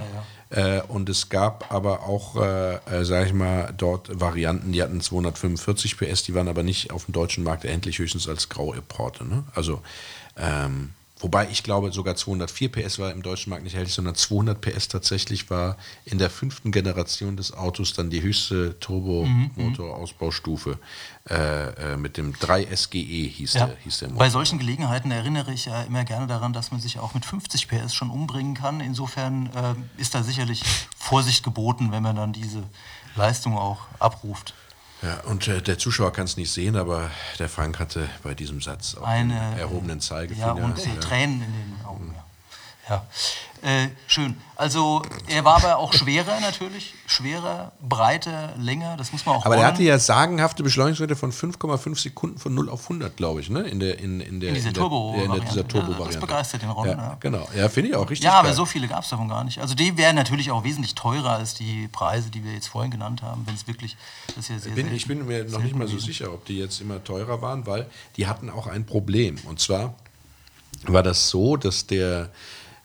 ja, 0.52 0.78
Äh, 0.78 0.82
und 0.88 1.08
es 1.10 1.30
gab 1.30 1.72
aber 1.72 2.04
auch, 2.04 2.36
äh, 2.36 2.76
äh, 2.76 3.04
sage 3.06 3.28
ich 3.28 3.34
mal, 3.34 3.74
dort 3.78 4.20
Varianten, 4.20 4.72
die 4.72 4.82
hatten 4.82 5.02
245 5.02 5.98
PS, 5.98 6.24
die 6.24 6.34
waren 6.36 6.48
aber 6.48 6.64
nicht 6.64 6.92
auf 6.92 7.06
dem 7.06 7.14
deutschen 7.14 7.44
Markt 7.44 7.64
erhältlich, 7.66 7.98
höchstens 8.00 8.28
als 8.28 8.50
Grauimporte. 8.50 9.26
Ne? 9.26 9.44
Also, 9.56 9.82
ähm, 10.38 10.92
wobei 11.20 11.50
ich 11.50 11.64
glaube, 11.64 11.92
sogar 11.92 12.16
204 12.16 12.72
PS 12.72 13.00
war 13.00 13.12
im 13.12 13.22
deutschen 13.22 13.50
Markt 13.50 13.64
nicht 13.64 13.74
erhältlich, 13.74 13.96
sondern 13.96 14.16
200 14.16 14.60
PS 14.60 14.88
tatsächlich 14.88 15.50
war 15.50 15.78
in 16.04 16.18
der 16.18 16.30
fünften 16.30 16.72
Generation 16.72 17.38
des 17.38 17.54
Autos 17.54 17.94
dann 17.94 18.10
die 18.10 18.22
höchste 18.22 18.80
Turbomotor-Ausbaustufe 18.80 20.78
äh, 21.30 21.94
äh, 21.94 21.98
mit 21.98 22.18
dem 22.18 22.34
3SGE 22.34 23.30
hieß, 23.30 23.54
ja. 23.54 23.68
der, 23.68 23.78
hieß 23.78 24.00
der 24.00 24.10
Motor. 24.10 24.20
Bei 24.20 24.30
solchen 24.30 24.60
Gelegenheiten 24.60 25.12
erinnere 25.12 25.54
ich 25.54 25.66
ja 25.66 25.84
immer 25.84 26.04
gerne 26.04 26.28
daran, 26.28 26.54
dass 26.54 26.72
man 26.72 26.80
sich 26.80 27.00
auch 27.00 27.14
mit 27.14 27.26
50 27.26 27.68
PS 27.68 27.94
schon 27.94 28.10
umbringen 28.10 28.54
kann. 28.54 28.82
Insofern 28.82 29.48
äh, 29.56 30.02
ist 30.02 30.16
da 30.16 30.24
sicherlich 30.24 30.62
Vorsicht 30.98 31.44
geboten, 31.44 31.92
wenn 31.92 32.04
man 32.04 32.16
dann 32.16 32.34
diese 32.34 32.64
Leistung 33.16 33.58
auch 33.58 33.88
abruft. 34.00 34.54
Ja, 35.06 35.20
und 35.30 35.48
äh, 35.48 35.62
der 35.62 35.78
Zuschauer 35.78 36.12
kann 36.12 36.26
es 36.26 36.36
nicht 36.36 36.52
sehen, 36.52 36.76
aber 36.76 37.12
der 37.38 37.48
Frank 37.48 37.80
hatte 37.80 38.10
bei 38.24 38.34
diesem 38.34 38.60
Satz 38.60 38.96
auch 38.96 39.06
Eine 39.06 39.34
den 39.52 39.60
erhobenen 39.60 40.00
Zeigefinger. 40.00 40.48
Ja, 40.48 40.54
und 40.54 40.80
äh. 40.80 41.00
Tränen 41.00 41.44
in 41.44 41.54
den 41.54 41.86
Augen. 41.86 42.14
Ja. 42.16 42.25
Ja, 42.88 43.06
äh, 43.64 43.88
schön. 44.08 44.36
Also 44.56 45.02
er 45.28 45.44
war 45.44 45.56
aber 45.58 45.78
auch 45.78 45.92
schwerer 45.92 46.40
natürlich, 46.40 46.94
schwerer, 47.08 47.72
breiter, 47.82 48.54
länger. 48.60 48.96
Das 48.96 49.12
muss 49.12 49.26
man 49.26 49.36
auch. 49.38 49.46
Aber 49.46 49.56
wollen. 49.56 49.66
hatte 49.66 49.82
ja 49.82 49.98
sagenhafte 49.98 50.62
Beschleunigungswerte 50.62 51.16
von 51.16 51.32
5,5 51.32 52.00
Sekunden 52.00 52.38
von 52.38 52.54
0 52.54 52.70
auf 52.70 52.84
100, 52.84 53.18
glaube 53.18 53.42
ich, 53.42 53.50
ne? 53.50 53.62
In, 53.62 53.80
der, 53.80 53.98
in, 54.00 54.22
in, 54.22 54.40
der, 54.40 54.50
In 54.50 54.56
dieser 54.56 54.72
der, 54.72 54.84
Turbo- 54.84 55.16
ja, 55.18 55.64
Turbo-Variante. 55.64 56.04
das 56.06 56.20
begeistert 56.20 56.62
den 56.62 56.70
Ron, 56.70 56.88
Ja, 56.88 56.94
ja. 56.96 57.18
Genau, 57.20 57.48
ja, 57.58 57.68
finde 57.70 57.90
ich 57.90 57.96
auch 57.96 58.08
richtig 58.10 58.24
Ja, 58.26 58.34
aber 58.34 58.50
geil. 58.50 58.56
so 58.56 58.66
viele 58.66 58.88
gab 58.88 59.04
es 59.04 59.10
davon 59.10 59.28
gar 59.30 59.44
nicht. 59.44 59.60
Also 59.60 59.74
die 59.74 59.98
wären 59.98 60.16
natürlich 60.16 60.52
auch 60.52 60.64
wesentlich 60.64 60.94
teurer 60.94 61.32
als 61.32 61.56
die 61.56 61.88
Preise, 61.88 62.30
die 62.30 62.44
wir 62.44 62.54
jetzt 62.54 62.68
vorhin 62.68 62.92
genannt 62.92 63.24
haben, 63.24 63.48
wenn 63.48 63.56
es 63.56 63.66
wirklich. 63.68 63.98
Das 64.28 64.38
ist 64.38 64.50
ja 64.50 64.60
sehr 64.60 64.72
bin, 64.74 64.86
selten- 64.86 64.96
ich 64.96 65.08
bin 65.08 65.26
mir 65.26 65.44
noch 65.46 65.64
nicht 65.64 65.76
mal 65.76 65.88
so 65.88 65.98
sicher, 65.98 66.32
ob 66.32 66.46
die 66.46 66.60
jetzt 66.60 66.82
immer 66.82 67.04
teurer 67.04 67.42
waren, 67.42 67.66
weil 67.66 67.88
die 68.16 68.28
hatten 68.28 68.50
auch 68.52 68.68
ein 68.68 68.86
Problem. 68.86 69.38
Und 69.46 69.60
zwar 69.60 69.96
war 70.88 71.02
das 71.02 71.30
so, 71.30 71.58
dass 71.58 71.88
der 71.88 72.30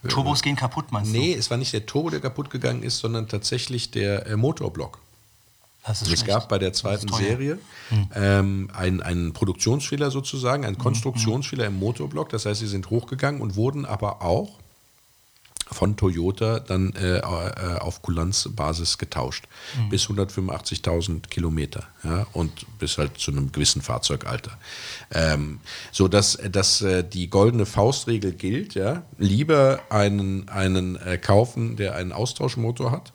Turbos 0.07 0.41
gehen 0.41 0.55
kaputt, 0.55 0.91
meinst 0.91 1.11
Nee, 1.11 1.33
es 1.33 1.49
war 1.49 1.57
nicht 1.57 1.73
der 1.73 1.85
Turbo, 1.85 2.09
der 2.09 2.19
kaputt 2.19 2.49
gegangen 2.49 2.83
ist, 2.83 2.97
sondern 2.99 3.27
tatsächlich 3.27 3.91
der 3.91 4.25
äh, 4.27 4.35
Motorblock. 4.35 4.93
du? 4.93 5.87
Das 5.87 6.01
ist 6.01 6.07
Es 6.07 6.19
schlecht. 6.19 6.27
gab 6.27 6.49
bei 6.49 6.59
der 6.59 6.73
zweiten. 6.73 7.11
Serie 7.11 7.57
ähm, 8.15 8.69
einen, 8.73 9.01
einen 9.01 9.33
Produktionsfehler 9.33 10.11
sozusagen, 10.11 10.65
einen 10.65 10.77
Konstruktionsfehler 10.77 11.65
im 11.65 11.79
Motorblock. 11.79 12.29
Das 12.29 12.45
heißt, 12.45 12.59
sie 12.59 12.67
sind 12.67 12.89
hochgegangen 12.89 13.41
und 13.41 13.55
wurden 13.55 13.85
aber 13.85 14.21
auch 14.21 14.60
von 15.71 15.95
Toyota 15.95 16.59
dann 16.59 16.93
äh, 16.93 17.17
äh, 17.17 17.21
auf 17.79 18.01
Kulanzbasis 18.01 18.97
getauscht. 18.97 19.45
Mhm. 19.77 19.89
Bis 19.89 20.07
185.000 20.07 21.27
Kilometer. 21.27 21.83
Ja, 22.03 22.25
und 22.33 22.65
bis 22.79 22.97
halt 22.97 23.17
zu 23.17 23.31
einem 23.31 23.51
gewissen 23.51 23.81
Fahrzeugalter. 23.81 24.57
Ähm, 25.11 25.59
so 25.91 26.07
dass, 26.07 26.37
dass 26.51 26.81
äh, 26.81 27.03
die 27.03 27.29
goldene 27.29 27.65
Faustregel 27.65 28.33
gilt, 28.33 28.73
ja, 28.75 29.03
lieber 29.17 29.81
einen, 29.89 30.49
einen 30.49 30.95
äh, 30.97 31.17
kaufen, 31.17 31.75
der 31.75 31.95
einen 31.95 32.11
Austauschmotor 32.11 32.91
hat, 32.91 33.13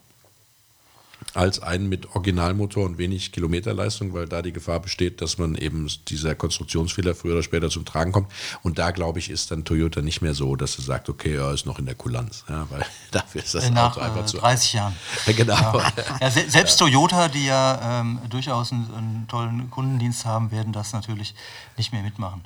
als 1.36 1.60
einen 1.62 1.88
mit 1.88 2.06
Originalmotor 2.14 2.84
und 2.84 2.98
wenig 2.98 3.32
Kilometerleistung, 3.32 4.14
weil 4.14 4.26
da 4.26 4.42
die 4.42 4.52
Gefahr 4.52 4.80
besteht, 4.80 5.20
dass 5.20 5.38
man 5.38 5.54
eben 5.54 5.88
dieser 6.08 6.34
Konstruktionsfehler 6.34 7.14
früher 7.14 7.34
oder 7.34 7.42
später 7.42 7.70
zum 7.70 7.84
Tragen 7.84 8.12
kommt. 8.12 8.32
Und 8.62 8.78
da, 8.78 8.90
glaube 8.90 9.18
ich, 9.18 9.30
ist 9.30 9.50
dann 9.50 9.64
Toyota 9.64 10.02
nicht 10.02 10.22
mehr 10.22 10.34
so, 10.34 10.56
dass 10.56 10.78
er 10.78 10.84
sagt, 10.84 11.08
okay, 11.08 11.34
er 11.34 11.52
ist 11.52 11.66
noch 11.66 11.78
in 11.78 11.86
der 11.86 11.94
Kulanz, 11.94 12.44
ja, 12.48 12.66
weil 12.70 12.84
dafür 13.10 13.42
ist 13.42 13.54
das 13.54 13.70
Nach 13.70 13.96
Auto 13.96 14.00
einfach 14.00 14.22
äh, 14.22 14.26
zu 14.26 14.38
30 14.38 14.72
Jahren. 14.72 14.96
Ja, 15.26 15.32
genau. 15.32 15.82
Ja, 16.20 16.30
se 16.30 16.48
selbst 16.48 16.76
Toyota, 16.78 17.28
die 17.28 17.46
ja 17.46 18.00
ähm, 18.00 18.20
durchaus 18.28 18.72
einen, 18.72 18.92
einen 18.94 19.28
tollen 19.28 19.70
Kundendienst 19.70 20.24
haben, 20.24 20.50
werden 20.50 20.72
das 20.72 20.92
natürlich 20.92 21.34
nicht 21.76 21.92
mehr 21.92 22.02
mitmachen. 22.02 22.44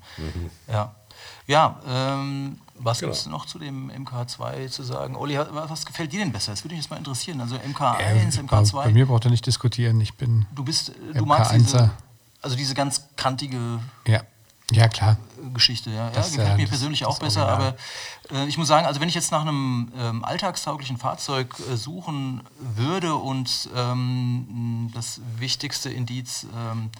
Ja, 0.68 0.94
ja 1.46 1.80
ähm, 1.86 2.58
was 2.82 3.00
Genau. 3.00 3.10
gibt 3.12 3.20
es 3.20 3.26
noch 3.26 3.44
zu 3.44 3.58
dem 3.58 3.90
MK2 3.90 4.68
zu 4.70 4.82
sagen? 4.82 5.14
Olli, 5.14 5.38
was 5.38 5.84
gefällt 5.84 6.12
dir 6.14 6.20
denn 6.20 6.32
besser? 6.32 6.52
Das 6.52 6.64
würde 6.64 6.74
mich 6.74 6.82
jetzt 6.84 6.90
mal 6.90 6.96
interessieren. 6.96 7.38
Also 7.42 7.56
MK1, 7.56 7.98
Äh, 7.98 8.42
bei, 8.46 8.56
MK2. 8.58 8.72
bei 8.84 8.90
mir 8.92 9.04
braucht 9.06 9.26
er 9.26 9.30
nicht 9.30 9.44
diskutieren. 9.44 10.00
Ich 10.00 10.14
bin. 10.14 10.46
du 10.54 10.64
bist, 10.64 10.88
äh, 10.88 10.92
du 11.18 11.26
magst 11.26 11.52
MK1er. 11.52 11.58
diese, 11.58 11.90
also 12.40 12.56
diese 12.56 12.74
ganz 12.74 13.04
kantige 13.16 13.80
Ja, 14.06 14.22
ja 14.72 14.88
klar. 14.88 15.18
Geschichte, 15.52 15.90
ja. 15.90 16.06
ja 16.06 16.10
Das, 16.10 16.30
gefällt 16.30 16.48
äh, 16.48 16.56
mir 16.56 16.62
das- 16.62 16.70
persönlich 16.70 17.00
das 17.00 17.08
auch 17.08 17.18
besser, 17.18 17.44
Original. 17.46 17.76
aber 18.30 18.38
äh, 18.44 18.46
ich 18.48 18.56
muss 18.56 18.68
sagen, 18.68 18.86
also 18.86 18.98
wenn 19.00 19.08
ich 19.10 19.14
jetzt 19.14 19.30
nach 19.30 19.42
einem 19.42 19.92
ähm, 19.98 20.24
alltagstauglichen 20.24 20.96
Fahrzeug 20.96 21.54
äh, 21.70 21.76
suchen 21.76 22.40
würde 22.76 23.14
und 23.14 23.68
ähm, 23.76 24.90
das 24.94 25.20
wichtigste 25.36 25.90
Indiz 25.90 26.46
ähm, 26.56 26.90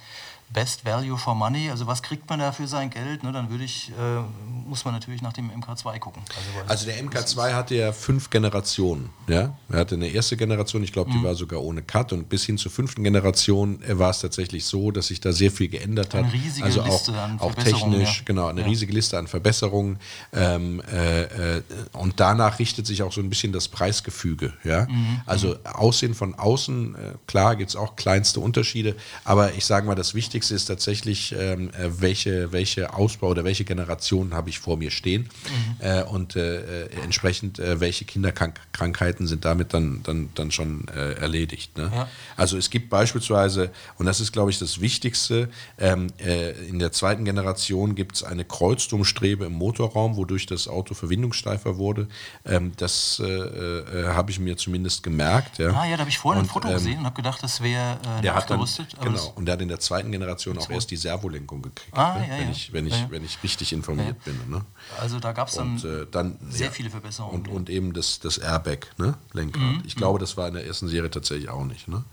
Best 0.53 0.83
Value 0.85 1.17
for 1.17 1.33
Money, 1.35 1.69
also 1.69 1.87
was 1.87 2.03
kriegt 2.03 2.29
man 2.29 2.39
da 2.39 2.51
für 2.51 2.67
sein 2.67 2.89
Geld, 2.89 3.23
ne, 3.23 3.31
dann 3.31 3.49
würde 3.49 3.63
ich, 3.63 3.89
äh, 3.91 4.21
muss 4.67 4.83
man 4.85 4.93
natürlich 4.93 5.21
nach 5.21 5.33
dem 5.33 5.49
MK2 5.49 5.97
gucken. 5.99 6.21
Also, 6.67 6.69
Also 6.69 6.85
der 6.87 6.97
MK2 7.03 7.53
hatte 7.53 7.75
ja 7.75 7.91
fünf 7.93 8.29
Generationen. 8.29 9.09
Ja? 9.27 9.55
Er 9.69 9.79
hatte 9.79 9.95
eine 9.95 10.07
erste 10.07 10.35
Generation, 10.37 10.83
ich 10.83 10.91
glaube, 10.91 11.09
Mhm. 11.09 11.19
die 11.19 11.23
war 11.23 11.35
sogar 11.35 11.61
ohne 11.61 11.81
Cut. 11.81 12.11
Und 12.13 12.27
bis 12.29 12.45
hin 12.45 12.57
zur 12.57 12.71
fünften 12.71 13.03
Generation 13.03 13.81
äh, 13.83 13.97
war 13.97 14.09
es 14.11 14.19
tatsächlich 14.19 14.65
so, 14.65 14.91
dass 14.91 15.07
sich 15.07 15.21
da 15.21 15.31
sehr 15.31 15.51
viel 15.51 15.69
geändert 15.69 16.13
hat. 16.13 16.23
Eine 16.25 16.33
riesige 16.33 16.65
also 16.65 16.81
auch, 16.81 16.85
Liste 16.87 17.13
an 17.19 17.39
auch 17.39 17.51
Verbesserungen, 17.53 17.91
technisch, 17.99 18.17
ja. 18.19 18.23
genau, 18.25 18.47
eine 18.47 18.61
Ja. 18.61 18.67
riesige 18.67 18.93
Liste 18.93 19.17
an 19.17 19.27
Verbesserungen. 19.27 19.99
Ähm, 20.33 20.81
äh, 20.91 21.57
äh, 21.57 21.63
und 21.93 22.19
danach 22.19 22.59
richtet 22.59 22.85
sich 22.87 23.03
auch 23.03 23.11
so 23.13 23.21
ein 23.21 23.29
bisschen 23.29 23.53
das 23.53 23.67
Preisgefüge. 23.67 24.53
Ja? 24.63 24.85
Mhm. 24.89 25.21
Also 25.25 25.55
Aussehen 25.63 26.13
von 26.13 26.35
außen, 26.35 26.95
äh, 26.95 26.97
klar 27.27 27.55
gibt 27.55 27.69
es 27.69 27.75
auch 27.75 27.95
kleinste 27.95 28.39
Unterschiede, 28.39 28.95
aber 29.23 29.53
ich 29.53 29.65
sage 29.65 29.85
mal, 29.87 29.95
das 29.95 30.13
Wichtigste 30.41 30.55
ist 30.55 30.65
tatsächlich, 30.65 31.35
ähm, 31.37 31.69
äh, 31.69 32.01
welche, 32.01 32.51
welche 32.51 32.93
Ausbau 32.95 33.29
oder 33.29 33.43
welche 33.43 33.63
Generation 33.63 34.33
habe 34.33 34.49
ich 34.49 34.57
vor 34.57 34.75
mir 34.75 34.89
stehen 34.89 35.21
Mhm. 35.21 35.85
äh, 35.85 36.03
und 36.03 36.35
äh, 36.35 36.85
äh, 36.85 36.89
entsprechend 37.03 37.59
äh, 37.59 37.79
welche 37.79 38.05
Kinderkrankheiten 38.05 39.27
sind 39.27 39.45
damit 39.45 39.73
dann, 39.73 40.01
dann, 40.03 40.29
dann 40.33 40.49
schon 40.51 40.87
äh, 40.87 41.13
erledigt. 41.13 41.77
Ne? 41.77 41.91
Ja. 41.93 42.07
Also 42.37 42.57
es 42.57 42.71
gibt 42.71 42.89
beispielsweise, 42.89 43.69
und 43.99 44.07
das 44.07 44.19
ist 44.19 44.31
glaube 44.31 44.49
ich 44.49 44.57
das 44.57 44.81
Wichtigste, 44.81 45.49
ähm, 45.77 46.07
äh, 46.17 46.51
in 46.67 46.79
der 46.79 46.91
zweiten 46.91 47.23
Generation 47.23 47.93
gibt 47.93 48.15
es 48.15 48.23
eine 48.23 48.43
Kreuzdummstrebe 48.43 49.45
im 49.45 49.53
Motorraum, 49.53 50.15
wodurch 50.15 50.47
das 50.47 50.67
Auto 50.67 50.95
verwindungssteifer 50.95 51.77
wurde. 51.77 52.07
Ähm, 52.45 52.71
das 52.77 53.21
habe 53.21 54.31
ich 54.31 54.39
mir 54.39 54.57
zumindest 54.57 55.03
gemerkt. 55.03 55.59
Ja. 55.59 55.69
ah 55.69 55.85
ja, 55.85 55.91
da 55.91 55.99
habe 55.99 56.09
ich 56.09 56.17
vorhin 56.17 56.39
ein 56.41 56.45
Und, 56.45 56.51
Foto 56.51 56.67
ähm, 56.67 56.73
gesehen 56.73 56.99
und 56.99 57.05
habe 57.05 57.15
gedacht, 57.15 57.43
das 57.43 57.61
wäre 57.61 57.99
äh, 58.17 58.21
der 58.21 58.35
hat 58.35 58.49
dann, 58.49 58.65
genau, 59.03 59.33
und 59.35 59.45
der 59.45 59.53
hat 59.53 59.61
in 59.61 59.67
der 59.67 59.79
zweiten 59.79 60.11
Generation 60.11 60.30
auch 60.31 60.69
erst 60.69 60.91
die 60.91 60.97
Servolenkung 60.97 61.61
gekriegt, 61.61 61.97
Ah, 61.97 62.17
ne? 62.19 62.27
ja, 62.27 62.33
wenn, 62.37 62.45
ja. 62.45 62.51
Ich, 62.51 62.73
wenn, 62.73 62.87
ich, 62.87 62.93
Ja, 62.99 63.07
wenn 63.11 63.23
ich 63.25 63.41
richtig 63.43 63.73
informiert 63.73 64.23
bin. 64.23 64.37
Ne? 64.49 64.63
Also 64.99 65.19
da 65.19 65.31
gab 65.31 65.47
es 65.47 65.55
dann, 65.55 65.73
Und 65.75 65.83
äh, 65.85 66.05
dann 66.09 66.37
sehr 66.49 66.71
viele 66.71 66.89
Verbesserungen. 66.89 67.41
Und, 67.41 67.47
und 67.47 67.69
eben 67.69 67.93
das, 67.93 68.19
das 68.19 68.37
Airbag, 68.37 68.87
ne? 68.97 69.15
Lenkrad. 69.33 69.61
Mhm. 69.61 69.83
Ich 69.85 69.95
glaube, 69.95 70.19
das 70.19 70.37
war 70.37 70.47
in 70.47 70.53
der 70.55 70.65
ersten 70.65 70.87
Serie 70.87 71.09
tatsächlich 71.11 71.49
auch 71.49 71.65
nicht. 71.65 71.87
Ne? 71.87 72.03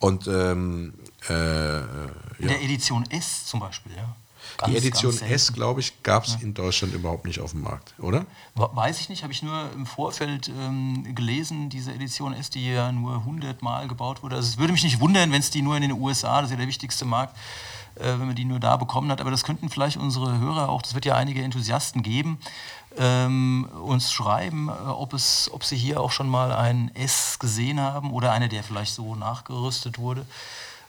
Und 0.00 0.26
ähm, 0.28 0.94
äh, 1.28 1.78
In 2.38 2.48
der 2.48 2.62
Edition 2.62 3.04
S 3.10 3.46
zum 3.46 3.60
Beispiel, 3.60 3.92
ja. 3.96 4.14
Die 4.66 4.72
Ganz, 4.72 4.84
Edition 4.84 5.10
ganz 5.12 5.18
selten. 5.20 5.34
S, 5.34 5.52
glaube 5.52 5.80
ich, 5.80 6.02
gab 6.02 6.24
es 6.24 6.34
in 6.42 6.52
Deutschland 6.54 6.92
überhaupt 6.94 7.24
nicht 7.26 7.40
auf 7.40 7.52
dem 7.52 7.62
Markt, 7.62 7.94
oder? 7.98 8.26
We- 8.54 8.68
Weiß 8.72 9.00
ich 9.00 9.08
nicht, 9.08 9.22
habe 9.22 9.32
ich 9.32 9.42
nur 9.42 9.70
im 9.74 9.86
Vorfeld 9.86 10.48
ähm, 10.48 11.14
gelesen, 11.14 11.70
diese 11.70 11.92
Edition 11.94 12.32
S, 12.34 12.50
die 12.50 12.68
ja 12.68 12.90
nur 12.92 13.14
100 13.18 13.62
Mal 13.62 13.86
gebaut 13.88 14.22
wurde. 14.22 14.36
Also 14.36 14.48
es 14.48 14.58
würde 14.58 14.72
mich 14.72 14.82
nicht 14.84 15.00
wundern, 15.00 15.30
wenn 15.32 15.40
es 15.40 15.50
die 15.50 15.62
nur 15.62 15.76
in 15.76 15.82
den 15.82 15.92
USA, 15.92 16.40
das 16.40 16.46
ist 16.50 16.52
ja 16.52 16.56
der 16.58 16.66
wichtigste 16.68 17.04
Markt, 17.04 17.36
äh, 17.96 18.04
wenn 18.18 18.26
man 18.26 18.34
die 18.36 18.44
nur 18.44 18.58
da 18.60 18.76
bekommen 18.76 19.10
hat. 19.10 19.20
Aber 19.20 19.30
das 19.30 19.44
könnten 19.44 19.68
vielleicht 19.68 19.96
unsere 19.96 20.38
Hörer 20.38 20.68
auch, 20.68 20.82
das 20.82 20.94
wird 20.94 21.04
ja 21.04 21.14
einige 21.14 21.42
Enthusiasten 21.42 22.02
geben, 22.02 22.38
ähm, 22.96 23.68
uns 23.84 24.10
schreiben, 24.12 24.68
äh, 24.68 24.72
ob, 24.88 25.12
es, 25.12 25.50
ob 25.52 25.62
sie 25.64 25.76
hier 25.76 26.00
auch 26.00 26.10
schon 26.10 26.28
mal 26.28 26.52
einen 26.52 26.92
S 26.96 27.38
gesehen 27.38 27.78
haben 27.80 28.10
oder 28.12 28.32
einer, 28.32 28.48
der 28.48 28.64
vielleicht 28.64 28.92
so 28.94 29.14
nachgerüstet 29.14 29.98
wurde 29.98 30.26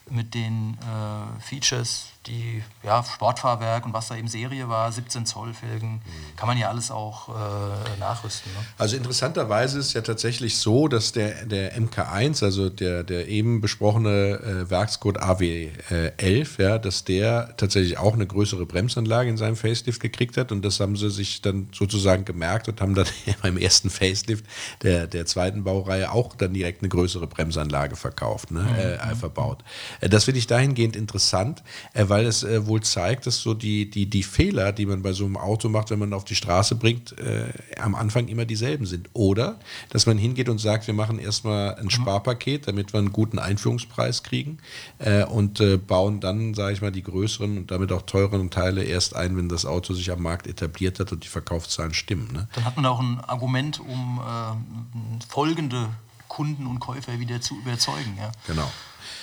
mit 0.08 0.34
den 0.34 0.76
äh, 0.80 1.40
Features, 1.40 2.06
die 2.26 2.62
ja, 2.82 3.02
Sportfahrwerk 3.02 3.86
und 3.86 3.94
was 3.94 4.08
da 4.08 4.16
eben 4.16 4.28
Serie 4.28 4.68
war, 4.68 4.92
17 4.92 5.24
Zoll 5.24 5.54
Felgen, 5.54 6.02
kann 6.36 6.48
man 6.48 6.58
ja 6.58 6.68
alles 6.68 6.90
auch 6.90 7.30
äh, 7.30 7.98
nachrüsten. 7.98 8.52
Ne? 8.52 8.58
Also 8.76 8.96
interessanterweise 8.96 9.78
ist 9.78 9.94
ja 9.94 10.02
tatsächlich 10.02 10.58
so, 10.58 10.86
dass 10.86 11.12
der, 11.12 11.46
der 11.46 11.78
MK1, 11.78 12.44
also 12.44 12.68
der, 12.68 13.04
der 13.04 13.28
eben 13.28 13.62
besprochene 13.62 14.66
äh, 14.66 14.70
Werkscode 14.70 15.22
AW11, 15.22 16.60
ja, 16.62 16.78
dass 16.78 17.04
der 17.04 17.56
tatsächlich 17.56 17.96
auch 17.96 18.12
eine 18.12 18.26
größere 18.26 18.66
Bremsanlage 18.66 19.30
in 19.30 19.38
seinem 19.38 19.56
Facelift 19.56 20.00
gekriegt 20.00 20.36
hat 20.36 20.52
und 20.52 20.62
das 20.62 20.78
haben 20.78 20.96
sie 20.96 21.10
sich 21.10 21.40
dann 21.40 21.70
sozusagen 21.72 22.26
gemerkt 22.26 22.68
und 22.68 22.82
haben 22.82 22.94
dann 22.94 23.06
beim 23.42 23.56
ersten 23.56 23.88
Facelift 23.88 24.44
der, 24.82 25.06
der 25.06 25.24
zweiten 25.24 25.64
Baureihe 25.64 26.12
auch 26.12 26.34
dann 26.36 26.52
direkt 26.52 26.82
eine 26.82 26.90
größere 26.90 27.26
Bremsanlage 27.26 27.96
verkauft, 27.96 28.50
ne, 28.50 28.98
äh, 29.10 29.14
verbaut. 29.14 29.64
Äh, 30.02 30.10
das 30.10 30.24
finde 30.24 30.38
ich 30.38 30.46
dahingehend 30.46 30.96
interessant, 30.96 31.62
äh, 31.94 32.09
weil 32.10 32.26
es 32.26 32.42
äh, 32.42 32.66
wohl 32.66 32.82
zeigt, 32.82 33.26
dass 33.26 33.40
so 33.40 33.54
die, 33.54 33.88
die, 33.88 34.06
die 34.06 34.24
Fehler, 34.24 34.72
die 34.72 34.84
man 34.84 35.02
bei 35.02 35.12
so 35.12 35.24
einem 35.24 35.36
Auto 35.36 35.68
macht, 35.68 35.90
wenn 35.90 36.00
man 36.00 36.12
auf 36.12 36.24
die 36.24 36.34
Straße 36.34 36.74
bringt, 36.74 37.18
äh, 37.18 37.52
am 37.78 37.94
Anfang 37.94 38.26
immer 38.28 38.44
dieselben 38.44 38.84
sind. 38.84 39.08
Oder 39.12 39.58
dass 39.90 40.06
man 40.06 40.18
hingeht 40.18 40.48
und 40.48 40.58
sagt, 40.58 40.88
wir 40.88 40.94
machen 40.94 41.20
erstmal 41.20 41.76
ein 41.76 41.88
Sparpaket, 41.88 42.66
damit 42.66 42.92
wir 42.92 42.98
einen 42.98 43.12
guten 43.12 43.38
Einführungspreis 43.38 44.24
kriegen 44.24 44.58
äh, 44.98 45.24
und 45.24 45.60
äh, 45.60 45.76
bauen 45.76 46.20
dann, 46.20 46.54
sage 46.54 46.74
ich 46.74 46.82
mal, 46.82 46.90
die 46.90 47.04
größeren 47.04 47.58
und 47.58 47.70
damit 47.70 47.92
auch 47.92 48.02
teureren 48.02 48.50
Teile 48.50 48.82
erst 48.82 49.14
ein, 49.14 49.36
wenn 49.36 49.48
das 49.48 49.64
Auto 49.64 49.94
sich 49.94 50.10
am 50.10 50.20
Markt 50.20 50.48
etabliert 50.48 50.98
hat 50.98 51.12
und 51.12 51.22
die 51.22 51.28
Verkaufszahlen 51.28 51.94
stimmen. 51.94 52.28
Ne? 52.32 52.48
Dann 52.54 52.64
hat 52.64 52.74
man 52.74 52.86
auch 52.86 53.00
ein 53.00 53.20
Argument, 53.20 53.78
um 53.78 54.20
äh, 54.20 55.24
folgende 55.28 55.88
Kunden 56.26 56.66
und 56.66 56.80
Käufer 56.80 57.20
wieder 57.20 57.40
zu 57.40 57.56
überzeugen. 57.58 58.16
Ja. 58.18 58.32
Genau. 58.46 58.70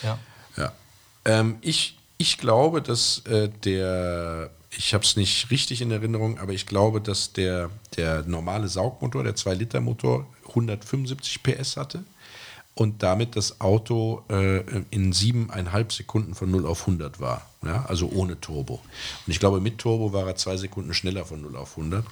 Ja. 0.04 0.18
Ja. 0.56 0.72
Ähm, 1.26 1.58
ich, 1.62 1.97
ich 2.18 2.38
glaube, 2.38 2.82
dass 2.82 3.20
äh, 3.26 3.50
der, 3.64 4.50
ich 4.72 4.94
habe 4.94 5.04
es 5.04 5.16
nicht 5.16 5.50
richtig 5.52 5.82
in 5.82 5.92
Erinnerung, 5.92 6.40
aber 6.40 6.54
ich 6.54 6.66
glaube, 6.66 7.02
dass 7.02 7.34
der, 7.34 7.70
der 7.96 8.24
normale 8.24 8.68
Saugmotor, 8.68 9.24
der 9.24 9.36
2-Liter-Motor, 9.36 10.26
175 10.50 11.44
PS 11.44 11.78
hatte 11.78 12.04
und 12.78 13.02
damit 13.04 13.36
das 13.36 13.60
Auto 13.60 14.24
äh, 14.30 14.60
in 14.92 15.12
siebeneinhalb 15.12 15.92
Sekunden 15.92 16.36
von 16.36 16.52
0 16.52 16.66
auf 16.66 16.82
100 16.82 17.20
war. 17.20 17.50
Ja, 17.64 17.86
also 17.88 18.08
ohne 18.10 18.40
Turbo. 18.40 18.76
Und 18.76 19.32
ich 19.32 19.40
glaube, 19.40 19.60
mit 19.60 19.80
Turbo 19.80 20.14
war 20.14 20.28
er 20.28 20.36
zwei 20.36 20.58
Sekunden 20.58 20.94
schneller 20.94 21.26
von 21.26 21.42
0 21.42 21.56
auf 21.56 21.72
100. 21.78 22.06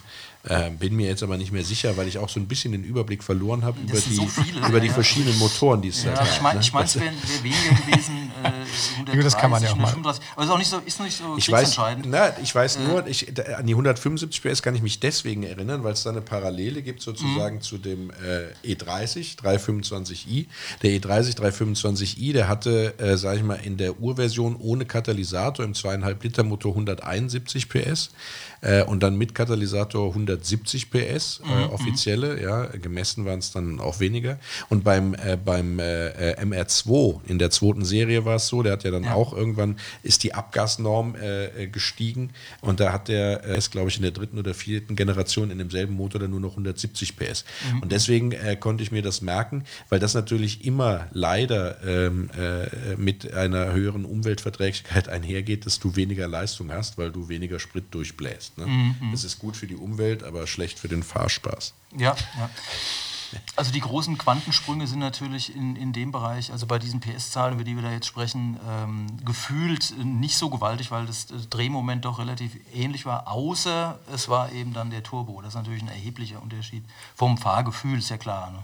Ähm, 0.48 0.78
bin 0.78 0.94
mir 0.94 1.08
jetzt 1.08 1.22
aber 1.22 1.36
nicht 1.36 1.52
mehr 1.52 1.64
sicher, 1.64 1.96
weil 1.96 2.06
ich 2.06 2.18
auch 2.18 2.28
so 2.28 2.38
ein 2.38 2.46
bisschen 2.46 2.72
den 2.72 2.84
Überblick 2.84 3.24
verloren 3.24 3.64
habe 3.64 3.80
über 3.80 3.98
die, 3.98 4.14
so 4.14 4.26
viele, 4.26 4.66
über 4.66 4.80
die 4.80 4.86
ja. 4.88 4.92
verschiedenen 4.92 5.36
Motoren, 5.38 5.82
die 5.82 5.88
es 5.88 6.04
Ja, 6.04 6.14
da 6.14 6.22
ich 6.22 6.40
meine, 6.40 6.60
ich 6.60 6.72
mein, 6.72 6.84
es 6.84 7.00
wären 7.00 7.14
wär 7.14 7.42
weniger 7.42 7.82
gewesen. 7.82 8.30
Äh, 8.42 8.50
130, 8.96 9.24
das 9.24 9.36
kann 9.36 9.50
man 9.50 9.62
ja 9.62 9.70
auch 9.70 9.76
mal. 9.76 9.88
135. 9.88 10.24
Aber 10.36 10.44
ist 10.44 10.50
auch 10.50 10.58
nicht 10.58 10.70
so, 10.70 10.78
ist 10.78 11.00
nicht 11.00 11.16
so 11.16 11.36
Ich 11.36 11.50
weiß, 11.50 11.78
na, 12.04 12.38
ich 12.40 12.54
weiß 12.54 12.78
nur, 12.80 13.06
ich, 13.06 13.26
da, 13.32 13.42
an 13.56 13.66
die 13.66 13.72
175 13.72 14.42
PS 14.42 14.62
kann 14.62 14.74
ich 14.74 14.82
mich 14.82 15.00
deswegen 15.00 15.42
erinnern, 15.42 15.82
weil 15.82 15.94
es 15.94 16.02
da 16.02 16.10
eine 16.10 16.22
Parallele 16.22 16.82
gibt 16.82 17.02
sozusagen 17.02 17.60
zu 17.60 17.78
dem 17.78 18.10
äh, 18.10 18.74
E30 18.74 19.38
325i. 19.38 20.46
Der 20.82 20.90
E 20.90 20.98
E30 20.98 21.36
325i, 21.38 22.32
der 22.32 22.48
hatte, 22.48 22.98
äh, 22.98 23.16
sage 23.16 23.38
ich 23.38 23.44
mal, 23.44 23.58
in 23.62 23.76
der 23.76 24.00
Urversion 24.00 24.56
ohne 24.56 24.84
Katalysator 24.84 25.64
im 25.64 25.72
2,5 25.72 26.22
Liter 26.22 26.42
Motor 26.44 26.72
171 26.72 27.68
PS 27.68 28.10
äh, 28.60 28.82
und 28.84 29.02
dann 29.02 29.16
mit 29.16 29.34
Katalysator 29.34 30.08
170 30.08 30.90
PS, 30.90 31.40
äh, 31.44 31.64
offizielle, 31.66 32.40
ja, 32.42 32.66
gemessen 32.66 33.24
waren 33.24 33.38
es 33.38 33.52
dann 33.52 33.80
auch 33.80 34.00
weniger. 34.00 34.38
Und 34.68 34.84
beim, 34.84 35.14
äh, 35.14 35.36
beim 35.42 35.78
äh, 35.78 36.08
äh, 36.32 36.44
MR2 36.44 37.20
in 37.26 37.38
der 37.38 37.50
zweiten 37.50 37.84
Serie 37.84 38.24
war 38.24 38.36
es 38.36 38.48
so, 38.48 38.62
der 38.62 38.72
hat 38.72 38.84
ja 38.84 38.90
dann 38.90 39.04
Ja. 39.04 39.14
auch 39.14 39.32
irgendwann 39.32 39.76
ist 40.02 40.22
die 40.24 40.34
Abgasnorm 40.34 41.14
äh, 41.16 41.66
gestiegen 41.68 42.30
und 42.60 42.80
da 42.80 42.92
hat 42.92 43.08
der 43.08 43.44
ist 43.44 43.70
glaube 43.70 43.88
ich 43.88 43.96
in 43.96 44.02
der 44.02 44.10
dritten 44.10 44.38
oder 44.38 44.54
vierten 44.54 44.96
Generation 44.96 45.50
in 45.50 45.58
demselben 45.58 45.94
Motor 45.94 46.20
dann 46.20 46.30
nur 46.30 46.40
noch 46.40 46.52
170 46.52 47.16
PS 47.16 47.44
und 47.82 47.92
deswegen 47.92 48.34
konnte 48.60 48.82
ich 48.82 48.92
mir 48.92 49.02
das 49.02 49.20
merken, 49.20 49.64
weil 49.88 49.98
das 50.00 50.14
natürlich 50.14 50.64
immer 50.64 51.06
leider 51.12 51.82
ähm, 51.84 52.30
äh, 52.36 52.96
mit 52.96 53.32
einer 53.34 53.72
höheren 53.72 54.04
Umweltverträglichkeit 54.04 55.08
einhergeht, 55.16 55.66
dass 55.66 55.78
du 55.78 55.96
weniger 55.96 56.28
Leistung 56.28 56.72
hast, 56.72 56.98
weil 56.98 57.10
du 57.10 57.28
weniger 57.28 57.58
Sprit 57.58 57.84
durchbläst. 57.90 58.45
Ne? 58.56 58.94
Das 59.12 59.24
ist 59.24 59.38
gut 59.38 59.56
für 59.56 59.66
die 59.66 59.76
Umwelt, 59.76 60.22
aber 60.22 60.46
schlecht 60.46 60.78
für 60.78 60.88
den 60.88 61.02
Fahrspaß. 61.02 61.74
Ja, 61.96 62.16
ja. 62.38 62.50
Also 63.56 63.72
die 63.72 63.80
großen 63.80 64.18
Quantensprünge 64.18 64.86
sind 64.86 64.98
natürlich 64.98 65.54
in, 65.54 65.76
in 65.76 65.92
dem 65.92 66.12
Bereich, 66.12 66.52
also 66.52 66.66
bei 66.66 66.78
diesen 66.78 67.00
PS-Zahlen, 67.00 67.54
über 67.54 67.64
die 67.64 67.74
wir 67.74 67.82
da 67.82 67.90
jetzt 67.90 68.06
sprechen, 68.06 68.58
ähm, 68.68 69.06
gefühlt 69.24 69.94
nicht 69.98 70.36
so 70.36 70.50
gewaltig, 70.50 70.90
weil 70.90 71.06
das 71.06 71.26
Drehmoment 71.50 72.04
doch 72.04 72.18
relativ 72.18 72.56
ähnlich 72.74 73.06
war, 73.06 73.28
außer 73.28 73.98
es 74.12 74.28
war 74.28 74.52
eben 74.52 74.72
dann 74.72 74.90
der 74.90 75.02
Turbo. 75.02 75.40
Das 75.40 75.50
ist 75.50 75.56
natürlich 75.56 75.82
ein 75.82 75.88
erheblicher 75.88 76.42
Unterschied 76.42 76.84
vom 77.14 77.38
Fahrgefühl, 77.38 77.98
ist 77.98 78.10
ja 78.10 78.18
klar. 78.18 78.50
Ne? 78.52 78.62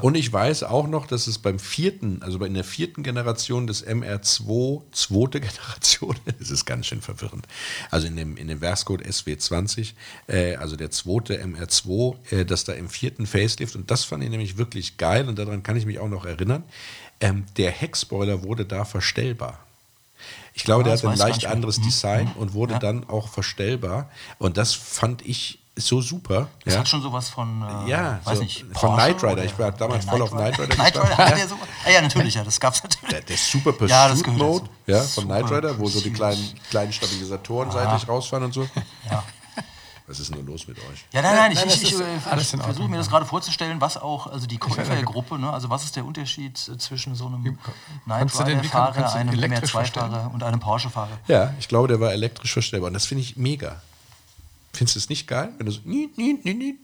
Und 0.00 0.14
ich 0.16 0.32
weiß 0.32 0.62
auch 0.64 0.86
noch, 0.88 1.06
dass 1.06 1.26
es 1.26 1.38
beim 1.38 1.58
vierten, 1.58 2.22
also 2.22 2.42
in 2.44 2.54
der 2.54 2.64
vierten 2.64 3.02
Generation 3.02 3.66
des 3.66 3.86
MR2, 3.86 4.82
zweite 4.92 5.40
Generation, 5.40 6.16
das 6.38 6.50
ist 6.50 6.64
ganz 6.64 6.86
schön 6.86 7.02
verwirrend, 7.02 7.46
also 7.90 8.06
in 8.06 8.16
dem, 8.16 8.36
in 8.36 8.48
dem 8.48 8.60
Werkscode 8.60 9.02
SW20, 9.04 9.92
äh, 10.28 10.56
also 10.56 10.76
der 10.76 10.90
zweite 10.90 11.42
MR2, 11.44 12.16
äh, 12.30 12.44
dass 12.44 12.64
da 12.64 12.72
im 12.72 12.88
vierten 12.88 13.26
Facelift, 13.26 13.76
und 13.76 13.90
das 13.90 14.04
fand 14.04 14.24
ich 14.24 14.30
nämlich 14.30 14.56
wirklich 14.56 14.96
geil 14.96 15.28
und 15.28 15.38
daran 15.38 15.62
kann 15.62 15.76
ich 15.76 15.86
mich 15.86 15.98
auch 15.98 16.08
noch 16.08 16.24
erinnern, 16.24 16.64
ähm, 17.20 17.44
der 17.56 17.70
Heckspoiler 17.70 18.42
wurde 18.42 18.64
da 18.64 18.84
verstellbar. 18.84 19.60
Ich 20.54 20.64
glaube, 20.64 20.82
Ah, 20.82 20.84
der 20.84 20.92
das 20.94 21.02
hat 21.04 21.10
ein 21.12 21.18
leicht 21.18 21.46
anderes 21.46 21.78
Mhm. 21.78 21.82
Design 21.84 22.30
und 22.36 22.52
wurde 22.52 22.74
Ja. 22.74 22.78
dann 22.78 23.08
auch 23.08 23.28
verstellbar. 23.28 24.10
Und 24.38 24.56
das 24.56 24.74
fand 24.74 25.24
ich 25.24 25.58
so 25.76 26.02
super. 26.02 26.48
Das 26.64 26.74
ja. 26.74 26.80
hat 26.80 26.88
schon 26.88 27.00
sowas 27.00 27.30
von, 27.30 27.62
äh, 27.62 27.90
Ja, 27.90 28.20
weiß 28.24 28.38
so 28.38 28.42
nicht, 28.42 28.64
von 28.74 28.94
Knight 28.94 29.22
Rider. 29.22 29.44
Ich 29.44 29.58
war 29.58 29.72
damals 29.72 30.04
voll 30.04 30.20
auf 30.20 30.30
Knight 30.30 30.58
Rider 30.58 30.74
Knight. 30.74 30.96
Rider 30.96 31.16
hat 31.16 31.38
Ja. 31.38 31.48
so, 31.48 31.54
ah, 31.54 31.90
ja, 31.90 32.02
natürlich, 32.02 32.34
ja, 32.34 32.44
das 32.44 32.60
gab 32.60 32.74
es 32.74 32.82
natürlich. 32.82 33.10
Der, 33.10 33.20
der 33.22 33.36
Super 33.36 33.72
Pursuit 33.72 33.90
Ja, 33.90 34.08
das 34.08 34.26
Mode 34.26 34.68
ja, 34.86 34.98
von 34.98 35.24
Super 35.24 35.26
Knight 35.26 35.50
Rider, 35.50 35.78
wo 35.78 35.88
so 35.88 36.00
die 36.00 36.12
kleinen, 36.12 36.60
kleinen 36.68 36.92
Stabilisatoren 36.92 37.70
seitlich 37.70 38.06
rausfahren 38.08 38.44
und 38.44 38.52
so. 38.52 38.68
Ja. 39.10 39.22
Was 40.08 40.18
ist 40.18 40.30
denn 40.30 40.44
nur 40.44 40.52
los 40.52 40.66
mit 40.66 40.76
euch? 40.78 41.06
Ja, 41.12 41.22
nein, 41.22 41.36
nein, 41.36 41.52
ich, 41.52 41.58
Nein, 41.58 41.68
ich, 41.68 41.82
ich, 41.84 41.92
ist 41.92 42.54
ich 42.54 42.60
versuche 42.60 42.88
mir 42.88 42.98
das 42.98 43.08
gerade 43.08 43.24
vorzustellen, 43.24 43.80
was 43.80 43.96
auch, 43.96 44.26
also 44.26 44.46
die 44.46 44.58
Käufergruppe, 44.58 45.38
ne, 45.38 45.50
also 45.50 45.70
was 45.70 45.84
ist 45.84 45.94
der 45.96 46.04
Unterschied 46.04 46.58
zwischen 46.58 47.14
so 47.14 47.26
einem 47.26 47.56
Knight 48.04 48.38
Rider-Fahrer, 48.38 49.14
einem 49.14 49.34
elektrisch 49.34 49.72
MR2-Fahrer 49.72 50.30
und 50.34 50.42
einem 50.42 50.60
Porsche-Fahrer? 50.60 51.18
Ja, 51.28 51.54
ich 51.58 51.68
glaube, 51.68 51.88
der 51.88 52.00
war 52.00 52.12
elektrisch 52.12 52.52
verstellbar. 52.52 52.88
Und 52.88 52.94
das 52.94 53.06
finde 53.06 53.22
ich 53.22 53.36
mega. 53.36 53.80
Findest 54.72 54.96
du 54.96 54.98
es 55.00 55.08
nicht 55.08 55.26
geil? 55.26 55.52
Wenn 55.58 55.66
du 55.66 55.72
so, 55.72 55.80
niet, 55.84 56.16
niet, 56.16 56.44
niet, 56.44 56.58
niet. 56.58 56.76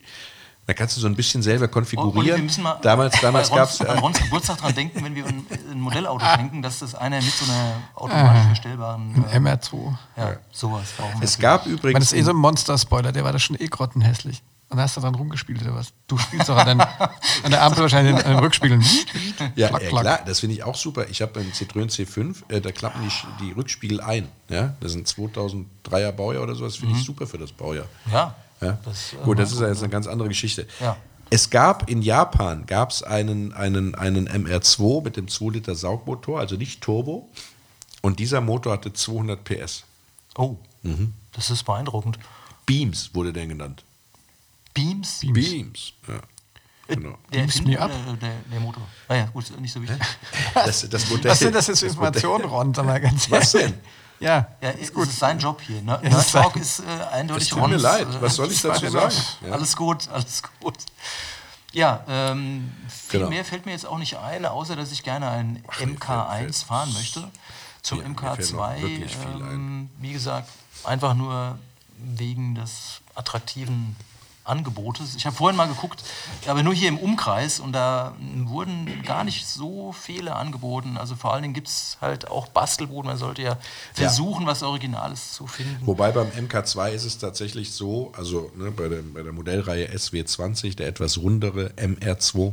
dann 0.67 0.77
kannst 0.77 0.95
du 0.97 1.01
so 1.01 1.07
ein 1.07 1.15
bisschen 1.17 1.43
selber 1.43 1.65
Oh, 1.67 1.71
konfigurieren. 1.71 2.37
wir 2.37 2.43
müssen 2.45 2.63
mal 2.63 2.79
damals 2.83 3.19
damals 3.23 3.49
bei 3.49 3.57
gab 3.57 3.71
es. 3.71 3.81
Rons, 3.81 3.89
an 3.91 3.99
Rons 4.01 4.19
Geburtstag 4.19 4.59
dran 4.59 4.75
denken, 4.75 5.03
wenn 5.03 5.15
wir 5.15 5.25
ein, 5.27 5.47
ein 5.71 5.81
Modellauto 5.81 6.23
schenken, 6.27 6.61
dass 6.61 6.81
das 6.81 6.95
einer 6.95 7.17
mit 7.23 7.33
so 7.33 7.51
einer 7.51 7.77
automatisch 7.95 8.45
verstellbaren, 8.47 9.25
äh, 9.33 9.39
MR2. 9.39 9.95
ja, 10.19 10.37
sowas 10.53 10.93
brauchen 10.97 11.21
wir. 11.21 11.25
es 11.25 11.39
gab 11.39 11.65
übrigens. 11.65 12.01
das 12.05 12.13
ist 12.13 12.19
eh 12.19 12.23
so 12.23 12.31
ein 12.33 12.37
Monster-Spoiler, 12.37 13.13
der 13.13 13.25
war 13.25 13.33
da 13.33 13.39
schon 13.39 13.57
eh 13.59 13.67
grottenhässlich. 13.69 14.43
Und 14.71 14.77
da 14.77 14.83
hast 14.83 14.97
du 14.99 15.01
dran 15.01 15.15
rumgespielt 15.15 15.63
oder 15.63 15.75
was? 15.75 15.93
Du 16.09 16.19
spielst 16.19 16.49
doch 16.51 16.57
an, 16.57 16.67
den, 16.67 16.81
an 16.81 17.51
der 17.51 17.63
Ampel 17.63 17.83
wahrscheinlich 17.83 18.15
an 18.23 18.33
den 18.33 18.39
Rückspiegeln. 18.41 18.85
Ja, 19.57 19.69
Klack, 19.69 19.83
ja 19.83 19.89
klack. 19.89 20.03
klar, 20.03 20.21
das 20.27 20.41
finde 20.41 20.57
ich 20.57 20.63
auch 20.63 20.75
super. 20.75 21.09
Ich 21.09 21.23
habe 21.23 21.41
einen 21.41 21.53
Citroën 21.53 21.89
C5, 21.91 22.43
äh, 22.49 22.61
da 22.61 22.71
klappen 22.71 23.01
die, 23.03 23.45
die 23.47 23.53
Rückspiegel 23.53 24.01
ein. 24.03 24.29
Ja? 24.51 24.75
Das 24.81 24.93
sind 24.93 25.09
2003er 25.09 26.13
Baujahr 26.13 26.43
oder 26.43 26.55
so, 26.55 26.65
das 26.65 26.77
finde 26.77 26.97
ich 26.99 27.05
super 27.05 27.27
für 27.27 27.39
das 27.39 27.51
Baujahr. 27.53 27.87
ja, 28.13 28.35
Ja? 28.61 28.79
Das, 28.85 29.15
äh, 29.15 29.25
Gut, 29.25 29.39
das 29.39 29.53
ist 29.53 29.61
ja 29.61 29.69
jetzt 29.69 29.83
eine 29.83 29.89
ganz 29.89 30.07
andere 30.07 30.29
Geschichte. 30.29 30.67
Ja. 30.81 30.97
Es 31.31 31.49
gab 31.49 31.89
in 31.91 32.03
Japan 32.03 32.67
gab's 32.67 33.03
einen, 33.03 33.53
einen, 33.55 33.95
einen 33.95 34.29
MR2 34.29 35.03
mit 35.05 35.17
dem 35.17 35.29
2 35.29 35.51
Liter 35.53 35.75
Saugmotor, 35.75 36.41
also 36.41 36.57
nicht 36.57 36.83
Turbo. 36.83 37.29
Und 38.03 38.19
dieser 38.19 38.41
Motor 38.43 38.75
hatte 38.75 38.93
200 38.93 39.43
PS. 39.45 39.85
oh, 40.37 40.57
Mhm. 40.83 41.13
das 41.33 41.51
ist 41.51 41.65
beeindruckend. 41.65 42.19
Beams 42.67 43.11
wurde 43.15 43.33
der 43.33 43.47
genannt. 43.47 43.83
Beams? 44.83 45.21
Beams. 45.21 45.93
Ja. 46.07 46.21
Genau. 46.87 47.19
Der 47.33 47.41
Beams 47.41 47.63
me 47.63 47.79
up. 47.79 47.91
der, 48.21 48.31
der 48.51 48.61
Motor? 48.61 48.83
Naja, 49.09 49.27
gut, 49.33 49.45
nicht 49.61 49.73
so 49.73 49.83
wichtig. 49.83 49.99
Das, 50.55 50.89
das 50.89 51.09
Modell, 51.11 51.31
Was 51.31 51.39
sind 51.41 51.55
das 51.55 51.67
jetzt 51.67 51.81
für 51.81 51.87
Informationen, 51.87 52.45
Ron? 52.45 52.73
Sag 52.75 52.87
mal 52.87 53.01
ganz 53.01 53.31
Was 53.31 53.53
denn? 53.53 53.75
Ja, 54.21 54.49
Ja, 54.61 54.71
ist 54.71 54.93
gut. 54.95 55.05
Es 55.07 55.11
ist 55.13 55.19
sein 55.21 55.39
Job 55.39 55.61
hier. 55.61 55.81
Ne? 55.83 55.99
Nerd 56.03 56.33
Talk 56.33 56.57
ist 56.57 56.81
äh, 56.81 56.85
eindeutig 57.13 57.45
Es 57.45 57.49
tut 57.51 57.59
mir 57.61 57.75
Rons, 57.75 57.83
leid, 57.83 58.09
äh, 58.09 58.21
was 58.23 58.35
soll 58.37 58.51
ich 58.51 58.61
dazu 58.63 58.89
sagen? 58.89 59.15
Ja. 59.47 59.53
Alles 59.53 59.77
gut, 59.77 60.09
alles 60.09 60.43
gut. 60.61 60.75
Ja, 61.73 62.03
ähm, 62.09 62.73
viel 62.89 63.21
Genau. 63.21 63.31
mehr 63.31 63.45
fällt 63.45 63.67
mir 63.67 63.73
jetzt 63.73 63.87
auch 63.87 63.99
nicht 63.99 64.17
ein, 64.17 64.45
außer 64.47 64.75
dass 64.75 64.91
ich 64.91 65.03
gerne 65.03 65.29
einen 65.29 65.63
MK1 65.81 66.39
fällt- 66.39 66.57
fahren 66.57 66.93
möchte. 66.95 67.31
Zum 67.83 67.99
Ja, 68.01 68.09
mir 68.09 68.15
fällt 68.17 68.53
noch 68.53 68.67
MK2, 68.67 68.81
wirklich 68.83 69.17
viel 69.17 69.41
ähm, 69.43 69.91
wie 69.99 70.13
gesagt, 70.13 70.49
einfach 70.85 71.15
nur 71.15 71.59
wegen 71.99 72.55
des 72.55 73.01
attraktiven 73.15 73.95
Angebotes. 74.49 75.15
Ich 75.17 75.27
habe 75.27 75.37
vorhin 75.37 75.57
mal 75.57 75.69
geguckt, 75.69 76.03
aber 76.47 76.63
nur 76.63 76.75
hier 76.75 76.89
im 76.89 76.99
Umkreis 76.99 77.61
und 77.61 77.73
da 77.73 78.15
wurden 78.45 79.03
gar 79.05 79.25
nicht 79.25 79.47
so 79.47 79.93
viele 79.93 80.35
angeboten. 80.37 80.97
Also 80.97 81.15
vor 81.15 81.33
allen 81.33 81.43
Dingen 81.43 81.55
gibt 81.55 81.69
es 81.69 81.99
halt 82.01 82.31
auch 82.31 82.49
Bastelbuden. 82.49 83.07
Man 83.07 83.19
sollte 83.19 83.43
ja 83.43 83.59
versuchen, 83.95 84.47
was 84.47 84.63
Originales 84.63 85.33
zu 85.33 85.47
finden. 85.47 85.87
Wobei 85.87 86.13
beim 86.13 86.29
MK2 86.29 86.91
ist 86.91 87.05
es 87.05 87.19
tatsächlich 87.19 87.73
so, 87.73 88.13
also 88.17 88.51
ne, 88.57 88.71
bei, 88.71 88.89
der, 88.89 89.03
bei 89.03 89.23
der 89.23 89.33
Modellreihe 89.33 89.89
SW20, 89.89 90.77
der 90.77 90.89
etwas 90.89 91.19
rundere 91.19 91.73
MR2, 91.77 92.53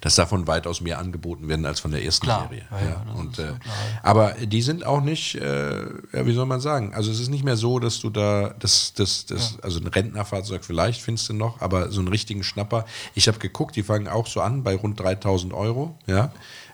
dass 0.00 0.14
davon 0.14 0.46
weitaus 0.46 0.80
mehr 0.80 0.98
angeboten 0.98 1.48
werden 1.48 1.66
als 1.66 1.80
von 1.80 1.90
der 1.90 2.04
ersten 2.04 2.26
Klar. 2.26 2.48
Serie. 2.48 2.66
Ja, 2.70 2.88
ja, 2.88 3.14
und, 3.14 3.36
ja 3.36 3.50
äh, 3.50 3.54
aber 4.02 4.32
die 4.32 4.62
sind 4.62 4.84
auch 4.84 5.00
nicht, 5.00 5.34
äh, 5.36 5.80
ja, 5.80 6.26
wie 6.26 6.32
soll 6.32 6.46
man 6.46 6.60
sagen, 6.60 6.94
also 6.94 7.10
es 7.10 7.20
ist 7.20 7.28
nicht 7.28 7.44
mehr 7.44 7.56
so, 7.56 7.78
dass 7.78 8.00
du 8.00 8.10
da, 8.10 8.54
das, 8.58 8.92
das, 8.94 9.26
das, 9.26 9.58
also 9.62 9.80
ein 9.80 9.86
Rentnerfahrzeug 9.86 10.64
vielleicht 10.64 11.00
findest 11.00 11.28
du 11.28 11.34
noch, 11.34 11.60
aber 11.60 11.90
so 11.90 12.00
einen 12.00 12.08
richtigen 12.08 12.42
Schnapper. 12.42 12.84
Ich 13.14 13.28
habe 13.28 13.38
geguckt, 13.38 13.76
die 13.76 13.82
fangen 13.82 14.08
auch 14.08 14.26
so 14.26 14.40
an 14.40 14.62
bei 14.62 14.74
rund 14.76 14.98
3000 15.00 15.52
Euro, 15.52 15.96
ja. 16.06 16.32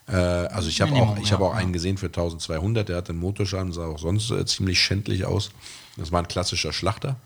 Äh, 0.08 0.12
Also 0.16 0.68
ich 0.68 0.80
habe 0.80 0.92
auch, 0.94 1.18
ich 1.18 1.32
habe 1.32 1.44
ja, 1.44 1.50
auch 1.50 1.54
einen 1.54 1.72
gesehen 1.72 1.96
für 1.96 2.06
1200, 2.06 2.88
der 2.88 2.96
hat 2.96 3.10
einen 3.10 3.18
Motorschaden, 3.18 3.72
sah 3.72 3.86
auch 3.86 3.98
sonst 3.98 4.30
äh, 4.30 4.44
ziemlich 4.46 4.80
schändlich 4.80 5.24
aus. 5.24 5.50
Das 5.96 6.12
war 6.12 6.20
ein 6.20 6.28
klassischer 6.28 6.72
Schlachter. 6.72 7.16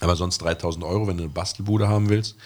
Aber 0.00 0.16
sonst 0.16 0.38
3000 0.38 0.84
Euro, 0.84 1.06
wenn 1.06 1.16
du 1.16 1.24
eine 1.24 1.32
Bastelbude 1.32 1.88
haben 1.88 2.08
willst. 2.08 2.36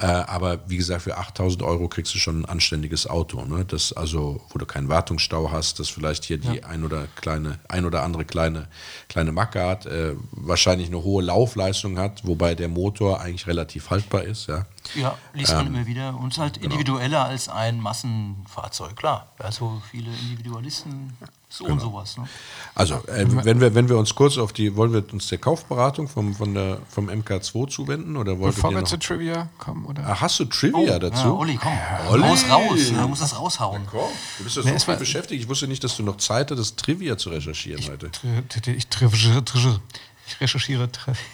Äh, 0.00 0.06
aber 0.06 0.60
wie 0.66 0.78
gesagt, 0.78 1.02
für 1.02 1.18
8000 1.18 1.62
Euro 1.62 1.86
kriegst 1.88 2.14
du 2.14 2.18
schon 2.18 2.40
ein 2.40 2.44
anständiges 2.46 3.06
Auto. 3.06 3.44
Ne? 3.44 3.66
Das 3.66 3.92
also, 3.92 4.40
wo 4.48 4.58
du 4.58 4.64
keinen 4.64 4.88
Wartungsstau 4.88 5.52
hast, 5.52 5.78
das 5.78 5.90
vielleicht 5.90 6.24
hier 6.24 6.38
die 6.38 6.64
ein 6.64 6.84
oder 6.84 7.06
kleine, 7.16 7.58
ein 7.68 7.84
oder 7.84 8.02
andere 8.02 8.24
kleine, 8.24 8.68
kleine 9.08 9.30
Macke 9.30 9.62
hat, 9.62 9.84
äh, 9.84 10.14
wahrscheinlich 10.30 10.88
eine 10.88 11.02
hohe 11.02 11.22
Laufleistung 11.22 11.98
hat, 11.98 12.26
wobei 12.26 12.54
der 12.54 12.68
Motor 12.68 13.20
eigentlich 13.20 13.46
relativ 13.46 13.90
haltbar 13.90 14.24
ist. 14.24 14.46
Ja. 14.46 14.64
Ja, 14.94 15.18
liest 15.34 15.52
man 15.52 15.66
Ähm, 15.66 15.74
immer 15.74 15.86
wieder. 15.86 16.18
Und 16.18 16.38
halt 16.38 16.54
genau. 16.54 16.66
individueller 16.66 17.26
als 17.26 17.50
ein 17.50 17.78
Massenfahrzeug, 17.78 18.96
klar. 18.96 19.28
Also 19.38 19.82
viele 19.90 20.10
Individualisten 20.10 21.12
so 21.52 21.64
und 21.64 21.70
Genau. 21.78 21.82
sowas. 21.90 22.16
Ne? 22.16 22.28
Also, 22.76 22.94
äh, 23.08 23.26
wenn, 23.44 23.60
wir, 23.60 23.74
wenn 23.74 23.88
wir 23.88 23.98
uns 23.98 24.14
kurz 24.14 24.38
auf 24.38 24.52
die, 24.52 24.76
wollen 24.76 24.92
wir 24.92 25.04
uns 25.12 25.26
der 25.26 25.38
Kaufberatung 25.38 26.06
vom, 26.08 26.34
von 26.34 26.54
der, 26.54 26.78
vom 26.88 27.08
MK2 27.10 27.68
zuwenden? 27.68 28.16
Oder 28.16 28.36
Bevor 28.36 28.70
wir 28.72 28.84
zu 28.84 28.96
Trivia 28.98 29.48
kommen, 29.58 29.84
oder? 29.84 30.06
Ah, 30.06 30.20
hast 30.20 30.38
du 30.38 30.44
Trivia 30.44 30.98
dazu? 31.00 31.16
Ja, 31.26 31.30
Olli, 31.32 31.56
komm. 31.60 31.72
Olli. 32.08 32.22
Raus, 32.22 32.44
raus. 32.48 32.78
Du 32.88 33.08
musst 33.08 33.20
das 33.22 33.36
raushauen. 33.36 33.82
Komm, 33.90 34.00
du 34.38 34.44
bist 34.44 34.56
ja 34.56 34.62
Nee, 34.62 34.78
so 34.78 34.84
viel 34.86 34.96
beschäftigt. 34.96 35.42
Ich 35.42 35.48
wusste 35.48 35.66
nicht, 35.66 35.82
dass 35.82 35.96
du 35.96 36.04
noch 36.04 36.18
Zeit 36.18 36.50
hattest, 36.52 36.78
Trivia 36.78 37.18
zu 37.18 37.30
recherchieren 37.30 37.84
heute. 37.90 38.06
Ich, 38.06 38.86
triv- 38.86 38.86
triv- 38.88 39.82
ich 40.28 40.40
recherchiere. 40.40 40.88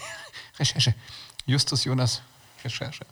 Recherche. 0.59 0.95
Justus 1.45 1.85
Jonas. 1.85 2.23
Recherche. 2.65 3.05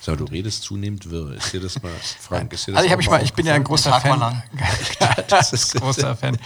Sag 0.00 0.18
mal, 0.18 0.26
du 0.26 0.32
redest 0.32 0.62
zunehmend 0.62 1.10
wirr. 1.10 1.32
Ist 1.34 1.52
dir 1.52 1.60
das 1.60 1.82
mal, 1.82 1.92
Frank, 2.20 2.52
ist 2.52 2.66
dir 2.66 2.72
das 2.72 2.78
Also 2.78 2.86
ich, 2.86 2.92
hab 2.92 2.98
mich 2.98 3.10
mal, 3.10 3.22
ich 3.22 3.32
bin 3.34 3.46
ja 3.46 3.54
ein 3.54 3.64
großer 3.64 4.00
Fan. 4.00 4.42
Das 5.28 5.52
ist- 5.52 5.74
großer 5.74 6.16
Fan 6.16 6.38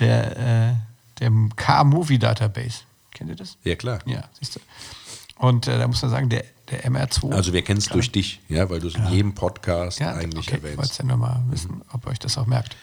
der, 0.00 0.36
äh, 0.70 0.74
der 1.20 1.30
Car-Movie 1.56 2.18
Database. 2.18 2.80
Kennt 3.12 3.30
ihr 3.30 3.36
das? 3.36 3.56
Ja, 3.64 3.74
klar. 3.76 3.98
Ja, 4.06 4.24
siehst 4.38 4.56
du. 4.56 4.60
Und 5.38 5.66
äh, 5.68 5.78
da 5.78 5.86
muss 5.86 6.02
man 6.02 6.10
sagen, 6.10 6.28
der, 6.28 6.44
der 6.70 6.84
MR2. 6.84 7.32
Also 7.32 7.52
wir 7.52 7.62
kennen 7.62 7.78
es 7.78 7.86
durch 7.86 8.10
dich, 8.10 8.40
ja, 8.48 8.68
weil 8.70 8.80
du 8.80 8.88
es 8.88 8.94
in 8.94 9.06
jedem 9.08 9.34
Podcast 9.34 10.00
ja, 10.00 10.12
eigentlich 10.14 10.48
okay, 10.48 10.56
ich 10.56 10.62
wollte 10.62 10.68
erwähnst. 10.76 10.92
es 10.92 10.98
ja 10.98 11.04
nur 11.04 11.16
mal 11.16 11.42
wissen, 11.48 11.82
ob 11.92 12.06
ihr 12.06 12.10
euch 12.10 12.18
das 12.18 12.36
auch 12.38 12.46
merkt. 12.46 12.76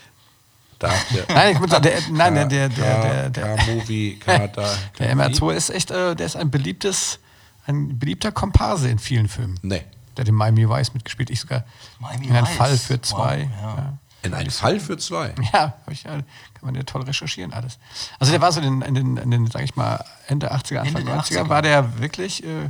Da 0.80 0.92
Nein, 1.30 1.54
ich 1.54 1.60
muss 1.60 1.70
sagen, 1.70 1.84
der, 1.84 2.02
nein, 2.12 2.36
der, 2.36 2.46
der, 2.48 2.70
der, 2.70 3.30
der, 3.30 3.30
der, 3.30 3.56
K-Movie, 3.56 4.20
K-Da. 4.20 4.76
der 5.00 5.16
MR2 5.16 5.54
ist 5.54 5.70
echt, 5.70 5.92
äh, 5.92 6.16
der 6.16 6.26
ist 6.26 6.36
ein 6.36 6.52
beliebtes, 6.52 7.20
ein 7.66 7.98
beliebter 7.98 8.32
Komparse 8.32 8.90
in 8.90 9.00
vielen 9.00 9.30
Filmen. 9.30 9.60
Nee. 9.62 9.84
Der 10.16 10.24
hat 10.24 10.30
in 10.30 10.36
Miami 10.36 10.68
Vice 10.70 10.94
mitgespielt, 10.94 11.30
ich 11.30 11.40
sogar 11.40 11.64
Miami 12.00 12.28
in 12.28 12.36
einem. 12.36 12.46
Fall 12.48 12.78
für 12.78 12.94
Wow, 12.96 13.02
zwei. 13.02 13.50
ja. 13.62 13.76
ja. 13.76 13.98
In 14.24 14.34
einem 14.34 14.52
Fall 14.52 14.80
für 14.80 14.98
zwei. 14.98 15.36
Ja, 15.52 15.74
ich, 15.90 16.04
kann 16.04 16.24
man 16.62 16.76
ja 16.76 16.84
toll 16.84 17.02
recherchieren 17.04 17.52
alles. 17.52 17.78
Also 18.20 18.32
der 18.32 18.40
war 18.42 18.52
so 18.54 18.62
in, 18.62 18.80
den- 18.80 18.88
in 18.88 18.96
den, 18.96 19.18
in 19.18 19.32
den 19.32 19.48
sag 19.48 19.64
ich 19.64 19.76
mal, 19.76 20.04
Ende 20.28 20.50
80er, 20.54 20.78
Anfang 20.78 21.02
Ende 21.02 21.12
der 21.12 21.22
90er, 21.22 21.40
80er. 21.44 21.50
war 21.50 21.62
der 21.62 22.00
wirklich, 22.00 22.42
äh, 22.46 22.70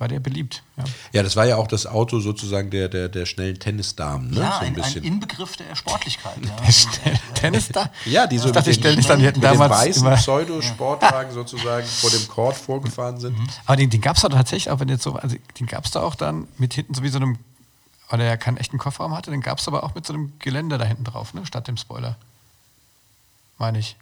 war 0.00 0.08
der 0.08 0.18
beliebt. 0.18 0.62
Ja. 0.78 0.84
Ja, 1.12 1.22
das 1.22 1.36
war 1.36 1.44
ja 1.44 1.56
auch 1.56 1.66
das 1.66 1.86
Auto 1.86 2.20
sozusagen 2.20 2.70
der, 2.70 2.88
der, 2.88 3.10
der 3.10 3.26
schnellen 3.26 3.58
Tennisdamen, 3.60 4.30
ne? 4.30 4.40
Ja, 4.40 4.52
so 4.52 4.58
ein 4.60 4.60
ein, 4.60 4.66
ein 4.68 4.74
bisschen. 4.74 5.04
Inbegriff 5.04 5.56
der 5.58 5.76
Sportlichkeit. 5.76 6.38
Ja. 6.42 6.72
Schnell- 6.72 7.20
Tennis 7.34 7.68
da? 7.68 7.90
ja, 8.06 8.26
die 8.26 8.38
so 8.38 8.46
ich 8.48 8.52
dachte, 8.54 8.70
mit 8.70 8.78
die 8.82 9.32
dem 9.32 9.40
damals 9.42 9.70
weißen 9.72 10.06
immer, 10.06 10.16
Pseudo-Sportwagen 10.16 11.32
sozusagen 11.32 11.86
vor 11.86 12.08
dem 12.10 12.26
Court 12.28 12.56
vorgefahren 12.56 13.20
sind. 13.20 13.36
aber 13.66 13.76
den, 13.76 13.90
den 13.90 14.00
gab 14.00 14.16
es 14.16 14.22
da 14.22 14.30
tatsächlich 14.30 14.70
auch, 14.70 14.80
wenn 14.80 14.88
jetzt 14.88 15.02
so, 15.02 15.14
also 15.16 15.36
den 15.58 15.66
gab 15.66 15.84
es 15.84 15.90
da 15.90 16.00
auch 16.00 16.14
dann 16.14 16.48
mit 16.56 16.72
hinten 16.72 16.94
so 16.94 17.02
wie 17.02 17.08
so 17.10 17.18
einem, 17.18 17.38
weil 18.08 18.20
er 18.22 18.26
ja 18.26 18.36
keinen 18.38 18.56
echten 18.56 18.78
Kofferraum 18.78 19.14
hatte, 19.14 19.30
den 19.30 19.42
gab 19.42 19.58
es 19.58 19.68
aber 19.68 19.84
auch 19.84 19.94
mit 19.94 20.06
so 20.06 20.14
einem 20.14 20.32
Geländer 20.38 20.78
da 20.78 20.86
hinten 20.86 21.04
drauf, 21.04 21.34
ne, 21.34 21.44
statt 21.44 21.68
dem 21.68 21.76
Spoiler. 21.76 22.16
Meine 23.58 23.78
ich. 23.78 23.96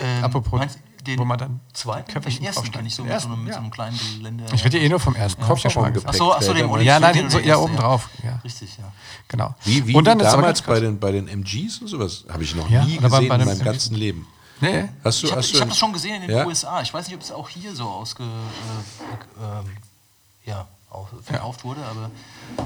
Ähm, 0.00 0.22
Apropos, 0.22 0.58
meinst 0.58 0.78
den 1.06 1.18
wo 1.18 1.24
man 1.24 1.38
dann 1.38 1.60
zweiten, 1.72 2.12
Köfferchen 2.12 2.40
den 2.40 2.46
ersten 2.46 2.70
kann 2.70 2.86
ich 2.86 2.94
so 2.94 3.02
mit, 3.02 3.10
so 3.10 3.14
ersten, 3.14 3.32
einem, 3.32 3.44
mit 3.44 3.48
ja. 3.48 3.54
so 3.54 3.60
einem 3.60 3.70
kleinen 3.70 3.98
Gelände. 4.16 4.44
Ich 4.52 4.64
rede 4.64 4.78
eh 4.78 4.88
nur 4.88 5.00
vom 5.00 5.14
ersten, 5.14 5.46
hab 5.46 5.56
ich 5.56 5.64
ja 5.64 5.70
schon 5.70 5.82
mal 5.82 5.92
gesagt. 5.92 6.14
Ach 6.14 6.18
so, 6.18 6.34
ach 6.34 6.42
so, 6.42 6.52
dem. 6.52 6.80
Ja, 6.80 7.00
nein, 7.00 7.14
den 7.14 7.30
so, 7.30 7.38
ja, 7.38 7.56
oben 7.56 7.76
drauf. 7.76 8.08
Ja, 8.22 8.40
Richtig, 8.44 8.76
ja. 8.78 8.92
genau. 9.28 9.54
Wie, 9.64 9.86
wie 9.86 9.94
und 9.94 10.04
dann 10.04 10.18
wie 10.18 10.24
damals 10.24 10.62
bei 10.62 10.80
den, 10.80 10.98
bei 10.98 11.12
den 11.12 11.28
MGs 11.28 11.78
und 11.78 11.88
sowas 11.88 12.24
habe 12.28 12.42
ich 12.42 12.54
noch 12.54 12.68
Ja, 12.68 12.84
nie 12.84 12.96
gesehen 12.96 13.28
bei 13.28 13.36
in 13.36 13.44
meinem 13.44 13.58
ganzen 13.64 13.94
Leben. 13.94 14.26
Nee, 14.60 14.88
Hast 15.04 15.22
du, 15.22 15.26
Ich 15.26 15.32
habe 15.32 15.42
hab 15.42 15.68
das 15.68 15.78
schon 15.78 15.92
gesehen 15.92 16.16
in 16.16 16.22
den 16.22 16.30
ja? 16.30 16.46
USA. 16.46 16.82
Ich 16.82 16.92
weiß 16.92 17.06
nicht, 17.06 17.14
ob 17.14 17.22
es 17.22 17.30
auch 17.30 17.48
hier 17.48 17.74
so 17.74 17.84
ausge, 17.84 18.24
äh, 18.24 19.60
ähm, 19.60 19.76
ja, 20.44 20.66
auf, 20.90 21.08
verkauft 21.22 21.64
wurde, 21.64 21.80
aber. 21.84 22.10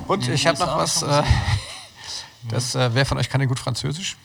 Und 0.07 0.27
ich 0.29 0.47
habe 0.47 0.59
noch 0.59 0.77
was. 0.77 1.03
Äh, 1.03 1.23
das, 2.49 2.75
äh, 2.75 2.95
wer 2.95 3.05
von 3.05 3.19
euch 3.19 3.29
kann 3.29 3.41
denn 3.41 3.49
gut 3.49 3.59
Französisch? 3.59 4.17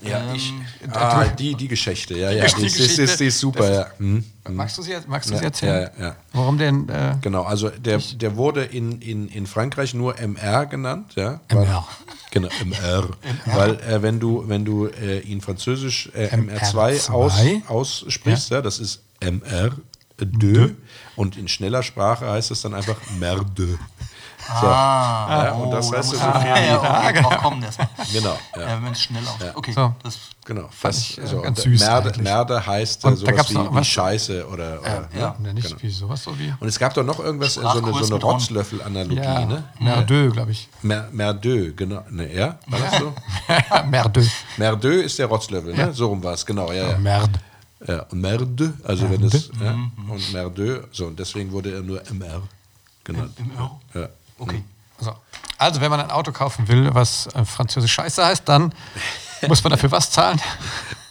Ja, 0.00 0.32
ich, 0.32 0.52
Ähm, 0.82 0.92
ah, 0.92 1.24
die, 1.26 1.54
die 1.54 1.68
Geschichte, 1.68 2.16
ja, 2.16 2.30
ja, 2.30 2.46
Die 2.46 2.66
ist, 2.66 2.78
die, 2.78 3.02
ist, 3.02 3.20
die 3.20 3.26
ist 3.26 3.38
super, 3.38 3.72
ja. 3.72 3.86
Hm. 3.98 4.24
Magst 4.50 4.78
du 4.78 4.82
sie, 4.82 4.92
magst 5.06 5.28
du 5.28 5.34
Ja, 5.34 5.40
sie 5.40 5.44
erzählen? 5.44 5.90
ja, 5.98 6.06
ja. 6.06 6.16
Warum 6.32 6.56
denn? 6.56 6.88
Äh, 6.88 7.16
Genau, 7.20 7.42
also 7.42 7.68
der, 7.68 7.98
der 7.98 8.36
wurde 8.36 8.64
in, 8.64 9.00
in, 9.00 9.28
in 9.28 9.46
Frankreich 9.46 9.94
nur 9.94 10.18
MR 10.18 10.66
genannt, 10.66 11.12
ja. 11.16 11.40
MR. 11.48 11.86
Genau, 12.30 12.48
MR. 12.64 13.08
Weil 13.46 13.80
äh, 13.80 14.02
wenn 14.02 14.20
du, 14.20 14.44
wenn 14.46 14.64
du 14.64 14.86
äh, 14.86 15.20
ihn 15.20 15.40
französisch 15.40 16.10
äh, 16.14 16.28
MR2 16.28 17.10
aus, 17.10 17.38
MR2? 17.38 17.66
aussprichst, 17.66 18.50
ja. 18.50 18.62
das 18.62 18.78
ist 18.78 19.02
MR 19.20 19.72
de 20.20 20.70
und 21.16 21.36
in 21.36 21.48
schneller 21.48 21.82
Sprache 21.82 22.28
heißt 22.28 22.50
es 22.50 22.62
dann 22.62 22.74
einfach 22.74 22.96
Merde. 23.18 23.78
So. 24.60 24.66
ja, 24.66 25.52
und 25.52 25.70
das 25.70 25.92
oh, 25.92 25.96
heißt 25.96 26.08
so 26.10 26.16
viel 26.16 26.26
ja, 26.26 26.58
ja, 26.58 27.12
drauf 27.22 27.36
kommen 27.38 27.62
erstmal. 27.62 27.88
genau, 28.12 28.38
ja. 28.56 28.62
Ja, 28.62 28.82
wenn 28.82 28.92
es 28.92 29.02
schnell 29.02 29.22
auf. 29.26 29.36
Okay, 29.56 29.72
So. 29.72 29.94
das. 30.02 30.18
Genau, 30.46 30.62
Fand 30.70 30.94
das, 30.94 30.98
ich, 31.02 31.18
äh, 31.18 31.26
so, 31.26 31.42
ganz 31.42 31.60
süß 31.60 31.80
Merde. 31.80 32.22
Merde 32.22 32.66
heißt 32.66 33.04
Und 33.04 33.12
da 33.12 33.16
sowas 33.16 33.36
gab's 33.36 33.50
wie, 33.50 33.54
noch 33.54 33.70
wie 33.70 33.76
was- 33.76 33.86
Scheiße 33.86 34.46
oder, 34.48 34.80
oder 34.80 35.08
ja. 35.14 35.36
ja, 35.44 35.52
nicht 35.52 35.68
genau. 35.68 35.82
wie 35.82 35.90
sowas 35.90 36.22
so 36.24 36.38
wie. 36.38 36.54
Und 36.58 36.66
es 36.68 36.78
gab 36.78 36.94
doch 36.94 37.04
noch 37.04 37.18
irgendwas, 37.18 37.54
so 37.54 37.66
eine, 37.66 37.92
so 38.02 38.14
eine. 38.14 38.24
Rotzlöffel-Analogie, 38.24 39.16
Ja, 39.16 39.44
ne? 39.44 39.64
Merdeux, 39.78 40.32
glaube 40.32 40.52
ich. 40.52 40.66
Mer 40.80 41.08
Merdeux, 41.12 41.74
genau. 41.76 42.02
Ne, 42.08 42.32
ja? 42.34 42.58
War 42.66 42.78
das 42.80 42.98
so? 42.98 43.14
Merdeux. 43.90 44.30
Merdeux 44.56 45.04
ist 45.04 45.18
der 45.18 45.26
Rotzlöffel, 45.26 45.74
ne? 45.74 45.92
So 45.92 46.06
rum 46.06 46.24
war 46.24 46.32
es, 46.32 46.46
genau, 46.46 46.72
ja, 46.72 46.92
ja. 46.92 46.98
Merde. 46.98 47.38
ja. 47.86 48.06
Und 48.10 48.20
Merde, 48.22 48.72
also 48.84 49.10
wenn 49.10 49.22
es, 49.24 49.50
ja, 49.62 49.72
und 50.08 50.32
Merdeux, 50.32 50.84
so, 50.92 51.08
und 51.08 51.18
deswegen 51.18 51.52
wurde 51.52 51.74
er 51.74 51.82
nur 51.82 52.00
MR 52.10 52.40
genannt. 53.04 53.34
MR? 53.38 53.78
Ja. 53.94 54.08
Okay. 54.38 54.62
So. 55.00 55.14
Also, 55.58 55.80
wenn 55.80 55.90
man 55.90 56.00
ein 56.00 56.10
Auto 56.10 56.32
kaufen 56.32 56.68
will, 56.68 56.94
was 56.94 57.26
äh, 57.34 57.44
französisch 57.44 57.92
Scheiße 57.92 58.24
heißt, 58.24 58.48
dann 58.48 58.72
muss 59.48 59.62
man 59.62 59.70
dafür 59.70 59.90
was 59.90 60.10
zahlen. 60.10 60.40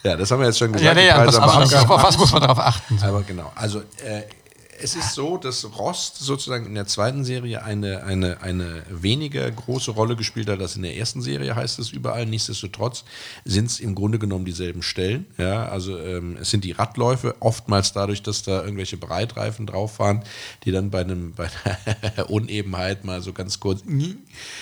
ja, 0.03 0.15
das 0.15 0.31
haben 0.31 0.39
wir 0.39 0.47
jetzt 0.47 0.59
schon 0.59 0.71
gesagt. 0.71 0.97
Ja, 0.97 1.01
ja, 1.01 1.15
Preise 1.15 1.41
was, 1.41 1.55
also, 1.55 1.77
auf 1.77 2.03
was 2.03 2.17
muss 2.17 2.31
man 2.31 2.41
darauf 2.41 2.59
achten? 2.59 2.99
Aber 3.03 3.23
genau, 3.23 3.51
also 3.55 3.79
äh, 4.03 4.23
es 4.79 4.95
ist 4.95 5.13
so, 5.13 5.37
dass 5.37 5.65
Rost 5.77 6.17
sozusagen 6.17 6.65
in 6.65 6.75
der 6.75 6.87
zweiten 6.87 7.23
Serie 7.23 7.63
eine, 7.63 8.03
eine, 8.03 8.41
eine 8.41 8.83
weniger 8.89 9.49
große 9.49 9.91
Rolle 9.91 10.15
gespielt 10.15 10.49
hat 10.49 10.59
als 10.59 10.75
in 10.75 10.83
der 10.83 10.95
ersten 10.95 11.21
Serie, 11.21 11.55
heißt 11.55 11.79
es 11.79 11.91
überall. 11.91 12.25
Nichtsdestotrotz 12.25 13.03
sind 13.45 13.65
es 13.65 13.79
im 13.79 13.95
Grunde 13.95 14.19
genommen 14.19 14.45
dieselben 14.45 14.83
Stellen. 14.83 15.25
Ja, 15.37 15.67
also 15.67 15.97
ähm, 15.97 16.37
es 16.39 16.51
sind 16.51 16.63
die 16.63 16.71
Radläufe, 16.71 17.35
oftmals 17.39 17.93
dadurch, 17.93 18.21
dass 18.21 18.43
da 18.43 18.63
irgendwelche 18.63 18.97
Breitreifen 18.97 19.65
drauf 19.65 19.99
waren, 19.99 20.23
die 20.63 20.71
dann 20.71 20.89
bei, 20.91 21.01
einem, 21.01 21.33
bei 21.33 21.49
einer 22.15 22.29
Unebenheit 22.29 23.03
mal 23.03 23.21
so 23.21 23.33
ganz 23.33 23.59
kurz 23.59 23.83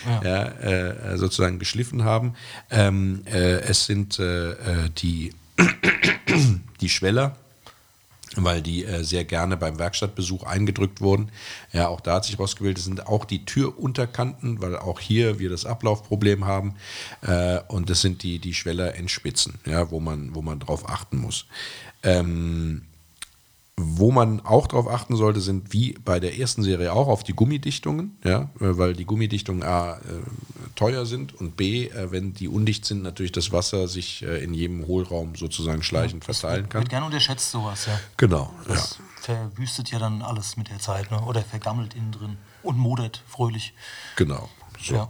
ja. 0.06 0.22
ja 0.24 0.44
äh, 0.46 1.18
sozusagen 1.18 1.60
geschliffen 1.60 2.04
haben. 2.04 2.36
Ähm, 2.70 3.24
äh, 3.26 3.62
es 3.62 3.86
sind 3.86 4.20
äh, 4.20 4.52
äh 4.52 4.90
die, 4.98 5.34
die 6.82 6.90
Schweller 6.90 7.36
weil 8.38 8.62
die 8.62 8.86
äh, 8.86 9.04
sehr 9.04 9.26
gerne 9.26 9.58
beim 9.58 9.80
Werkstattbesuch 9.80 10.44
eingedrückt 10.44 11.02
wurden. 11.02 11.32
Ja, 11.72 11.88
auch 11.88 12.02
da 12.02 12.16
hat 12.16 12.26
sich 12.26 12.40
rausgebildet, 12.40 12.84
sind 12.84 13.08
auch 13.08 13.26
die 13.26 13.46
Türunterkanten, 13.46 14.62
weil 14.62 14.76
auch 14.78 15.00
hier 15.00 15.40
wir 15.40 15.50
das 15.50 15.66
Ablaufproblem 15.66 16.46
haben. 16.46 16.76
Äh, 17.22 17.60
und 17.68 17.90
das 17.90 18.02
sind 18.02 18.24
die, 18.24 18.40
die 18.40 18.54
Schweller-Endspitzen, 18.54 19.60
ja, 19.66 19.92
wo 19.92 20.00
man, 20.00 20.36
wo 20.36 20.42
man 20.42 20.60
drauf 20.60 20.90
achten 20.90 21.18
muss. 21.18 21.46
Ähm, 22.04 22.84
wo 23.78 24.12
man 24.12 24.40
auch 24.40 24.68
darauf 24.68 24.88
achten 24.88 25.18
sollte, 25.18 25.42
sind 25.42 25.74
wie 25.74 25.94
bei 26.06 26.20
der 26.20 26.38
ersten 26.40 26.64
Serie 26.64 26.94
auch 26.94 27.08
auf 27.08 27.24
die 27.24 27.34
Gummidichtungen, 27.34 28.18
ja, 28.24 28.50
weil 28.56 28.94
die 28.94 29.04
Gummidichtungen 29.04 29.64
A 29.64 29.96
äh, 29.96 30.00
teuer 30.76 31.06
sind 31.06 31.34
und 31.36 31.58
B, 31.58 31.88
äh, 31.88 32.12
wenn 32.12 32.34
die 32.34 32.48
undicht 32.48 32.86
sind, 32.86 33.04
natürlich 33.04 33.34
das 33.34 33.52
Wasser 33.52 33.90
sich 33.90 34.24
äh, 34.24 34.44
in 34.44 34.54
jedem 34.54 34.88
Hohlraum 34.88 35.36
sozusagen 35.36 35.84
schleichend 35.84 36.26
ja, 36.26 36.34
verteilen 36.34 36.70
kann. 36.70 36.82
Wird 36.82 36.90
gerne 36.90 37.06
unterschätzt 37.06 37.52
sowas, 37.52 37.86
ja. 37.88 38.00
Genau. 38.16 38.54
Das 38.66 38.98
ja. 38.98 39.06
verwüstet 39.22 39.92
ja 39.92 40.00
dann 40.00 40.22
alles 40.22 40.56
mit 40.56 40.70
der 40.70 40.80
Zeit, 40.80 41.12
ne? 41.12 41.22
oder 41.22 41.42
vergammelt 41.42 41.96
innen 41.96 42.14
drin 42.14 42.38
und 42.64 42.78
modert 42.78 43.24
fröhlich. 43.28 43.74
Genau. 44.16 44.50
So. 44.82 44.96
Ja. 44.96 45.10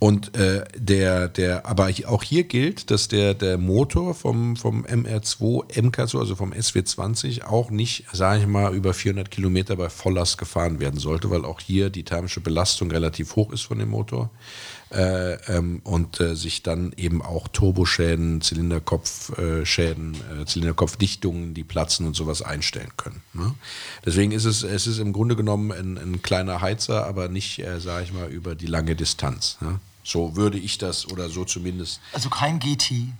Und 0.00 0.34
äh, 0.34 0.64
der, 0.74 1.28
der, 1.28 1.66
aber 1.66 1.90
auch 2.06 2.22
hier 2.22 2.44
gilt, 2.44 2.90
dass 2.90 3.08
der, 3.08 3.34
der 3.34 3.58
Motor 3.58 4.14
vom, 4.14 4.56
vom 4.56 4.86
MR2, 4.86 5.74
MK2, 5.74 6.18
also 6.18 6.36
vom 6.36 6.54
SW20, 6.54 7.44
auch 7.44 7.70
nicht, 7.70 8.06
sage 8.10 8.40
ich 8.40 8.46
mal, 8.46 8.74
über 8.74 8.94
400 8.94 9.30
Kilometer 9.30 9.76
bei 9.76 9.90
Volllast 9.90 10.38
gefahren 10.38 10.80
werden 10.80 10.98
sollte, 10.98 11.28
weil 11.28 11.44
auch 11.44 11.60
hier 11.60 11.90
die 11.90 12.04
thermische 12.04 12.40
Belastung 12.40 12.90
relativ 12.90 13.36
hoch 13.36 13.52
ist 13.52 13.60
von 13.60 13.78
dem 13.78 13.90
Motor. 13.90 14.30
Äh, 14.90 15.34
ähm, 15.54 15.82
und 15.84 16.18
äh, 16.18 16.34
sich 16.34 16.62
dann 16.62 16.92
eben 16.96 17.20
auch 17.20 17.46
Turboschäden, 17.46 18.40
Zylinderkopfschäden, 18.40 20.14
äh, 20.14 20.46
Zylinderkopfdichtungen, 20.46 21.52
die 21.52 21.62
platzen 21.62 22.06
und 22.06 22.16
sowas 22.16 22.40
einstellen 22.42 22.90
können. 22.96 23.22
Ne? 23.34 23.54
Deswegen 24.04 24.32
ist 24.32 24.46
es, 24.46 24.64
es 24.64 24.88
ist 24.88 24.98
im 24.98 25.12
Grunde 25.12 25.36
genommen 25.36 25.70
ein, 25.70 25.96
ein 25.96 26.22
kleiner 26.22 26.60
Heizer, 26.60 27.06
aber 27.06 27.28
nicht, 27.28 27.60
äh, 27.60 27.78
sage 27.80 28.04
ich 28.04 28.12
mal, 28.12 28.30
über 28.30 28.56
die 28.56 28.66
lange 28.66 28.96
Distanz. 28.96 29.58
Ne? 29.60 29.78
So 30.10 30.34
würde 30.34 30.58
ich 30.58 30.76
das 30.76 31.06
oder 31.08 31.28
so 31.28 31.44
zumindest. 31.44 32.00
Also 32.12 32.30
kein 32.30 32.58
GT. 32.58 33.12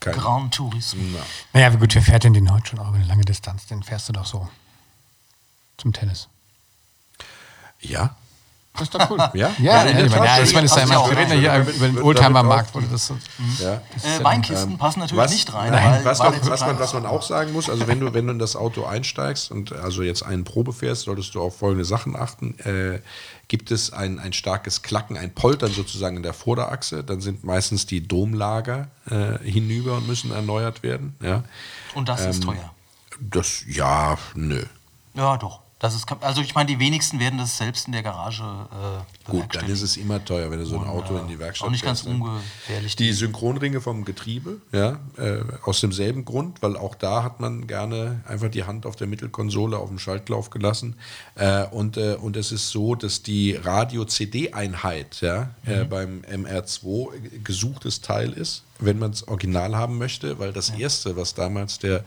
Kein 0.00 0.14
Grand 0.14 0.54
Tourismus. 0.54 1.04
Na. 1.12 1.18
Naja, 1.52 1.74
wie 1.74 1.76
gut, 1.76 1.94
wer 1.94 2.00
fährt 2.00 2.24
denn 2.24 2.32
den 2.32 2.50
heute 2.50 2.68
schon 2.68 2.78
auch 2.78 2.88
über 2.88 2.96
eine 2.96 3.06
lange 3.06 3.24
Distanz? 3.24 3.66
Den 3.66 3.82
fährst 3.82 4.08
du 4.08 4.14
doch 4.14 4.24
so 4.24 4.48
zum 5.76 5.92
Tennis. 5.92 6.28
Ja. 7.80 8.16
Das 8.72 8.82
ist 8.82 8.94
doch 8.94 9.10
cool. 9.10 9.18
Ja, 9.34 9.50
ja, 9.58 9.84
ja, 9.84 9.90
ja, 9.90 10.24
ja 10.24 10.42
ich 10.42 10.54
meine, 10.54 10.66
es 10.66 10.72
ist 10.72 10.76
ja 10.78 10.84
immer, 10.84 11.10
wir 11.10 11.18
reden 11.18 11.42
ja 11.42 11.54
hier 11.54 11.74
über 11.74 11.86
den 11.88 11.98
Oldtimer-Markt. 11.98 12.70
Das, 12.92 13.12
ja. 13.58 13.74
Äh, 13.74 14.24
Weinkisten 14.24 14.72
ähm, 14.72 14.78
passen 14.78 15.00
natürlich 15.00 15.22
was, 15.22 15.32
nicht 15.32 15.52
rein. 15.52 15.72
Nein, 15.72 16.00
was, 16.04 16.20
weil 16.20 16.32
was, 16.46 16.60
man, 16.60 16.78
was 16.78 16.94
man 16.94 17.04
auch 17.04 17.22
sagen 17.22 17.52
muss, 17.52 17.68
also 17.68 17.86
wenn 17.88 18.00
du, 18.00 18.14
wenn 18.14 18.26
du 18.26 18.32
in 18.32 18.38
das 18.38 18.56
Auto 18.56 18.86
einsteigst 18.86 19.50
und 19.50 19.72
also 19.72 20.02
jetzt 20.02 20.22
einen 20.22 20.44
Probe 20.44 20.72
fährst, 20.72 21.02
solltest 21.02 21.34
du 21.34 21.42
auf 21.42 21.58
folgende 21.58 21.84
Sachen 21.84 22.16
achten. 22.16 22.58
Äh, 22.60 23.00
gibt 23.48 23.70
es 23.70 23.92
ein, 23.92 24.18
ein 24.18 24.34
starkes 24.34 24.82
Klacken, 24.82 25.16
ein 25.16 25.34
Poltern 25.34 25.72
sozusagen 25.72 26.16
in 26.16 26.22
der 26.22 26.34
Vorderachse, 26.34 27.02
dann 27.02 27.20
sind 27.20 27.44
meistens 27.44 27.86
die 27.86 28.06
Domlager 28.06 28.88
äh, 29.10 29.38
hinüber 29.38 29.96
und 29.96 30.06
müssen 30.06 30.30
erneuert 30.30 30.82
werden. 30.82 31.16
Ja. 31.22 31.44
Und 31.94 32.08
das 32.08 32.24
ähm, 32.24 32.30
ist 32.30 32.42
teuer. 32.42 32.74
Das, 33.20 33.64
ja, 33.66 34.16
nö. 34.34 34.62
Ja, 35.14 35.36
doch. 35.38 35.60
Das 35.80 35.94
ist, 35.94 36.06
also 36.22 36.40
ich 36.40 36.56
meine, 36.56 36.66
die 36.66 36.80
wenigsten 36.80 37.20
werden 37.20 37.38
das 37.38 37.56
selbst 37.56 37.86
in 37.86 37.92
der 37.92 38.02
Garage 38.02 38.42
äh, 38.42 39.30
Gut, 39.30 39.54
dann 39.54 39.68
ist 39.68 39.82
es 39.82 39.96
immer 39.96 40.24
teuer, 40.24 40.50
wenn 40.50 40.58
du 40.58 40.66
so 40.66 40.76
ein 40.76 40.86
Auto 40.86 41.14
Und, 41.14 41.22
in 41.22 41.28
die 41.28 41.38
Werkstatt 41.38 41.68
Auch 41.68 41.70
nicht 41.70 41.84
ganz 41.84 42.04
ne? 42.04 42.14
ungefährlich. 42.14 42.96
Die 42.96 43.12
Synchronringe 43.12 43.80
vom 43.80 44.04
Getriebe, 44.04 44.60
ja, 44.72 44.98
äh, 45.18 45.38
aus 45.62 45.80
demselben 45.80 46.24
Grund, 46.24 46.62
weil 46.62 46.76
auch 46.76 46.96
da 46.96 47.22
hat 47.22 47.38
man 47.38 47.68
gerne 47.68 48.24
einfach 48.26 48.50
die 48.50 48.64
Hand 48.64 48.86
auf 48.86 48.96
der 48.96 49.06
Mittelkonsole 49.06 49.78
auf 49.78 49.88
dem 49.88 50.00
Schaltlauf 50.00 50.50
gelassen. 50.50 50.96
Äh, 51.36 51.66
und, 51.66 51.96
äh, 51.96 52.16
und 52.20 52.36
es 52.36 52.50
ist 52.50 52.70
so, 52.70 52.96
dass 52.96 53.22
die 53.22 53.52
Radio-CD-Einheit 53.52 55.20
ja, 55.20 55.50
äh, 55.64 55.84
mhm. 55.84 55.88
beim 55.88 56.22
MR2 56.22 57.44
gesuchtes 57.44 58.00
Teil 58.00 58.32
ist, 58.32 58.64
wenn 58.80 58.98
man 58.98 59.12
es 59.12 59.28
original 59.28 59.76
haben 59.76 59.96
möchte, 59.98 60.40
weil 60.40 60.52
das 60.52 60.70
ja. 60.70 60.78
erste, 60.78 61.16
was 61.16 61.34
damals 61.34 61.78
der 61.78 62.04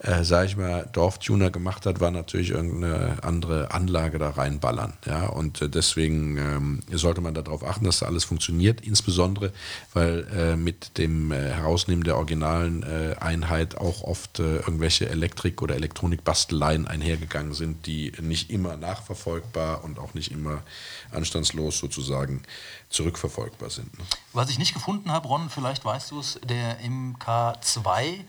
äh, 0.00 0.22
sage 0.22 0.46
ich 0.46 0.56
mal, 0.56 0.88
Dorftuner 0.92 1.50
gemacht 1.50 1.84
hat, 1.84 1.98
war 1.98 2.12
natürlich 2.12 2.50
irgendeine 2.50 3.22
andere 3.22 3.72
Anlage 3.72 4.18
da 4.18 4.30
reinballern. 4.30 4.92
Ja? 5.04 5.26
Und 5.26 5.60
äh, 5.60 5.68
deswegen 5.68 6.36
ähm, 6.38 6.80
sollte 6.92 7.20
man 7.20 7.34
darauf 7.34 7.64
achten, 7.64 7.84
dass 7.84 7.98
da 7.98 8.06
alles 8.06 8.24
funktioniert, 8.24 8.80
insbesondere, 8.80 9.52
weil 9.94 10.26
äh, 10.32 10.56
mit 10.56 10.98
dem 10.98 11.32
äh, 11.32 11.50
Herausnehmen 11.50 12.04
der 12.04 12.16
originalen 12.16 12.84
äh, 12.84 13.16
Einheit 13.18 13.76
auch 13.76 14.02
oft 14.04 14.38
äh, 14.38 14.58
irgendwelche 14.58 15.08
Elektrik- 15.08 15.62
oder 15.62 15.74
Elektronikbasteleien 15.74 16.86
einhergegangen 16.86 17.52
sind, 17.52 17.86
die 17.86 18.12
nicht 18.20 18.50
immer 18.50 18.76
nachverfolgbar 18.76 19.82
und 19.82 19.98
auch 19.98 20.14
nicht 20.14 20.30
immer 20.30 20.62
anstandslos 21.10 21.78
sozusagen 21.78 22.42
zurückverfolgbar 22.88 23.70
sind. 23.70 23.98
Ne? 23.98 24.04
Was 24.32 24.48
ich 24.48 24.60
nicht 24.60 24.74
gefunden 24.74 25.10
habe, 25.10 25.26
Ron, 25.26 25.50
vielleicht 25.50 25.84
weißt 25.84 26.12
du 26.12 26.20
es, 26.20 26.38
der 26.44 26.78
MK2 26.82 28.20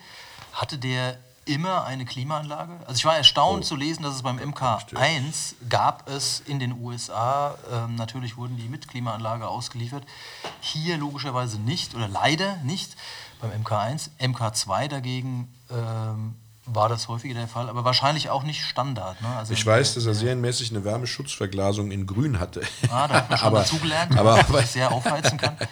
hatte 0.53 0.80
der 0.80 1.20
immer 1.49 1.83
eine 1.83 2.05
Klimaanlage? 2.05 2.79
Also 2.85 2.93
ich 2.93 3.05
war 3.05 3.17
erstaunt 3.17 3.63
oh. 3.63 3.67
zu 3.67 3.75
lesen, 3.75 4.03
dass 4.03 4.15
es 4.15 4.23
beim 4.23 4.37
MK1 4.37 5.55
gab 5.67 6.07
es 6.07 6.41
in 6.41 6.59
den 6.59 6.79
USA, 6.79 7.55
ähm, 7.71 7.95
natürlich 7.95 8.37
wurden 8.37 8.55
die 8.57 8.69
mit 8.69 8.87
Klimaanlage 8.87 9.47
ausgeliefert, 9.47 10.05
hier 10.61 10.97
logischerweise 10.97 11.59
nicht 11.59 11.95
oder 11.95 12.07
leider 12.07 12.57
nicht 12.57 12.95
beim 13.41 13.51
MK1. 13.63 14.09
MK2 14.19 14.87
dagegen 14.87 15.51
ähm, 15.71 16.35
war 16.74 16.89
das 16.89 17.07
häufiger 17.07 17.34
der 17.34 17.47
Fall, 17.47 17.70
aber 17.70 17.84
wahrscheinlich 17.84 18.30
auch 18.30 18.43
nicht 18.43 18.63
Standard. 18.63 19.22
Ne? 19.22 19.28
Also 19.38 19.53
ich 19.53 19.65
weiß, 19.65 19.95
dass 19.95 20.05
er 20.05 20.13
serienmäßig 20.13 20.72
eine 20.72 20.84
Wärmeschutzverglasung 20.84 21.91
in 21.91 22.05
Grün 22.05 22.39
hatte. 22.39 22.61
Ah, 22.89 23.07
da 23.07 23.15
hat 23.15 23.30
man 23.30 23.38
schon 23.38 23.47
aber, 23.47 23.59
dazugelernt, 23.59 24.17
aber, 24.17 24.39
aber 24.39 24.61
sehr 24.63 24.91
aufheizen 24.91 25.38
kann. 25.38 25.57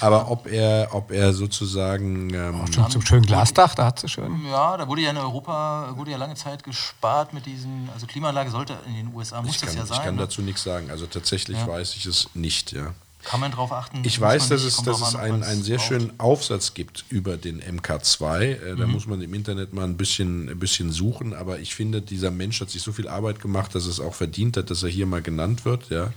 Aber 0.00 0.30
ob 0.30 0.46
er, 0.46 0.88
ob 0.92 1.10
er 1.12 1.32
sozusagen 1.32 2.28
ähm, 2.34 2.70
zum, 2.70 2.90
zum 2.90 3.06
schönen 3.06 3.24
Glasdach, 3.24 3.74
da 3.74 3.86
hat 3.86 4.00
sie 4.00 4.08
schön. 4.08 4.44
Ja, 4.50 4.76
da 4.76 4.86
wurde 4.86 5.00
ja 5.00 5.10
in 5.10 5.16
Europa 5.16 5.94
wurde 5.96 6.10
ja 6.10 6.18
lange 6.18 6.34
Zeit 6.34 6.62
gespart 6.62 7.32
mit 7.32 7.46
diesen, 7.46 7.88
also 7.94 8.06
Klimaanlage 8.06 8.50
sollte 8.50 8.76
in 8.86 8.96
den 8.96 9.14
USA 9.14 9.40
muss 9.40 9.60
kann, 9.60 9.68
das 9.68 9.76
ja 9.76 9.86
sein. 9.86 9.98
Ich 9.98 10.04
kann 10.04 10.16
ne? 10.16 10.20
dazu 10.22 10.42
nichts 10.42 10.62
sagen. 10.62 10.90
Also 10.90 11.06
tatsächlich 11.06 11.56
ja. 11.56 11.66
weiß 11.66 11.94
ich 11.94 12.04
es 12.04 12.28
nicht, 12.34 12.72
ja. 12.72 12.92
Kann 13.24 13.40
man 13.40 13.50
darauf 13.50 13.72
achten? 13.72 14.02
Ich 14.04 14.20
weiß, 14.20 14.48
dass 14.48 14.64
es, 14.64 14.76
dass 14.78 15.00
es 15.00 15.14
einen, 15.14 15.42
einen 15.42 15.62
sehr 15.62 15.78
schönen 15.78 16.12
Aufsatz 16.18 16.74
gibt 16.74 17.04
über 17.08 17.36
den 17.36 17.62
MK2. 17.62 18.40
Äh, 18.40 18.76
da 18.76 18.86
mhm. 18.86 18.92
muss 18.92 19.06
man 19.06 19.20
im 19.22 19.32
Internet 19.34 19.72
mal 19.72 19.84
ein 19.84 19.96
bisschen, 19.96 20.48
ein 20.48 20.58
bisschen 20.58 20.92
suchen. 20.92 21.34
Aber 21.34 21.58
ich 21.58 21.74
finde, 21.74 22.02
dieser 22.02 22.30
Mensch 22.30 22.60
hat 22.60 22.70
sich 22.70 22.82
so 22.82 22.92
viel 22.92 23.08
Arbeit 23.08 23.40
gemacht, 23.40 23.74
dass 23.74 23.86
es 23.86 24.00
auch 24.00 24.14
verdient 24.14 24.56
hat, 24.56 24.70
dass 24.70 24.82
er 24.82 24.90
hier 24.90 25.06
mal 25.06 25.22
genannt 25.22 25.64
wird. 25.64 25.90
Ja. 25.90 26.12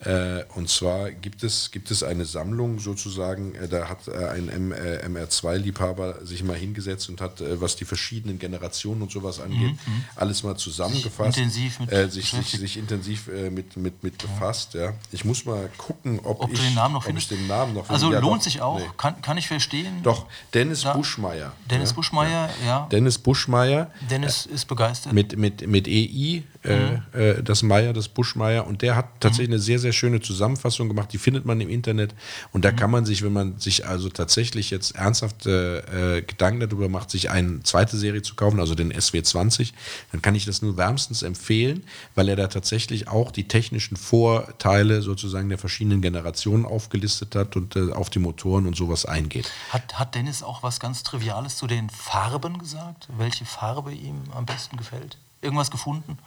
Äh, 0.00 0.44
und 0.54 0.68
zwar 0.68 1.10
gibt 1.10 1.42
es, 1.42 1.70
gibt 1.70 1.90
es 1.90 2.02
eine 2.02 2.26
Sammlung 2.26 2.78
sozusagen, 2.80 3.54
äh, 3.54 3.66
da 3.66 3.88
hat 3.88 4.08
äh, 4.08 4.28
ein 4.28 4.48
M, 4.50 4.72
äh, 4.72 5.06
MR2-Liebhaber 5.06 6.24
sich 6.24 6.44
mal 6.44 6.56
hingesetzt 6.56 7.08
und 7.08 7.22
hat, 7.22 7.42
was 7.60 7.76
die 7.76 7.86
verschiedenen 7.86 8.38
Generationen 8.38 9.00
und 9.02 9.10
sowas 9.10 9.40
angeht, 9.40 9.72
mhm. 9.86 9.94
mhm. 9.94 10.04
alles 10.14 10.42
mal 10.42 10.56
zusammengefasst. 10.56 11.38
Intensiv 11.38 11.80
mit 11.80 11.92
äh, 11.92 12.10
sich, 12.10 12.30
sich, 12.30 12.50
sich, 12.50 12.76
intensiv 12.76 13.28
mit, 13.50 13.76
mit, 13.76 14.02
mit 14.02 14.22
ja. 14.22 14.28
befasst. 14.28 14.74
Ja. 14.74 14.92
Ich 15.12 15.24
muss 15.24 15.46
mal 15.46 15.70
gucken, 15.78 16.20
ob, 16.22 16.42
ob 16.42 16.52
ich, 16.52 16.60
den 16.60 16.74
Namen 16.74 16.94
noch 16.94 17.06
ob 17.06 17.16
ich 17.16 17.28
den 17.28 17.46
Namen 17.46 17.72
noch 17.72 17.88
Also 17.88 18.12
ja, 18.12 18.18
lohnt 18.18 18.40
doch, 18.40 18.44
sich 18.44 18.60
auch, 18.60 18.78
nee. 18.78 18.86
kann, 18.98 19.22
kann 19.22 19.38
ich 19.38 19.48
verstehen. 19.48 20.02
Doch, 20.02 20.26
Dennis 20.52 20.82
da, 20.82 20.92
Buschmeier. 20.92 21.52
Dennis 21.70 21.94
Buschmeier, 21.94 22.50
ja. 22.66 22.86
Dennis 22.92 23.18
Buschmeier. 23.18 23.90
Dennis 24.10 24.44
ist 24.44 24.66
begeistert. 24.66 25.14
Mit, 25.14 25.38
mit, 25.38 25.66
mit 25.66 25.88
EI, 25.88 26.42
mhm. 26.66 27.44
das 27.44 27.62
Meier, 27.62 27.92
das 27.92 28.08
Buschmeier. 28.08 28.66
Und 28.66 28.82
der 28.82 28.96
hat 28.96 29.06
tatsächlich 29.20 29.48
mhm. 29.48 29.54
eine 29.54 29.62
sehr, 29.62 29.78
sehr 29.78 29.92
schöne 29.92 30.20
Zusammenfassung 30.20 30.88
gemacht, 30.88 31.12
die 31.12 31.18
findet 31.18 31.44
man 31.44 31.60
im 31.60 31.68
Internet 31.68 32.14
und 32.52 32.64
da 32.64 32.72
mhm. 32.72 32.76
kann 32.76 32.90
man 32.90 33.04
sich, 33.04 33.22
wenn 33.22 33.32
man 33.32 33.58
sich 33.58 33.86
also 33.86 34.08
tatsächlich 34.08 34.70
jetzt 34.70 34.96
ernsthaft 34.96 35.46
äh, 35.46 36.22
Gedanken 36.22 36.60
darüber 36.60 36.88
macht, 36.88 37.10
sich 37.10 37.30
eine 37.30 37.62
zweite 37.62 37.96
Serie 37.96 38.22
zu 38.22 38.34
kaufen, 38.34 38.60
also 38.60 38.74
den 38.74 38.92
SW20, 38.92 39.72
dann 40.12 40.22
kann 40.22 40.34
ich 40.34 40.44
das 40.44 40.62
nur 40.62 40.76
wärmstens 40.76 41.22
empfehlen, 41.22 41.84
weil 42.14 42.28
er 42.28 42.36
da 42.36 42.48
tatsächlich 42.48 43.08
auch 43.08 43.30
die 43.30 43.48
technischen 43.48 43.96
Vorteile 43.96 45.02
sozusagen 45.02 45.48
der 45.48 45.58
verschiedenen 45.58 46.00
Generationen 46.00 46.64
aufgelistet 46.64 47.34
hat 47.34 47.56
und 47.56 47.76
äh, 47.76 47.92
auf 47.92 48.10
die 48.10 48.18
Motoren 48.18 48.66
und 48.66 48.76
sowas 48.76 49.06
eingeht. 49.06 49.50
Hat, 49.70 49.98
hat 49.98 50.14
Dennis 50.14 50.42
auch 50.42 50.62
was 50.62 50.80
ganz 50.80 51.02
Triviales 51.02 51.56
zu 51.56 51.66
den 51.66 51.90
Farben 51.90 52.58
gesagt? 52.58 53.08
Welche 53.16 53.44
Farbe 53.44 53.92
ihm 53.92 54.22
am 54.34 54.46
besten 54.46 54.76
gefällt? 54.76 55.18
Irgendwas 55.42 55.70
gefunden? 55.70 56.18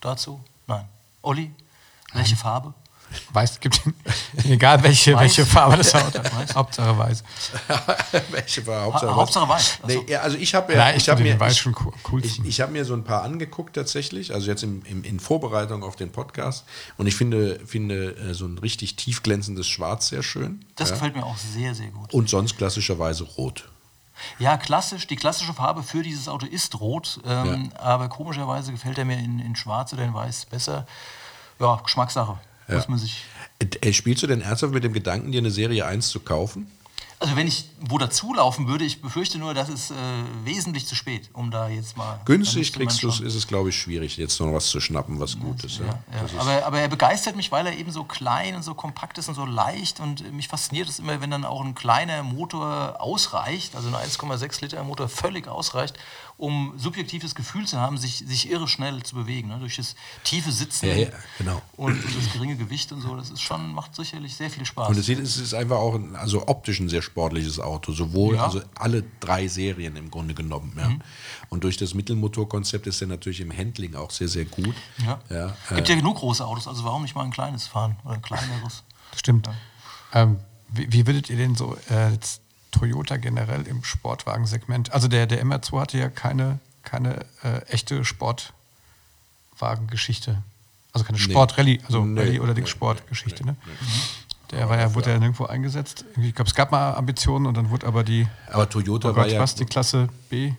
Dazu? 0.00 0.40
Nein. 0.66 0.86
Olli? 1.22 1.50
Welche 2.14 2.36
Farbe? 2.36 2.74
Weiß, 3.32 3.58
gibt 3.60 3.80
egal 4.44 4.82
welche, 4.82 5.14
Weiß. 5.14 5.20
welche 5.22 5.46
Farbe 5.46 5.78
das 5.78 5.94
Auto 5.94 6.18
Weiß. 6.22 6.32
hat. 6.34 6.54
Hauptsache 6.54 6.98
weiß. 6.98 7.24
Welche 8.30 8.66
war 8.66 8.92
Ha- 8.92 9.14
Hauptsache 9.14 9.48
weiß. 9.48 9.78
Nee, 9.86 10.04
ja, 10.08 10.20
also 10.20 10.36
ich 10.36 10.54
habe 10.54 10.74
Ja, 10.74 10.90
ja, 10.90 10.96
ich 10.96 11.04
finde 11.04 11.22
mir 11.22 11.40
Weiß 11.40 11.54
ich, 11.54 11.58
schon 11.60 11.74
cool- 12.12 12.22
ich, 12.22 12.44
ich 12.44 12.60
habe 12.60 12.70
mir 12.72 12.84
so 12.84 12.92
ein 12.92 13.04
paar 13.04 13.22
angeguckt 13.22 13.74
tatsächlich, 13.76 14.34
also 14.34 14.46
jetzt 14.50 14.62
im, 14.62 14.82
im, 14.84 15.04
in 15.04 15.20
Vorbereitung 15.20 15.84
auf 15.84 15.96
den 15.96 16.12
Podcast 16.12 16.66
und 16.98 17.06
ich 17.06 17.16
finde 17.16 17.58
finde 17.64 18.14
äh, 18.16 18.34
so 18.34 18.44
ein 18.44 18.58
richtig 18.58 18.96
tief 18.96 19.22
glänzendes 19.22 19.66
Schwarz 19.68 20.08
sehr 20.08 20.22
schön. 20.22 20.62
Das 20.76 20.90
ja. 20.90 20.94
gefällt 20.96 21.16
mir 21.16 21.24
auch 21.24 21.38
sehr, 21.38 21.74
sehr 21.74 21.88
gut. 21.88 22.12
Und 22.12 22.28
sonst 22.28 22.58
klassischerweise 22.58 23.24
rot. 23.24 23.70
Ja, 24.38 24.56
klassisch, 24.56 25.06
die 25.06 25.16
klassische 25.16 25.54
Farbe 25.54 25.82
für 25.82 26.02
dieses 26.02 26.28
Auto 26.28 26.46
ist 26.46 26.80
rot, 26.80 27.20
ähm, 27.26 27.70
aber 27.76 28.08
komischerweise 28.08 28.72
gefällt 28.72 28.98
er 28.98 29.04
mir 29.04 29.18
in, 29.18 29.38
in 29.38 29.56
schwarz 29.56 29.92
oder 29.92 30.04
in 30.04 30.14
weiß 30.14 30.46
besser. 30.46 30.86
Ja, 31.58 31.76
Geschmackssache. 31.82 32.38
Muss 32.68 32.88
man 32.88 32.98
sich. 32.98 33.24
Äh, 33.58 33.92
Spielst 33.92 34.22
du 34.22 34.26
denn 34.26 34.42
ernsthaft 34.42 34.74
mit 34.74 34.84
dem 34.84 34.92
Gedanken, 34.92 35.32
dir 35.32 35.38
eine 35.38 35.50
Serie 35.50 35.86
1 35.86 36.08
zu 36.08 36.20
kaufen? 36.20 36.70
Also 37.20 37.34
wenn 37.34 37.48
ich 37.48 37.64
wo 37.80 37.98
dazulaufen 37.98 38.66
würde, 38.68 38.84
ich 38.84 39.00
befürchte 39.00 39.38
nur, 39.38 39.54
das 39.54 39.68
ist 39.68 39.90
äh, 39.90 39.94
wesentlich 40.44 40.86
zu 40.86 40.94
spät, 40.94 41.30
um 41.32 41.50
da 41.50 41.68
jetzt 41.68 41.96
mal. 41.96 42.20
Günstig 42.24 42.72
kriegst 42.72 43.02
du 43.02 43.08
ist 43.08 43.34
es, 43.34 43.46
glaube 43.46 43.70
ich, 43.70 43.76
schwierig, 43.76 44.16
jetzt 44.16 44.38
noch 44.40 44.52
was 44.52 44.66
zu 44.66 44.80
schnappen, 44.80 45.20
was 45.20 45.38
gut 45.38 45.64
ist. 45.64 45.78
Ja. 45.78 45.86
Ja, 45.86 45.94
ja. 46.32 46.40
Aber, 46.40 46.66
aber 46.66 46.80
er 46.80 46.88
begeistert 46.88 47.36
mich, 47.36 47.50
weil 47.52 47.66
er 47.66 47.76
eben 47.76 47.90
so 47.90 48.04
klein 48.04 48.54
und 48.54 48.62
so 48.62 48.74
kompakt 48.74 49.18
ist 49.18 49.28
und 49.28 49.34
so 49.34 49.44
leicht. 49.44 50.00
Und 50.00 50.32
mich 50.32 50.48
fasziniert 50.48 50.88
es 50.88 50.98
immer, 50.98 51.20
wenn 51.20 51.30
dann 51.30 51.44
auch 51.44 51.64
ein 51.64 51.74
kleiner 51.74 52.22
Motor 52.22 52.96
ausreicht, 53.00 53.74
also 53.76 53.88
ein 53.88 53.94
1,6 53.94 54.60
Liter 54.62 54.82
Motor 54.84 55.08
völlig 55.08 55.48
ausreicht, 55.48 55.98
um 56.38 56.72
subjektives 56.78 57.34
Gefühl 57.34 57.66
zu 57.66 57.78
haben, 57.78 57.98
sich, 57.98 58.18
sich 58.18 58.48
irre 58.48 58.68
schnell 58.68 59.02
zu 59.02 59.16
bewegen. 59.16 59.48
Ne? 59.48 59.58
Durch 59.58 59.76
das 59.76 59.96
tiefe 60.22 60.52
Sitzen 60.52 60.86
Ja, 60.86 60.94
ja, 60.94 61.08
genau. 61.36 61.60
und 61.76 62.00
das 62.02 62.32
geringe 62.32 62.56
Gewicht 62.56 62.92
und 62.92 63.00
so. 63.00 63.16
Das 63.16 63.28
ist 63.30 63.42
schon, 63.42 63.72
macht 63.74 63.94
sicherlich 63.96 64.36
sehr 64.36 64.48
viel 64.48 64.64
Spaß. 64.64 64.88
Und 64.88 64.96
es 64.96 65.08
ist 65.08 65.52
einfach 65.52 65.78
auch 65.78 65.96
ein, 65.96 66.14
also 66.14 66.46
optisch 66.46 66.78
ein 66.78 66.88
sehr 66.88 67.02
sportliches 67.02 67.58
Auto, 67.58 67.90
sowohl 67.92 68.36
Ja. 68.36 68.44
also 68.44 68.62
alle 68.76 69.02
drei 69.18 69.48
Serien 69.48 69.96
im 69.96 70.10
Grunde 70.12 70.32
genommen. 70.32 70.72
Ja. 70.78 70.88
Mhm. 70.88 71.02
Und 71.48 71.64
durch 71.64 71.76
das 71.76 71.92
Mittelmotorkonzept 71.94 72.86
ist 72.86 73.00
er 73.02 73.08
natürlich 73.08 73.40
im 73.40 73.50
Handling 73.54 73.96
auch 73.96 74.12
sehr, 74.12 74.28
sehr 74.28 74.44
gut. 74.44 74.76
ja. 75.04 75.18
Ja, 75.28 75.56
Gibt 75.74 75.88
äh, 75.88 75.92
ja 75.94 75.98
genug 75.98 76.18
große 76.18 76.46
Autos, 76.46 76.68
also 76.68 76.84
warum 76.84 77.02
nicht 77.02 77.16
mal 77.16 77.24
ein 77.24 77.32
kleines 77.32 77.66
fahren 77.66 77.96
oder 78.04 78.14
ein 78.14 78.22
kleineres? 78.22 78.84
Stimmt. 79.16 79.50
Ähm, 80.12 80.38
wie, 80.68 80.92
wie 80.92 81.06
würdet 81.06 81.30
ihr 81.30 81.36
denn 81.36 81.56
so 81.56 81.76
äh, 81.90 82.12
jetzt 82.12 82.42
Toyota 82.70 83.16
generell 83.16 83.66
im 83.66 83.82
Sportwagensegment? 83.84 84.92
Also 84.92 85.08
der, 85.08 85.26
der 85.26 85.44
MR2 85.44 85.80
hatte 85.80 85.98
ja 85.98 86.08
keine, 86.08 86.60
keine 86.82 87.26
äh, 87.42 87.62
echte 87.68 88.04
Sportwagengeschichte. 88.04 90.42
Also 90.92 91.04
keine 91.04 91.18
Sportrallye, 91.18 91.80
also 91.86 92.04
Nee, 92.04 92.20
Rallye 92.20 92.40
oder 92.40 92.54
nee, 92.54 92.66
Sportgeschichte, 92.66 93.44
ne? 93.44 93.56
Der 94.50 94.68
war 94.68 94.78
ja, 94.78 94.94
wurde 94.94 95.10
ja 95.10 95.18
nirgendwo 95.18 95.44
eingesetzt. 95.44 96.06
Ich 96.16 96.34
glaube, 96.34 96.48
es 96.48 96.54
gab 96.54 96.72
mal 96.72 96.94
Ambitionen 96.94 97.46
und 97.46 97.54
dann 97.54 97.68
wurde 97.68 97.86
aber 97.86 98.02
die, 98.02 98.26
aber 98.50 98.66
Toyota 98.68 99.10
oh 99.10 99.16
war 99.16 99.24
Gott, 99.24 99.32
ja 99.32 99.40
was, 99.40 99.54
die 99.54 99.66
Klasse 99.66 100.08
B 100.30 100.54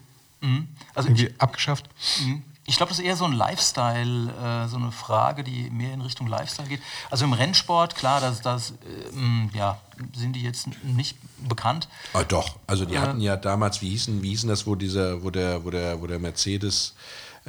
Also 0.94 1.10
ich, 1.10 1.24
irgendwie 1.24 1.40
abgeschafft. 1.40 1.90
Mhm. 2.24 2.44
Ich 2.70 2.78
glaube, 2.78 2.92
das 2.92 3.00
ist 3.00 3.06
eher 3.06 3.16
so 3.16 3.26
ein 3.26 3.34
Lifestyle, 3.34 4.30
äh, 4.30 4.68
so 4.68 4.78
eine 4.78 4.92
Frage, 4.92 5.44
die 5.44 5.72
mehr 5.72 5.92
in 5.92 6.02
Richtung 6.02 6.28
Lifestyle 6.28 6.68
geht. 6.68 6.82
Also 7.10 7.26
im 7.26 7.34
Rennsport, 7.34 7.96
klar, 7.96 8.22
das, 8.22 8.42
das 8.42 8.72
äh, 8.72 9.12
mh, 9.12 9.50
ja, 9.56 9.80
sind 10.16 10.36
die 10.36 10.44
jetzt 10.44 10.68
nicht 10.84 11.18
bekannt. 11.40 11.88
Ah, 12.14 12.24
doch, 12.24 12.58
also 12.68 12.86
die 12.86 13.00
hatten 13.00 13.22
ja 13.22 13.38
damals, 13.38 13.82
wie 13.82 13.90
hießen, 13.90 14.22
wie 14.22 14.30
hießen 14.30 14.48
das, 14.48 14.68
wo 14.68 14.76
dieser, 14.76 15.24
wo 15.24 15.32
der, 15.32 15.66
wo 15.66 15.72
der, 15.72 16.00
wo 16.00 16.06
der 16.06 16.20
Mercedes, 16.20 16.94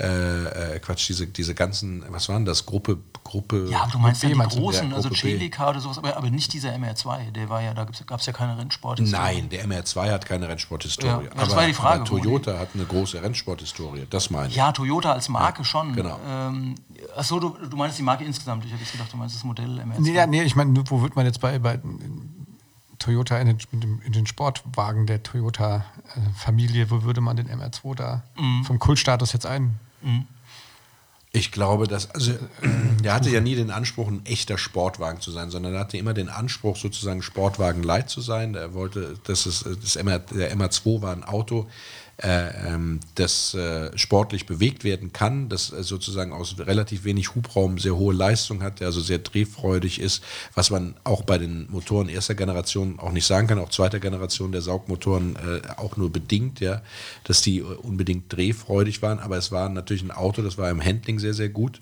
äh, 0.00 0.74
äh, 0.76 0.78
Quatsch, 0.80 1.08
diese, 1.08 1.26
diese 1.26 1.54
ganzen, 1.54 2.04
was 2.08 2.28
waren 2.28 2.44
das, 2.44 2.64
Gruppe, 2.66 2.98
Gruppe. 3.22 3.68
Ja, 3.70 3.82
aber 3.82 3.92
du 3.92 3.98
meinst 3.98 4.22
B 4.22 4.28
ja 4.28 4.34
die 4.46 4.56
großen, 4.56 4.90
Ja, 4.90 4.96
also. 4.96 5.10
Celica 5.10 5.68
oder 5.70 5.80
sowas, 5.80 5.98
aber, 5.98 6.16
aber 6.16 6.30
nicht 6.30 6.52
dieser 6.52 6.70
MR2, 6.74 7.30
der 7.32 7.48
war 7.48 7.60
ja, 7.62 7.74
da 7.74 7.84
gab 8.06 8.20
es 8.20 8.26
ja 8.26 8.32
keine 8.32 8.56
Rennsport. 8.58 9.00
Nein, 9.00 9.48
der 9.50 9.66
MR2 9.66 10.10
hat 10.10 10.24
keine 10.26 10.48
Rennsporthistorie. 10.48 11.24
Ja, 11.26 11.30
das 11.34 11.48
aber, 11.50 11.56
war 11.60 11.66
die 11.66 11.74
Frage, 11.74 12.00
aber 12.00 12.08
Toyota 12.08 12.58
hat 12.58 12.68
eine 12.74 12.84
große 12.84 13.22
Rennsporthistorie, 13.22 14.06
das 14.10 14.30
meine 14.30 14.48
ich. 14.48 14.56
Ja, 14.56 14.72
Toyota 14.72 15.12
als 15.12 15.28
Marke 15.28 15.64
schon. 15.64 15.94
genau. 15.94 16.18
Ähm, 16.26 16.74
achso, 17.16 17.38
du, 17.38 17.50
du 17.68 17.76
meinst 17.76 17.98
die 17.98 18.02
Marke 18.02 18.24
insgesamt. 18.24 18.64
Ich 18.64 18.72
habe 18.72 18.82
jetzt 18.82 18.92
gedacht, 18.92 19.12
du 19.12 19.16
meinst 19.16 19.36
das 19.36 19.44
Modell 19.44 19.78
MR2. 19.80 20.00
Nee, 20.00 20.12
ja, 20.12 20.26
nee, 20.26 20.42
ich 20.42 20.56
meine, 20.56 20.82
wo 20.88 21.02
wird 21.02 21.14
man 21.16 21.26
jetzt 21.26 21.40
bei, 21.40 21.58
bei 21.58 21.78
Toyota 22.98 23.38
in 23.38 23.46
den, 23.48 23.58
in 23.72 23.80
den- 23.80 23.98
in 24.02 24.12
den 24.12 24.26
Sportwagen 24.26 25.06
der 25.06 25.22
Toyota-Familie, 25.22 26.90
wo 26.90 27.02
würde 27.02 27.20
man 27.20 27.36
den 27.36 27.48
MR2 27.48 27.94
da 27.94 28.22
vom 28.64 28.78
Kultstatus 28.78 29.32
jetzt 29.32 29.46
ein? 29.46 29.78
Ich 31.32 31.52
glaube, 31.52 31.86
dass, 31.86 32.10
also, 32.10 32.32
der 33.04 33.14
hatte 33.14 33.30
ja 33.30 33.40
nie 33.40 33.54
den 33.54 33.70
Anspruch, 33.70 34.08
ein 34.08 34.26
echter 34.26 34.58
Sportwagen 34.58 35.20
zu 35.20 35.30
sein, 35.30 35.50
sondern 35.50 35.74
er 35.74 35.80
hatte 35.80 35.96
immer 35.96 36.14
den 36.14 36.28
Anspruch, 36.28 36.76
sozusagen 36.76 37.22
Sportwagen 37.22 37.82
light 37.82 38.10
zu 38.10 38.20
sein. 38.20 38.54
Er 38.54 38.74
wollte, 38.74 39.14
dass 39.24 39.46
es, 39.46 39.64
das 39.80 39.96
MR, 39.96 40.18
der 40.18 40.56
MR2 40.56 41.02
war 41.02 41.12
ein 41.12 41.24
Auto, 41.24 41.68
das 43.14 43.54
äh, 43.54 43.96
sportlich 43.96 44.44
bewegt 44.44 44.84
werden 44.84 45.12
kann, 45.12 45.48
das 45.48 45.72
äh, 45.72 45.82
sozusagen 45.82 46.32
aus 46.32 46.56
relativ 46.58 47.04
wenig 47.04 47.34
Hubraum 47.34 47.78
sehr 47.78 47.96
hohe 47.96 48.14
Leistung 48.14 48.62
hat, 48.62 48.80
der 48.80 48.88
also 48.88 49.00
sehr 49.00 49.18
drehfreudig 49.18 50.00
ist, 50.00 50.22
was 50.54 50.70
man 50.70 50.94
auch 51.04 51.22
bei 51.22 51.38
den 51.38 51.70
Motoren 51.70 52.08
erster 52.08 52.34
Generation 52.34 52.98
auch 52.98 53.12
nicht 53.12 53.26
sagen 53.26 53.46
kann, 53.46 53.58
auch 53.58 53.70
zweiter 53.70 54.00
Generation 54.00 54.52
der 54.52 54.60
Saugmotoren 54.60 55.36
äh, 55.36 55.62
auch 55.78 55.96
nur 55.96 56.10
bedingt, 56.10 56.60
ja, 56.60 56.82
dass 57.24 57.40
die 57.40 57.58
äh, 57.58 57.62
unbedingt 57.62 58.30
drehfreudig 58.34 59.00
waren, 59.00 59.18
aber 59.18 59.38
es 59.38 59.50
war 59.50 59.68
natürlich 59.68 60.02
ein 60.02 60.10
Auto, 60.10 60.42
das 60.42 60.58
war 60.58 60.70
im 60.70 60.84
Handling 60.84 61.18
sehr, 61.18 61.34
sehr 61.34 61.48
gut. 61.48 61.80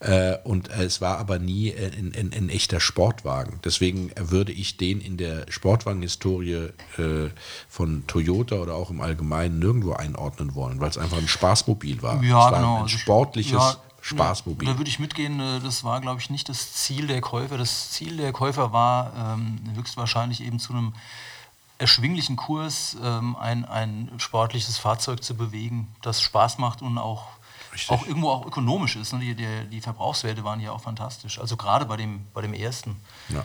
Äh, 0.00 0.36
und 0.44 0.68
es 0.68 1.00
war 1.00 1.18
aber 1.18 1.38
nie 1.38 1.74
ein, 1.74 2.12
ein, 2.16 2.32
ein 2.34 2.48
echter 2.48 2.80
Sportwagen. 2.80 3.60
Deswegen 3.64 4.10
würde 4.16 4.52
ich 4.52 4.76
den 4.76 5.00
in 5.00 5.16
der 5.16 5.46
Sportwagenhistorie 5.50 6.70
äh, 6.98 7.30
von 7.68 8.06
Toyota 8.06 8.56
oder 8.56 8.74
auch 8.74 8.90
im 8.90 9.00
Allgemeinen 9.00 9.58
nirgendwo 9.58 9.92
einordnen 9.92 10.54
wollen, 10.54 10.80
weil 10.80 10.90
es 10.90 10.98
einfach 10.98 11.18
ein 11.18 11.28
Spaßmobil 11.28 12.02
war. 12.02 12.22
Ja, 12.22 12.46
es 12.46 12.52
war 12.52 12.60
genau. 12.60 12.76
ein 12.76 12.82
Also, 12.82 12.98
sportliches 12.98 13.52
ja, 13.52 13.76
Spaßmobil. 14.02 14.68
Da 14.68 14.78
würde 14.78 14.88
ich 14.88 14.98
mitgehen, 14.98 15.40
äh, 15.40 15.60
das 15.60 15.82
war, 15.82 16.00
glaube 16.00 16.20
ich, 16.20 16.30
nicht 16.30 16.48
das 16.48 16.72
Ziel 16.72 17.06
der 17.06 17.20
Käufer. 17.20 17.58
Das 17.58 17.90
Ziel 17.90 18.16
der 18.16 18.32
Käufer 18.32 18.72
war 18.72 19.12
ähm, 19.34 19.58
höchstwahrscheinlich 19.74 20.42
eben 20.42 20.58
zu 20.58 20.72
einem 20.72 20.92
erschwinglichen 21.78 22.36
Kurs 22.36 22.96
ähm, 23.02 23.36
ein, 23.36 23.64
ein 23.64 24.10
sportliches 24.18 24.78
Fahrzeug 24.78 25.22
zu 25.22 25.34
bewegen, 25.36 25.88
das 26.02 26.22
Spaß 26.22 26.58
macht 26.58 26.82
und 26.82 26.98
auch, 26.98 27.24
Richtig. 27.76 27.90
auch 27.90 28.06
irgendwo 28.06 28.30
auch 28.30 28.46
ökonomisch 28.46 28.96
ist. 28.96 29.12
Ne? 29.12 29.20
Die, 29.20 29.34
die, 29.34 29.46
die 29.70 29.80
Verbrauchswerte 29.80 30.42
waren 30.44 30.60
ja 30.60 30.72
auch 30.72 30.80
fantastisch. 30.82 31.38
Also 31.38 31.56
gerade 31.56 31.84
bei 31.84 31.96
dem, 31.96 32.20
bei 32.34 32.42
dem 32.42 32.54
ersten. 32.54 32.96
ja. 33.28 33.44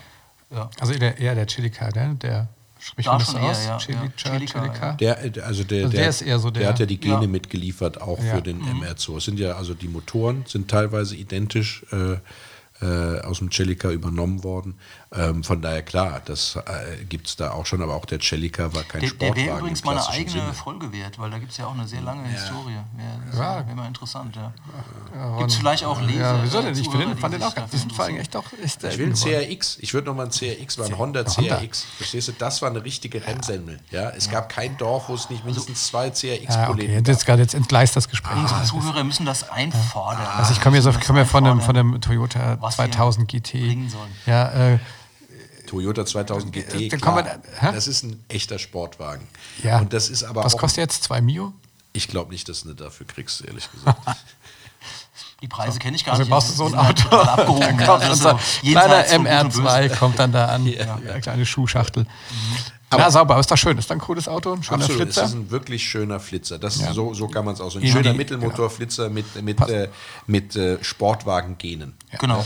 Ja. 0.53 0.69
Also 0.81 0.91
eher, 0.91 1.17
eher 1.17 1.33
der 1.33 1.45
Chilica, 1.47 1.87
ne? 1.91 2.15
der 2.21 2.49
spricht 2.77 3.07
Da 3.07 3.11
man 3.13 3.19
das 3.19 3.29
so 3.31 3.37
eher, 3.37 3.51
aus? 3.51 3.65
ja, 3.65 3.77
Chilica, 3.77 4.03
ja. 4.03 4.11
Chilica, 4.17 4.59
Chilica. 4.61 4.93
Der, 4.95 5.17
also 5.45 5.63
der, 5.63 5.85
Also 5.85 5.95
der 5.97 6.09
ist 6.09 6.21
eher 6.23 6.39
so 6.39 6.51
der- 6.51 6.67
hat 6.67 6.79
ja 6.79 6.85
die 6.85 6.99
Gene 6.99 7.21
Ja. 7.21 7.27
mitgeliefert, 7.27 8.01
auch 8.01 8.19
Ja. 8.21 8.35
für 8.35 8.41
den 8.41 8.61
MR2. 8.61 9.15
Es 9.17 9.23
sind 9.23 9.39
ja, 9.39 9.53
also 9.53 9.73
die 9.73 9.87
Motoren 9.87 10.43
sind 10.45 10.69
teilweise 10.69 11.15
identisch 11.15 11.85
äh, 11.93 12.17
äh, 12.85 13.21
aus 13.21 13.37
dem 13.37 13.49
Celica 13.51 13.91
übernommen 13.91 14.43
worden. 14.43 14.77
Ähm, 15.13 15.43
von 15.43 15.61
daher 15.61 15.81
klar, 15.81 16.21
das 16.23 16.55
äh, 16.55 17.03
gibt 17.03 17.27
es 17.27 17.35
da 17.35 17.51
auch 17.51 17.65
schon, 17.65 17.81
aber 17.81 17.95
auch 17.95 18.05
der 18.05 18.19
Celica 18.21 18.73
war 18.73 18.83
kein 18.83 19.01
Der, 19.01 19.09
der 19.09 19.15
Sportwagen 19.15 19.45
wäre 19.45 19.57
übrigens 19.59 19.81
im 19.81 19.85
mal 19.87 19.97
eine 19.97 20.07
eigene 20.07 20.29
Sinne. 20.31 20.53
Folge 20.53 20.93
wert, 20.93 21.19
weil 21.19 21.29
da 21.29 21.37
gibt 21.37 21.51
es 21.51 21.57
ja 21.57 21.65
auch 21.67 21.73
eine 21.73 21.85
sehr 21.85 21.99
lange 21.99 22.25
Historie. 22.29 22.77
Wäre 22.95 23.37
Ja. 23.37 23.67
wär 23.67 23.75
mal 23.75 23.87
interessant, 23.87 24.37
ja. 24.37 24.53
Gibt 25.37 25.51
es 25.51 25.57
vielleicht 25.57 25.83
auch 25.83 25.99
Leser? 25.99 26.37
Ja, 26.37 26.39
wieso 26.41 26.59
äh, 26.59 26.63
denn? 26.63 26.73
Ich 26.77 26.83
Zuhörer, 26.85 27.01
finde, 27.01 27.17
fand 27.17 27.33
den 27.33 27.41
sich 27.41 27.49
auch 27.49 27.55
ganz. 27.55 27.71
Die 27.71 27.75
dafür 27.77 27.79
sind 27.79 27.93
vor 27.93 28.05
allem 28.05 28.17
echt 28.17 28.33
interessieren? 28.35 28.57
doch 28.59 28.65
echt 28.65 28.93
Ich 28.93 29.25
will 29.25 29.41
ein. 29.41 29.49
CRX. 29.57 29.77
Ich 29.81 29.93
würde 29.93 30.07
nochmal 30.07 30.25
ein 30.27 30.31
CRX, 30.31 30.77
war 30.77 30.85
ein 30.85 30.97
Honda 30.97 31.25
Honda. 31.25 31.57
CRX. 31.57 31.85
Verstehst 31.97 32.27
du? 32.29 32.31
Das 32.31 32.61
war 32.61 32.69
eine 32.69 32.81
richtige 32.85 33.25
Rennsemmel. 33.27 33.79
Ja? 33.89 34.11
Es 34.11 34.29
gab 34.29 34.47
kein 34.47 34.77
Dorf, 34.77 35.09
wo 35.09 35.15
es 35.15 35.29
nicht 35.29 35.43
mindestens 35.43 35.87
zwei 35.87 36.05
Ja, 36.05 36.11
CRX-Kollegen 36.11 36.97
okay, 36.99 37.03
jetzt 37.05 37.25
gerade 37.25 37.41
jetzt 37.41 37.53
entgleist 37.53 37.97
das 37.97 38.07
Gespräch. 38.07 38.37
Unsere 38.37 38.63
Zuhörer 38.63 39.03
müssen 39.03 39.25
das 39.25 39.49
einfordern. 39.49 40.25
Also 40.37 40.53
ich 40.53 40.61
komme 40.61 40.77
ich 40.77 40.99
komme 41.05 41.19
ja 41.19 41.25
von 41.25 41.75
dem 41.75 41.99
Toyota 41.99 42.57
Was 42.61 42.77
wir 42.77 42.85
2000 42.89 43.27
GT. 43.27 43.51
bringen 43.51 43.89
sollen. 43.89 44.11
Ja, 44.25 44.51
äh, 44.75 44.79
Toyota 45.71 46.05
2000 46.05 46.55
Äh, 46.55 46.61
GT, 46.61 46.89
da 46.91 46.97
klar, 46.97 47.15
wir 47.15 47.23
da- 47.61 47.71
das 47.71 47.87
ist 47.87 48.03
ein 48.03 48.21
echter 48.27 48.59
Sportwagen. 48.59 49.25
ja. 49.63 49.79
Und 49.79 49.93
das 49.93 50.09
ist 50.09 50.23
aber 50.23 50.43
Was 50.43 50.55
auch, 50.55 50.59
kostet 50.59 50.79
jetzt? 50.79 51.03
2 51.03 51.21
Mio? 51.21 51.53
ich 51.93 52.07
glaube 52.09 52.31
nicht, 52.31 52.47
dass 52.49 52.63
du 52.63 52.73
dafür 52.73 53.07
kriegst, 53.07 53.41
ehrlich 53.45 53.69
gesagt. 53.71 53.97
Die 55.41 55.47
Preise 55.47 55.79
kenne 55.79 55.95
ich 55.95 56.05
gar 56.05 56.11
Also 56.13 56.23
nicht. 56.23 56.29
brauchst 56.29 56.49
du 56.49 56.53
so 56.53 56.65
ein 56.67 56.77
halt 56.77 56.99
Auto. 57.05 57.09
total 57.17 57.29
abgehoben. 57.29 57.61
Ja. 57.79 57.85
kommt 57.85 58.03
Also 58.03 58.29
kleiner 58.61 59.07
jenseits 59.07 59.13
von 59.15 59.23
Gut 59.25 59.33
und 59.33 59.65
MR2 59.65 59.81
Böse. 59.87 59.95
kommt 59.95 60.19
dann 60.19 60.31
da 60.31 60.45
an. 60.47 60.65
Ja, 60.67 60.95
eine 60.95 61.21
kleine 61.21 61.45
Schuhschachtel. 61.45 62.05
Na, 62.91 63.09
sauber, 63.09 63.39
ist 63.39 63.49
doch 63.49 63.57
schön. 63.57 63.77
Ist 63.77 63.89
doch 63.89 63.95
ein 63.95 64.01
cooles 64.01 64.27
Auto, 64.27 64.51
ein 64.53 64.61
schöner 64.63 64.79
Absolut, 64.83 65.01
Flitzer. 65.03 65.23
es 65.23 65.29
ist 65.29 65.35
ein 65.35 65.49
wirklich 65.49 65.87
schöner 65.87 66.19
Flitzer. 66.19 66.59
Das, 66.59 66.79
Ja. 66.81 66.93
so, 66.93 67.13
so 67.13 67.27
kann 67.29 67.45
man 67.45 67.53
es 67.55 67.61
auch 67.61 67.71
so. 67.71 67.79
Ein 67.79 67.85
Ja, 67.85 67.93
schöner 67.93 68.11
die- 68.11 68.17
Mittelmotorflitzer 68.17 69.09
mit, 69.09 69.41
mit, 69.41 69.59
äh, 69.61 69.87
mit 70.27 70.55
äh, 70.57 70.77
Sportwagen-Genen. 70.83 71.95
Genau. 72.19 72.45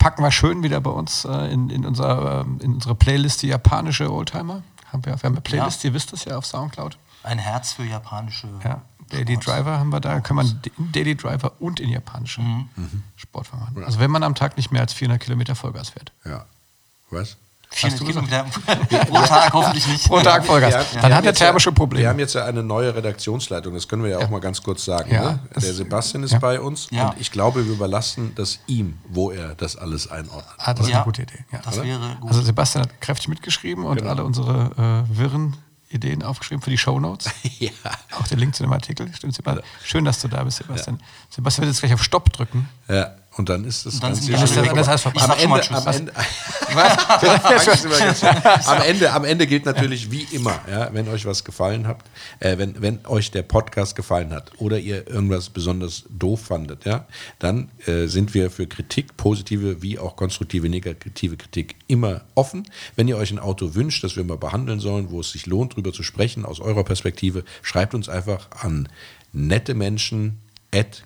Packen 0.00 0.22
wir 0.24 0.32
schön 0.32 0.62
wieder 0.64 0.80
bei 0.80 0.90
uns 0.90 1.24
äh, 1.24 1.52
in, 1.52 1.70
in, 1.70 1.86
unser, 1.86 2.40
ähm, 2.40 2.58
in 2.60 2.74
unsere 2.74 2.96
Playlist 2.96 3.42
die 3.42 3.46
japanische 3.48 4.10
Oldtimer. 4.12 4.62
Haben 4.92 5.04
wir, 5.04 5.12
wir 5.14 5.22
haben 5.22 5.34
eine 5.34 5.40
Playlist, 5.40 5.84
Ja. 5.84 5.90
ihr 5.90 5.94
wisst 5.94 6.12
es 6.12 6.24
ja 6.24 6.36
auf 6.36 6.44
Soundcloud. 6.46 6.98
Ein 7.22 7.38
Herz 7.38 7.74
für 7.74 7.84
japanische. 7.84 8.48
Ja. 8.64 8.82
Daily 9.10 9.36
Driver 9.36 9.78
haben 9.78 9.90
wir 9.90 10.00
da, 10.00 10.20
kann 10.20 10.36
man 10.36 10.60
in 10.78 10.92
Daily 10.92 11.14
Driver 11.16 11.52
und 11.60 11.80
in 11.80 11.90
japanische 11.90 12.40
Mhm. 12.40 12.68
Sportwagen 13.16 13.64
machen. 13.74 13.84
Also 13.84 13.98
wenn 14.00 14.10
man 14.10 14.22
am 14.22 14.34
Tag 14.34 14.56
nicht 14.56 14.70
mehr 14.72 14.80
als 14.82 14.92
400 14.94 15.20
Kilometer 15.22 15.54
Vollgas 15.54 15.90
fährt. 15.90 16.12
Ja. 16.24 16.46
Was? 17.10 17.36
400 17.72 18.06
Kilometer 18.06 18.44
pro 19.06 19.22
Tag 19.22 19.52
hoffentlich 19.52 19.86
nicht. 19.86 20.06
Pro 20.08 20.20
Tag 20.20 20.44
Vollgas. 20.44 20.72
Wir- 20.74 21.00
Dann 21.00 21.10
hat 21.10 21.18
haben 21.18 21.24
er 21.26 21.34
thermische 21.34 21.70
ja, 21.70 21.74
Probleme. 21.74 22.02
Wir 22.02 22.08
haben 22.10 22.18
jetzt 22.18 22.34
ja 22.34 22.44
eine 22.44 22.62
neue 22.62 22.94
Redaktionsleitung, 22.94 23.74
das 23.74 23.86
können 23.86 24.02
wir 24.02 24.10
ja 24.10 24.18
auch 24.18 24.28
mal 24.28 24.40
ganz 24.40 24.62
kurz 24.62 24.84
sagen. 24.84 25.12
Ja, 25.14 25.32
ne? 25.32 25.40
Der 25.54 25.72
Sebastian 25.74 26.22
ist 26.24 26.32
ja. 26.32 26.38
bei 26.38 26.60
uns 26.60 26.88
Ja. 26.90 27.10
und 27.10 27.20
ich 27.20 27.30
glaube, 27.30 27.64
wir 27.64 27.72
überlassen 27.72 28.32
das 28.34 28.58
ihm, 28.66 28.98
wo 29.08 29.30
er 29.30 29.54
das 29.54 29.76
alles 29.76 30.10
einordnet. 30.10 30.44
Ah, 30.58 30.74
das 30.74 30.86
ist 30.86 30.90
Ja, 30.90 30.96
eine 30.98 31.04
gute 31.04 31.22
Idee. 31.22 31.44
Ja. 31.52 31.60
Das 31.64 31.82
wäre 31.82 32.16
gut. 32.20 32.30
Also 32.30 32.42
Sebastian 32.42 32.84
hat 32.84 33.00
kräftig 33.00 33.28
mitgeschrieben 33.28 33.84
und 33.84 33.96
Genau. 33.98 34.10
alle 34.10 34.24
unsere 34.24 35.06
äh, 35.08 35.16
wirren 35.18 35.56
Ideen 35.90 36.22
aufgeschrieben 36.22 36.62
für 36.62 36.70
die 36.70 36.78
Shownotes. 36.78 37.30
ja. 37.58 37.70
Auch 38.18 38.26
der 38.28 38.36
Link 38.38 38.54
zu 38.54 38.62
dem 38.62 38.72
Artikel. 38.72 39.12
Stimmt, 39.14 39.34
Sebastian. 39.34 39.64
Schön, 39.84 40.04
dass 40.04 40.20
du 40.20 40.28
da 40.28 40.42
bist, 40.44 40.58
Sebastian. 40.58 41.00
Sebastian 41.30 41.66
wird 41.66 41.74
jetzt 41.74 41.80
gleich 41.80 41.94
auf 41.94 42.02
Stopp 42.02 42.32
drücken. 42.32 42.68
ja. 42.88 43.10
Und 43.40 43.48
dann 43.48 43.64
ist 43.64 43.86
das 43.86 43.98
dann 44.00 44.12
Ganze 44.12 44.62
weg. 44.62 44.74
Das 44.74 44.86
heißt, 44.86 45.06
Ich 45.14 45.22
am 45.22 45.38
Ende, 45.38 45.70
am, 45.70 45.86
Ende, 45.86 46.12
am, 48.66 48.82
Ende, 48.82 49.12
am 49.12 49.24
Ende 49.24 49.46
gilt 49.46 49.64
natürlich 49.64 50.10
wie 50.10 50.26
immer, 50.32 50.60
ja, 50.70 50.92
wenn 50.92 51.08
euch 51.08 51.24
was 51.24 51.42
gefallen 51.42 51.86
hat, 51.86 52.00
äh, 52.40 52.58
wenn, 52.58 52.82
wenn 52.82 52.98
euch 53.06 53.30
der 53.30 53.42
Podcast 53.42 53.96
gefallen 53.96 54.34
hat 54.34 54.52
oder 54.58 54.78
ihr 54.78 55.08
irgendwas 55.08 55.48
besonders 55.48 56.04
doof 56.10 56.42
fandet, 56.48 56.84
ja, 56.84 57.06
dann 57.38 57.70
äh, 57.86 58.08
sind 58.08 58.34
wir 58.34 58.50
für 58.50 58.66
Kritik, 58.66 59.16
positive 59.16 59.80
wie 59.80 59.98
auch 59.98 60.16
konstruktive, 60.16 60.68
negative 60.68 61.38
Kritik 61.38 61.76
immer 61.86 62.20
offen. 62.34 62.68
Wenn 62.94 63.08
ihr 63.08 63.16
euch 63.16 63.30
ein 63.30 63.38
Auto 63.38 63.74
wünscht, 63.74 64.04
das 64.04 64.16
wir 64.16 64.24
mal 64.24 64.36
behandeln 64.36 64.80
sollen, 64.80 65.10
wo 65.10 65.20
es 65.20 65.30
sich 65.30 65.46
lohnt, 65.46 65.76
drüber 65.76 65.94
zu 65.94 66.02
sprechen, 66.02 66.44
aus 66.44 66.60
eurer 66.60 66.84
Perspektive, 66.84 67.44
schreibt 67.62 67.94
uns 67.94 68.10
einfach 68.10 68.50
an 68.60 68.90
nette 69.32 69.72
Menschen 69.72 70.40
at 70.72 71.04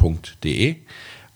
classicpodcars.de 0.00 0.76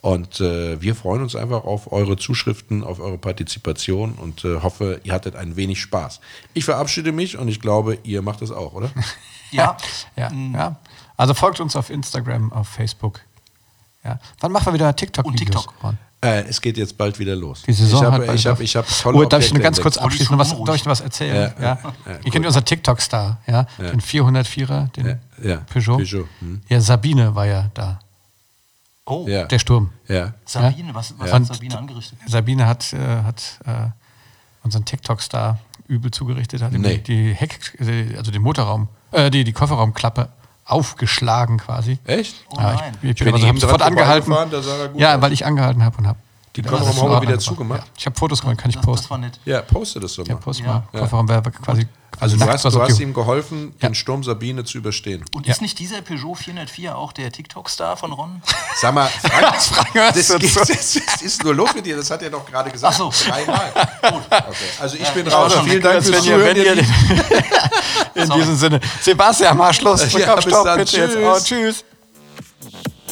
und 0.00 0.38
äh, 0.40 0.80
wir 0.82 0.94
freuen 0.94 1.22
uns 1.22 1.34
einfach 1.34 1.64
auf 1.64 1.90
eure 1.90 2.16
Zuschriften, 2.18 2.84
auf 2.84 3.00
eure 3.00 3.16
Partizipation 3.16 4.12
und 4.12 4.44
äh, 4.44 4.60
hoffe, 4.60 5.00
ihr 5.02 5.14
hattet 5.14 5.34
ein 5.34 5.56
wenig 5.56 5.80
Spaß. 5.80 6.20
Ich 6.52 6.66
verabschiede 6.66 7.10
mich 7.10 7.38
und 7.38 7.48
ich 7.48 7.58
glaube, 7.60 7.98
ihr 8.02 8.20
macht 8.20 8.42
es 8.42 8.50
auch, 8.50 8.72
oder? 8.74 8.90
Ja, 9.50 9.76
Ja, 10.16 10.30
ja. 10.52 10.76
Also 11.16 11.32
folgt 11.32 11.60
uns 11.60 11.76
auf 11.76 11.88
Instagram, 11.88 12.52
auf 12.52 12.68
Facebook. 12.68 13.20
Ja. 14.04 14.18
Wann 14.40 14.50
machen 14.52 14.66
wir 14.66 14.74
wieder 14.74 14.94
TikTok-Videos? 14.96 15.66
Und 15.66 15.72
TikTok. 15.72 15.94
Äh, 16.22 16.42
es 16.48 16.60
geht 16.60 16.76
jetzt 16.76 16.98
bald 16.98 17.18
wieder 17.20 17.36
los. 17.36 17.62
Die 17.62 17.72
Saison 17.72 18.02
ich 18.02 18.10
habe 18.10 18.34
ich 18.34 18.46
hab, 18.46 18.52
auf- 18.54 18.60
ich 18.60 18.74
hab 18.76 18.86
tolle 18.88 19.16
Oh, 19.18 19.24
darf 19.24 19.44
ich 19.44 19.52
nur 19.54 19.62
ganz 19.62 19.80
kurz 19.80 19.96
abschließen? 19.96 20.36
Was, 20.38 20.50
darf 20.64 20.74
ich 20.74 20.84
noch 20.84 20.90
was 20.90 21.00
erzählen? 21.02 21.52
Ja, 21.58 21.62
Ja, 21.62 21.78
ja, 21.84 21.94
ja, 22.12 22.18
Ihr 22.24 22.32
kennt 22.32 22.44
unseren 22.44 22.64
TikTok-Star, 22.64 23.40
ja? 23.46 23.66
Den 23.78 24.00
404er, 24.00 24.90
den 24.92 25.06
Ja, 25.06 25.18
ja, 25.42 25.56
Peugeot. 25.72 25.98
Peugeot, 25.98 26.26
hm. 26.40 26.60
Ja, 26.68 26.80
Sabine 26.80 27.34
war 27.34 27.46
ja 27.46 27.70
da. 27.74 28.00
Oh, 29.06 29.26
Ja. 29.28 29.44
Der 29.44 29.58
Sturm. 29.58 29.90
Ja. 30.08 30.32
Sabine, 30.46 30.94
was, 30.94 31.14
was 31.18 31.28
Ja. 31.28 31.34
hat 31.36 31.46
Sabine 31.46 31.76
angerichtet? 31.78 32.18
Sabine 32.26 32.66
hat, 32.66 32.92
äh, 32.92 33.22
hat 33.22 33.60
äh, 33.66 33.88
unseren 34.62 34.84
TikTok-Star 34.84 35.58
übel 35.88 36.10
zugerichtet, 36.10 36.62
hat 36.62 36.72
ihm 36.72 36.80
Nee. 36.80 36.98
die 36.98 37.34
Heck, 37.34 37.78
äh, 37.80 38.16
also 38.16 38.30
den 38.30 38.40
Motorraum, 38.42 38.88
äh, 39.12 39.30
die, 39.30 39.44
die 39.44 39.52
Kofferraumklappe 39.52 40.30
aufgeschlagen 40.64 41.58
quasi. 41.58 41.98
Echt? 42.04 42.36
Oh 42.48 42.56
ja, 42.58 42.72
nein. 42.74 42.94
ich, 43.02 43.10
ich 43.10 43.16
bin 43.16 43.24
bin 43.26 43.34
also 43.34 43.46
eben 43.46 43.56
hab 43.56 43.60
sofort 43.60 43.82
angehalten. 43.82 44.32
vorbeigefahren, 44.32 44.50
da 44.50 44.62
sah 44.76 44.82
er 44.84 44.88
gut 44.88 45.00
Ja, 45.00 45.14
aus. 45.16 45.20
weil 45.22 45.32
ich 45.34 45.44
angehalten 45.44 45.84
habe 45.84 45.98
und 45.98 46.06
habe 46.06 46.18
Die 46.56 46.62
Kofferraumhaube 46.62 47.26
wieder 47.26 47.38
zugemacht? 47.38 47.80
Ja. 47.82 47.86
Ich 47.98 48.06
habe 48.06 48.16
Fotos 48.16 48.40
gemacht, 48.40 48.58
kann 48.58 48.70
ich 48.70 48.76
Das, 48.76 48.82
das 48.84 48.92
posten. 48.94 49.10
war 49.10 49.18
nett. 49.18 49.40
Ja, 49.44 49.62
poste 49.62 49.98
das 49.98 50.14
doch 50.14 50.26
Ja, 50.26 50.34
mal. 50.34 50.40
post 50.40 50.60
Ja. 50.60 50.66
mal. 50.92 51.00
Kofferraum 51.00 51.28
wäre 51.28 51.42
quasi. 51.42 51.86
Also 52.20 52.36
du 52.36 52.44
hast, 52.46 52.64
was 52.64 52.72
du 52.74 52.80
hast 52.80 53.00
ihm 53.00 53.12
geholfen, 53.12 53.74
Ja. 53.82 53.88
den 53.88 53.94
Sturm 53.96 54.22
Sabine 54.22 54.62
zu 54.62 54.78
überstehen. 54.78 55.24
Und 55.34 55.46
Ja. 55.48 55.52
ist 55.52 55.60
nicht 55.60 55.76
dieser 55.80 56.00
Peugeot 56.00 56.36
404 56.36 56.96
auch 56.96 57.12
der 57.12 57.32
TikTok-Star 57.32 57.96
von 57.96 58.12
Ron? 58.12 58.40
Sag 58.80 58.94
mal, 58.94 59.08
Frank, 59.08 59.94
hörst 59.94 60.16
das, 60.30 60.38
geht, 60.38 60.56
das, 60.56 60.68
das 60.68 61.22
ist 61.22 61.42
nur 61.42 61.56
los 61.56 61.74
mit 61.74 61.84
dir, 61.86 61.96
das 61.96 62.08
hat 62.12 62.22
er 62.22 62.30
doch 62.30 62.46
gerade 62.46 62.70
gesagt. 62.70 62.94
Ach 62.94 63.12
so. 63.12 63.30
Dreimal. 63.30 63.72
Okay. 64.04 64.54
Also 64.80 64.96
ich 64.96 65.08
bin 65.10 65.26
ich 65.26 65.32
raus. 65.32 65.54
Vielen. 65.64 65.82
Dank 65.82 65.94
Als 65.96 66.08
fürs 66.08 66.24
wenn 66.24 66.30
ihr, 66.30 66.54
Zuhören. 66.54 66.86
in 68.14 68.30
diesem 68.30 68.56
Sinne. 68.56 68.80
Sebastian, 69.00 69.56
mach 69.56 69.72
Schluss. 69.74 70.12
Ja, 70.12 70.34
bis 70.36 70.44
stopp, 70.44 70.64
dann. 70.66 70.78
bitte 70.78 70.96
jetzt. 70.98 71.14
Tschüss. 71.14 71.24
Oh, 71.24 71.38
tschüss. 71.42 71.84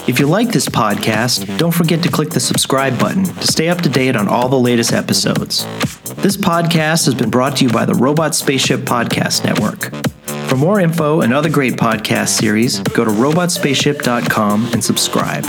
If 0.09 0.18
you 0.18 0.26
like 0.26 0.48
this 0.48 0.68
podcast, 0.68 1.59
don't 1.59 1.70
forget 1.70 2.03
to 2.03 2.09
click 2.11 2.30
the 2.30 2.40
subscribe 2.40 2.98
button 2.98 3.22
to 3.22 3.46
stay 3.46 3.68
up 3.68 3.80
to 3.82 3.88
date 3.88 4.16
on 4.16 4.26
all 4.26 4.48
the 4.48 4.59
latest 4.59 4.92
episodes. 4.92 5.64
This 6.16 6.36
podcast 6.36 7.05
has 7.05 7.14
been 7.14 7.30
brought 7.30 7.59
to 7.59 7.66
you 7.66 7.70
by 7.70 7.84
the 7.84 7.94
Robot 7.94 8.34
Spaceship 8.34 8.80
Podcast 8.80 9.44
Network. 9.44 9.94
For 10.48 10.57
more 10.57 10.80
info 10.80 11.20
and 11.20 11.32
other 11.32 11.48
great 11.48 11.74
podcast 11.74 12.30
series, 12.30 12.80
go 12.80 13.05
to 13.05 13.11
robotspaceship.com 13.12 14.70
and 14.72 14.82
subscribe. 14.82 15.44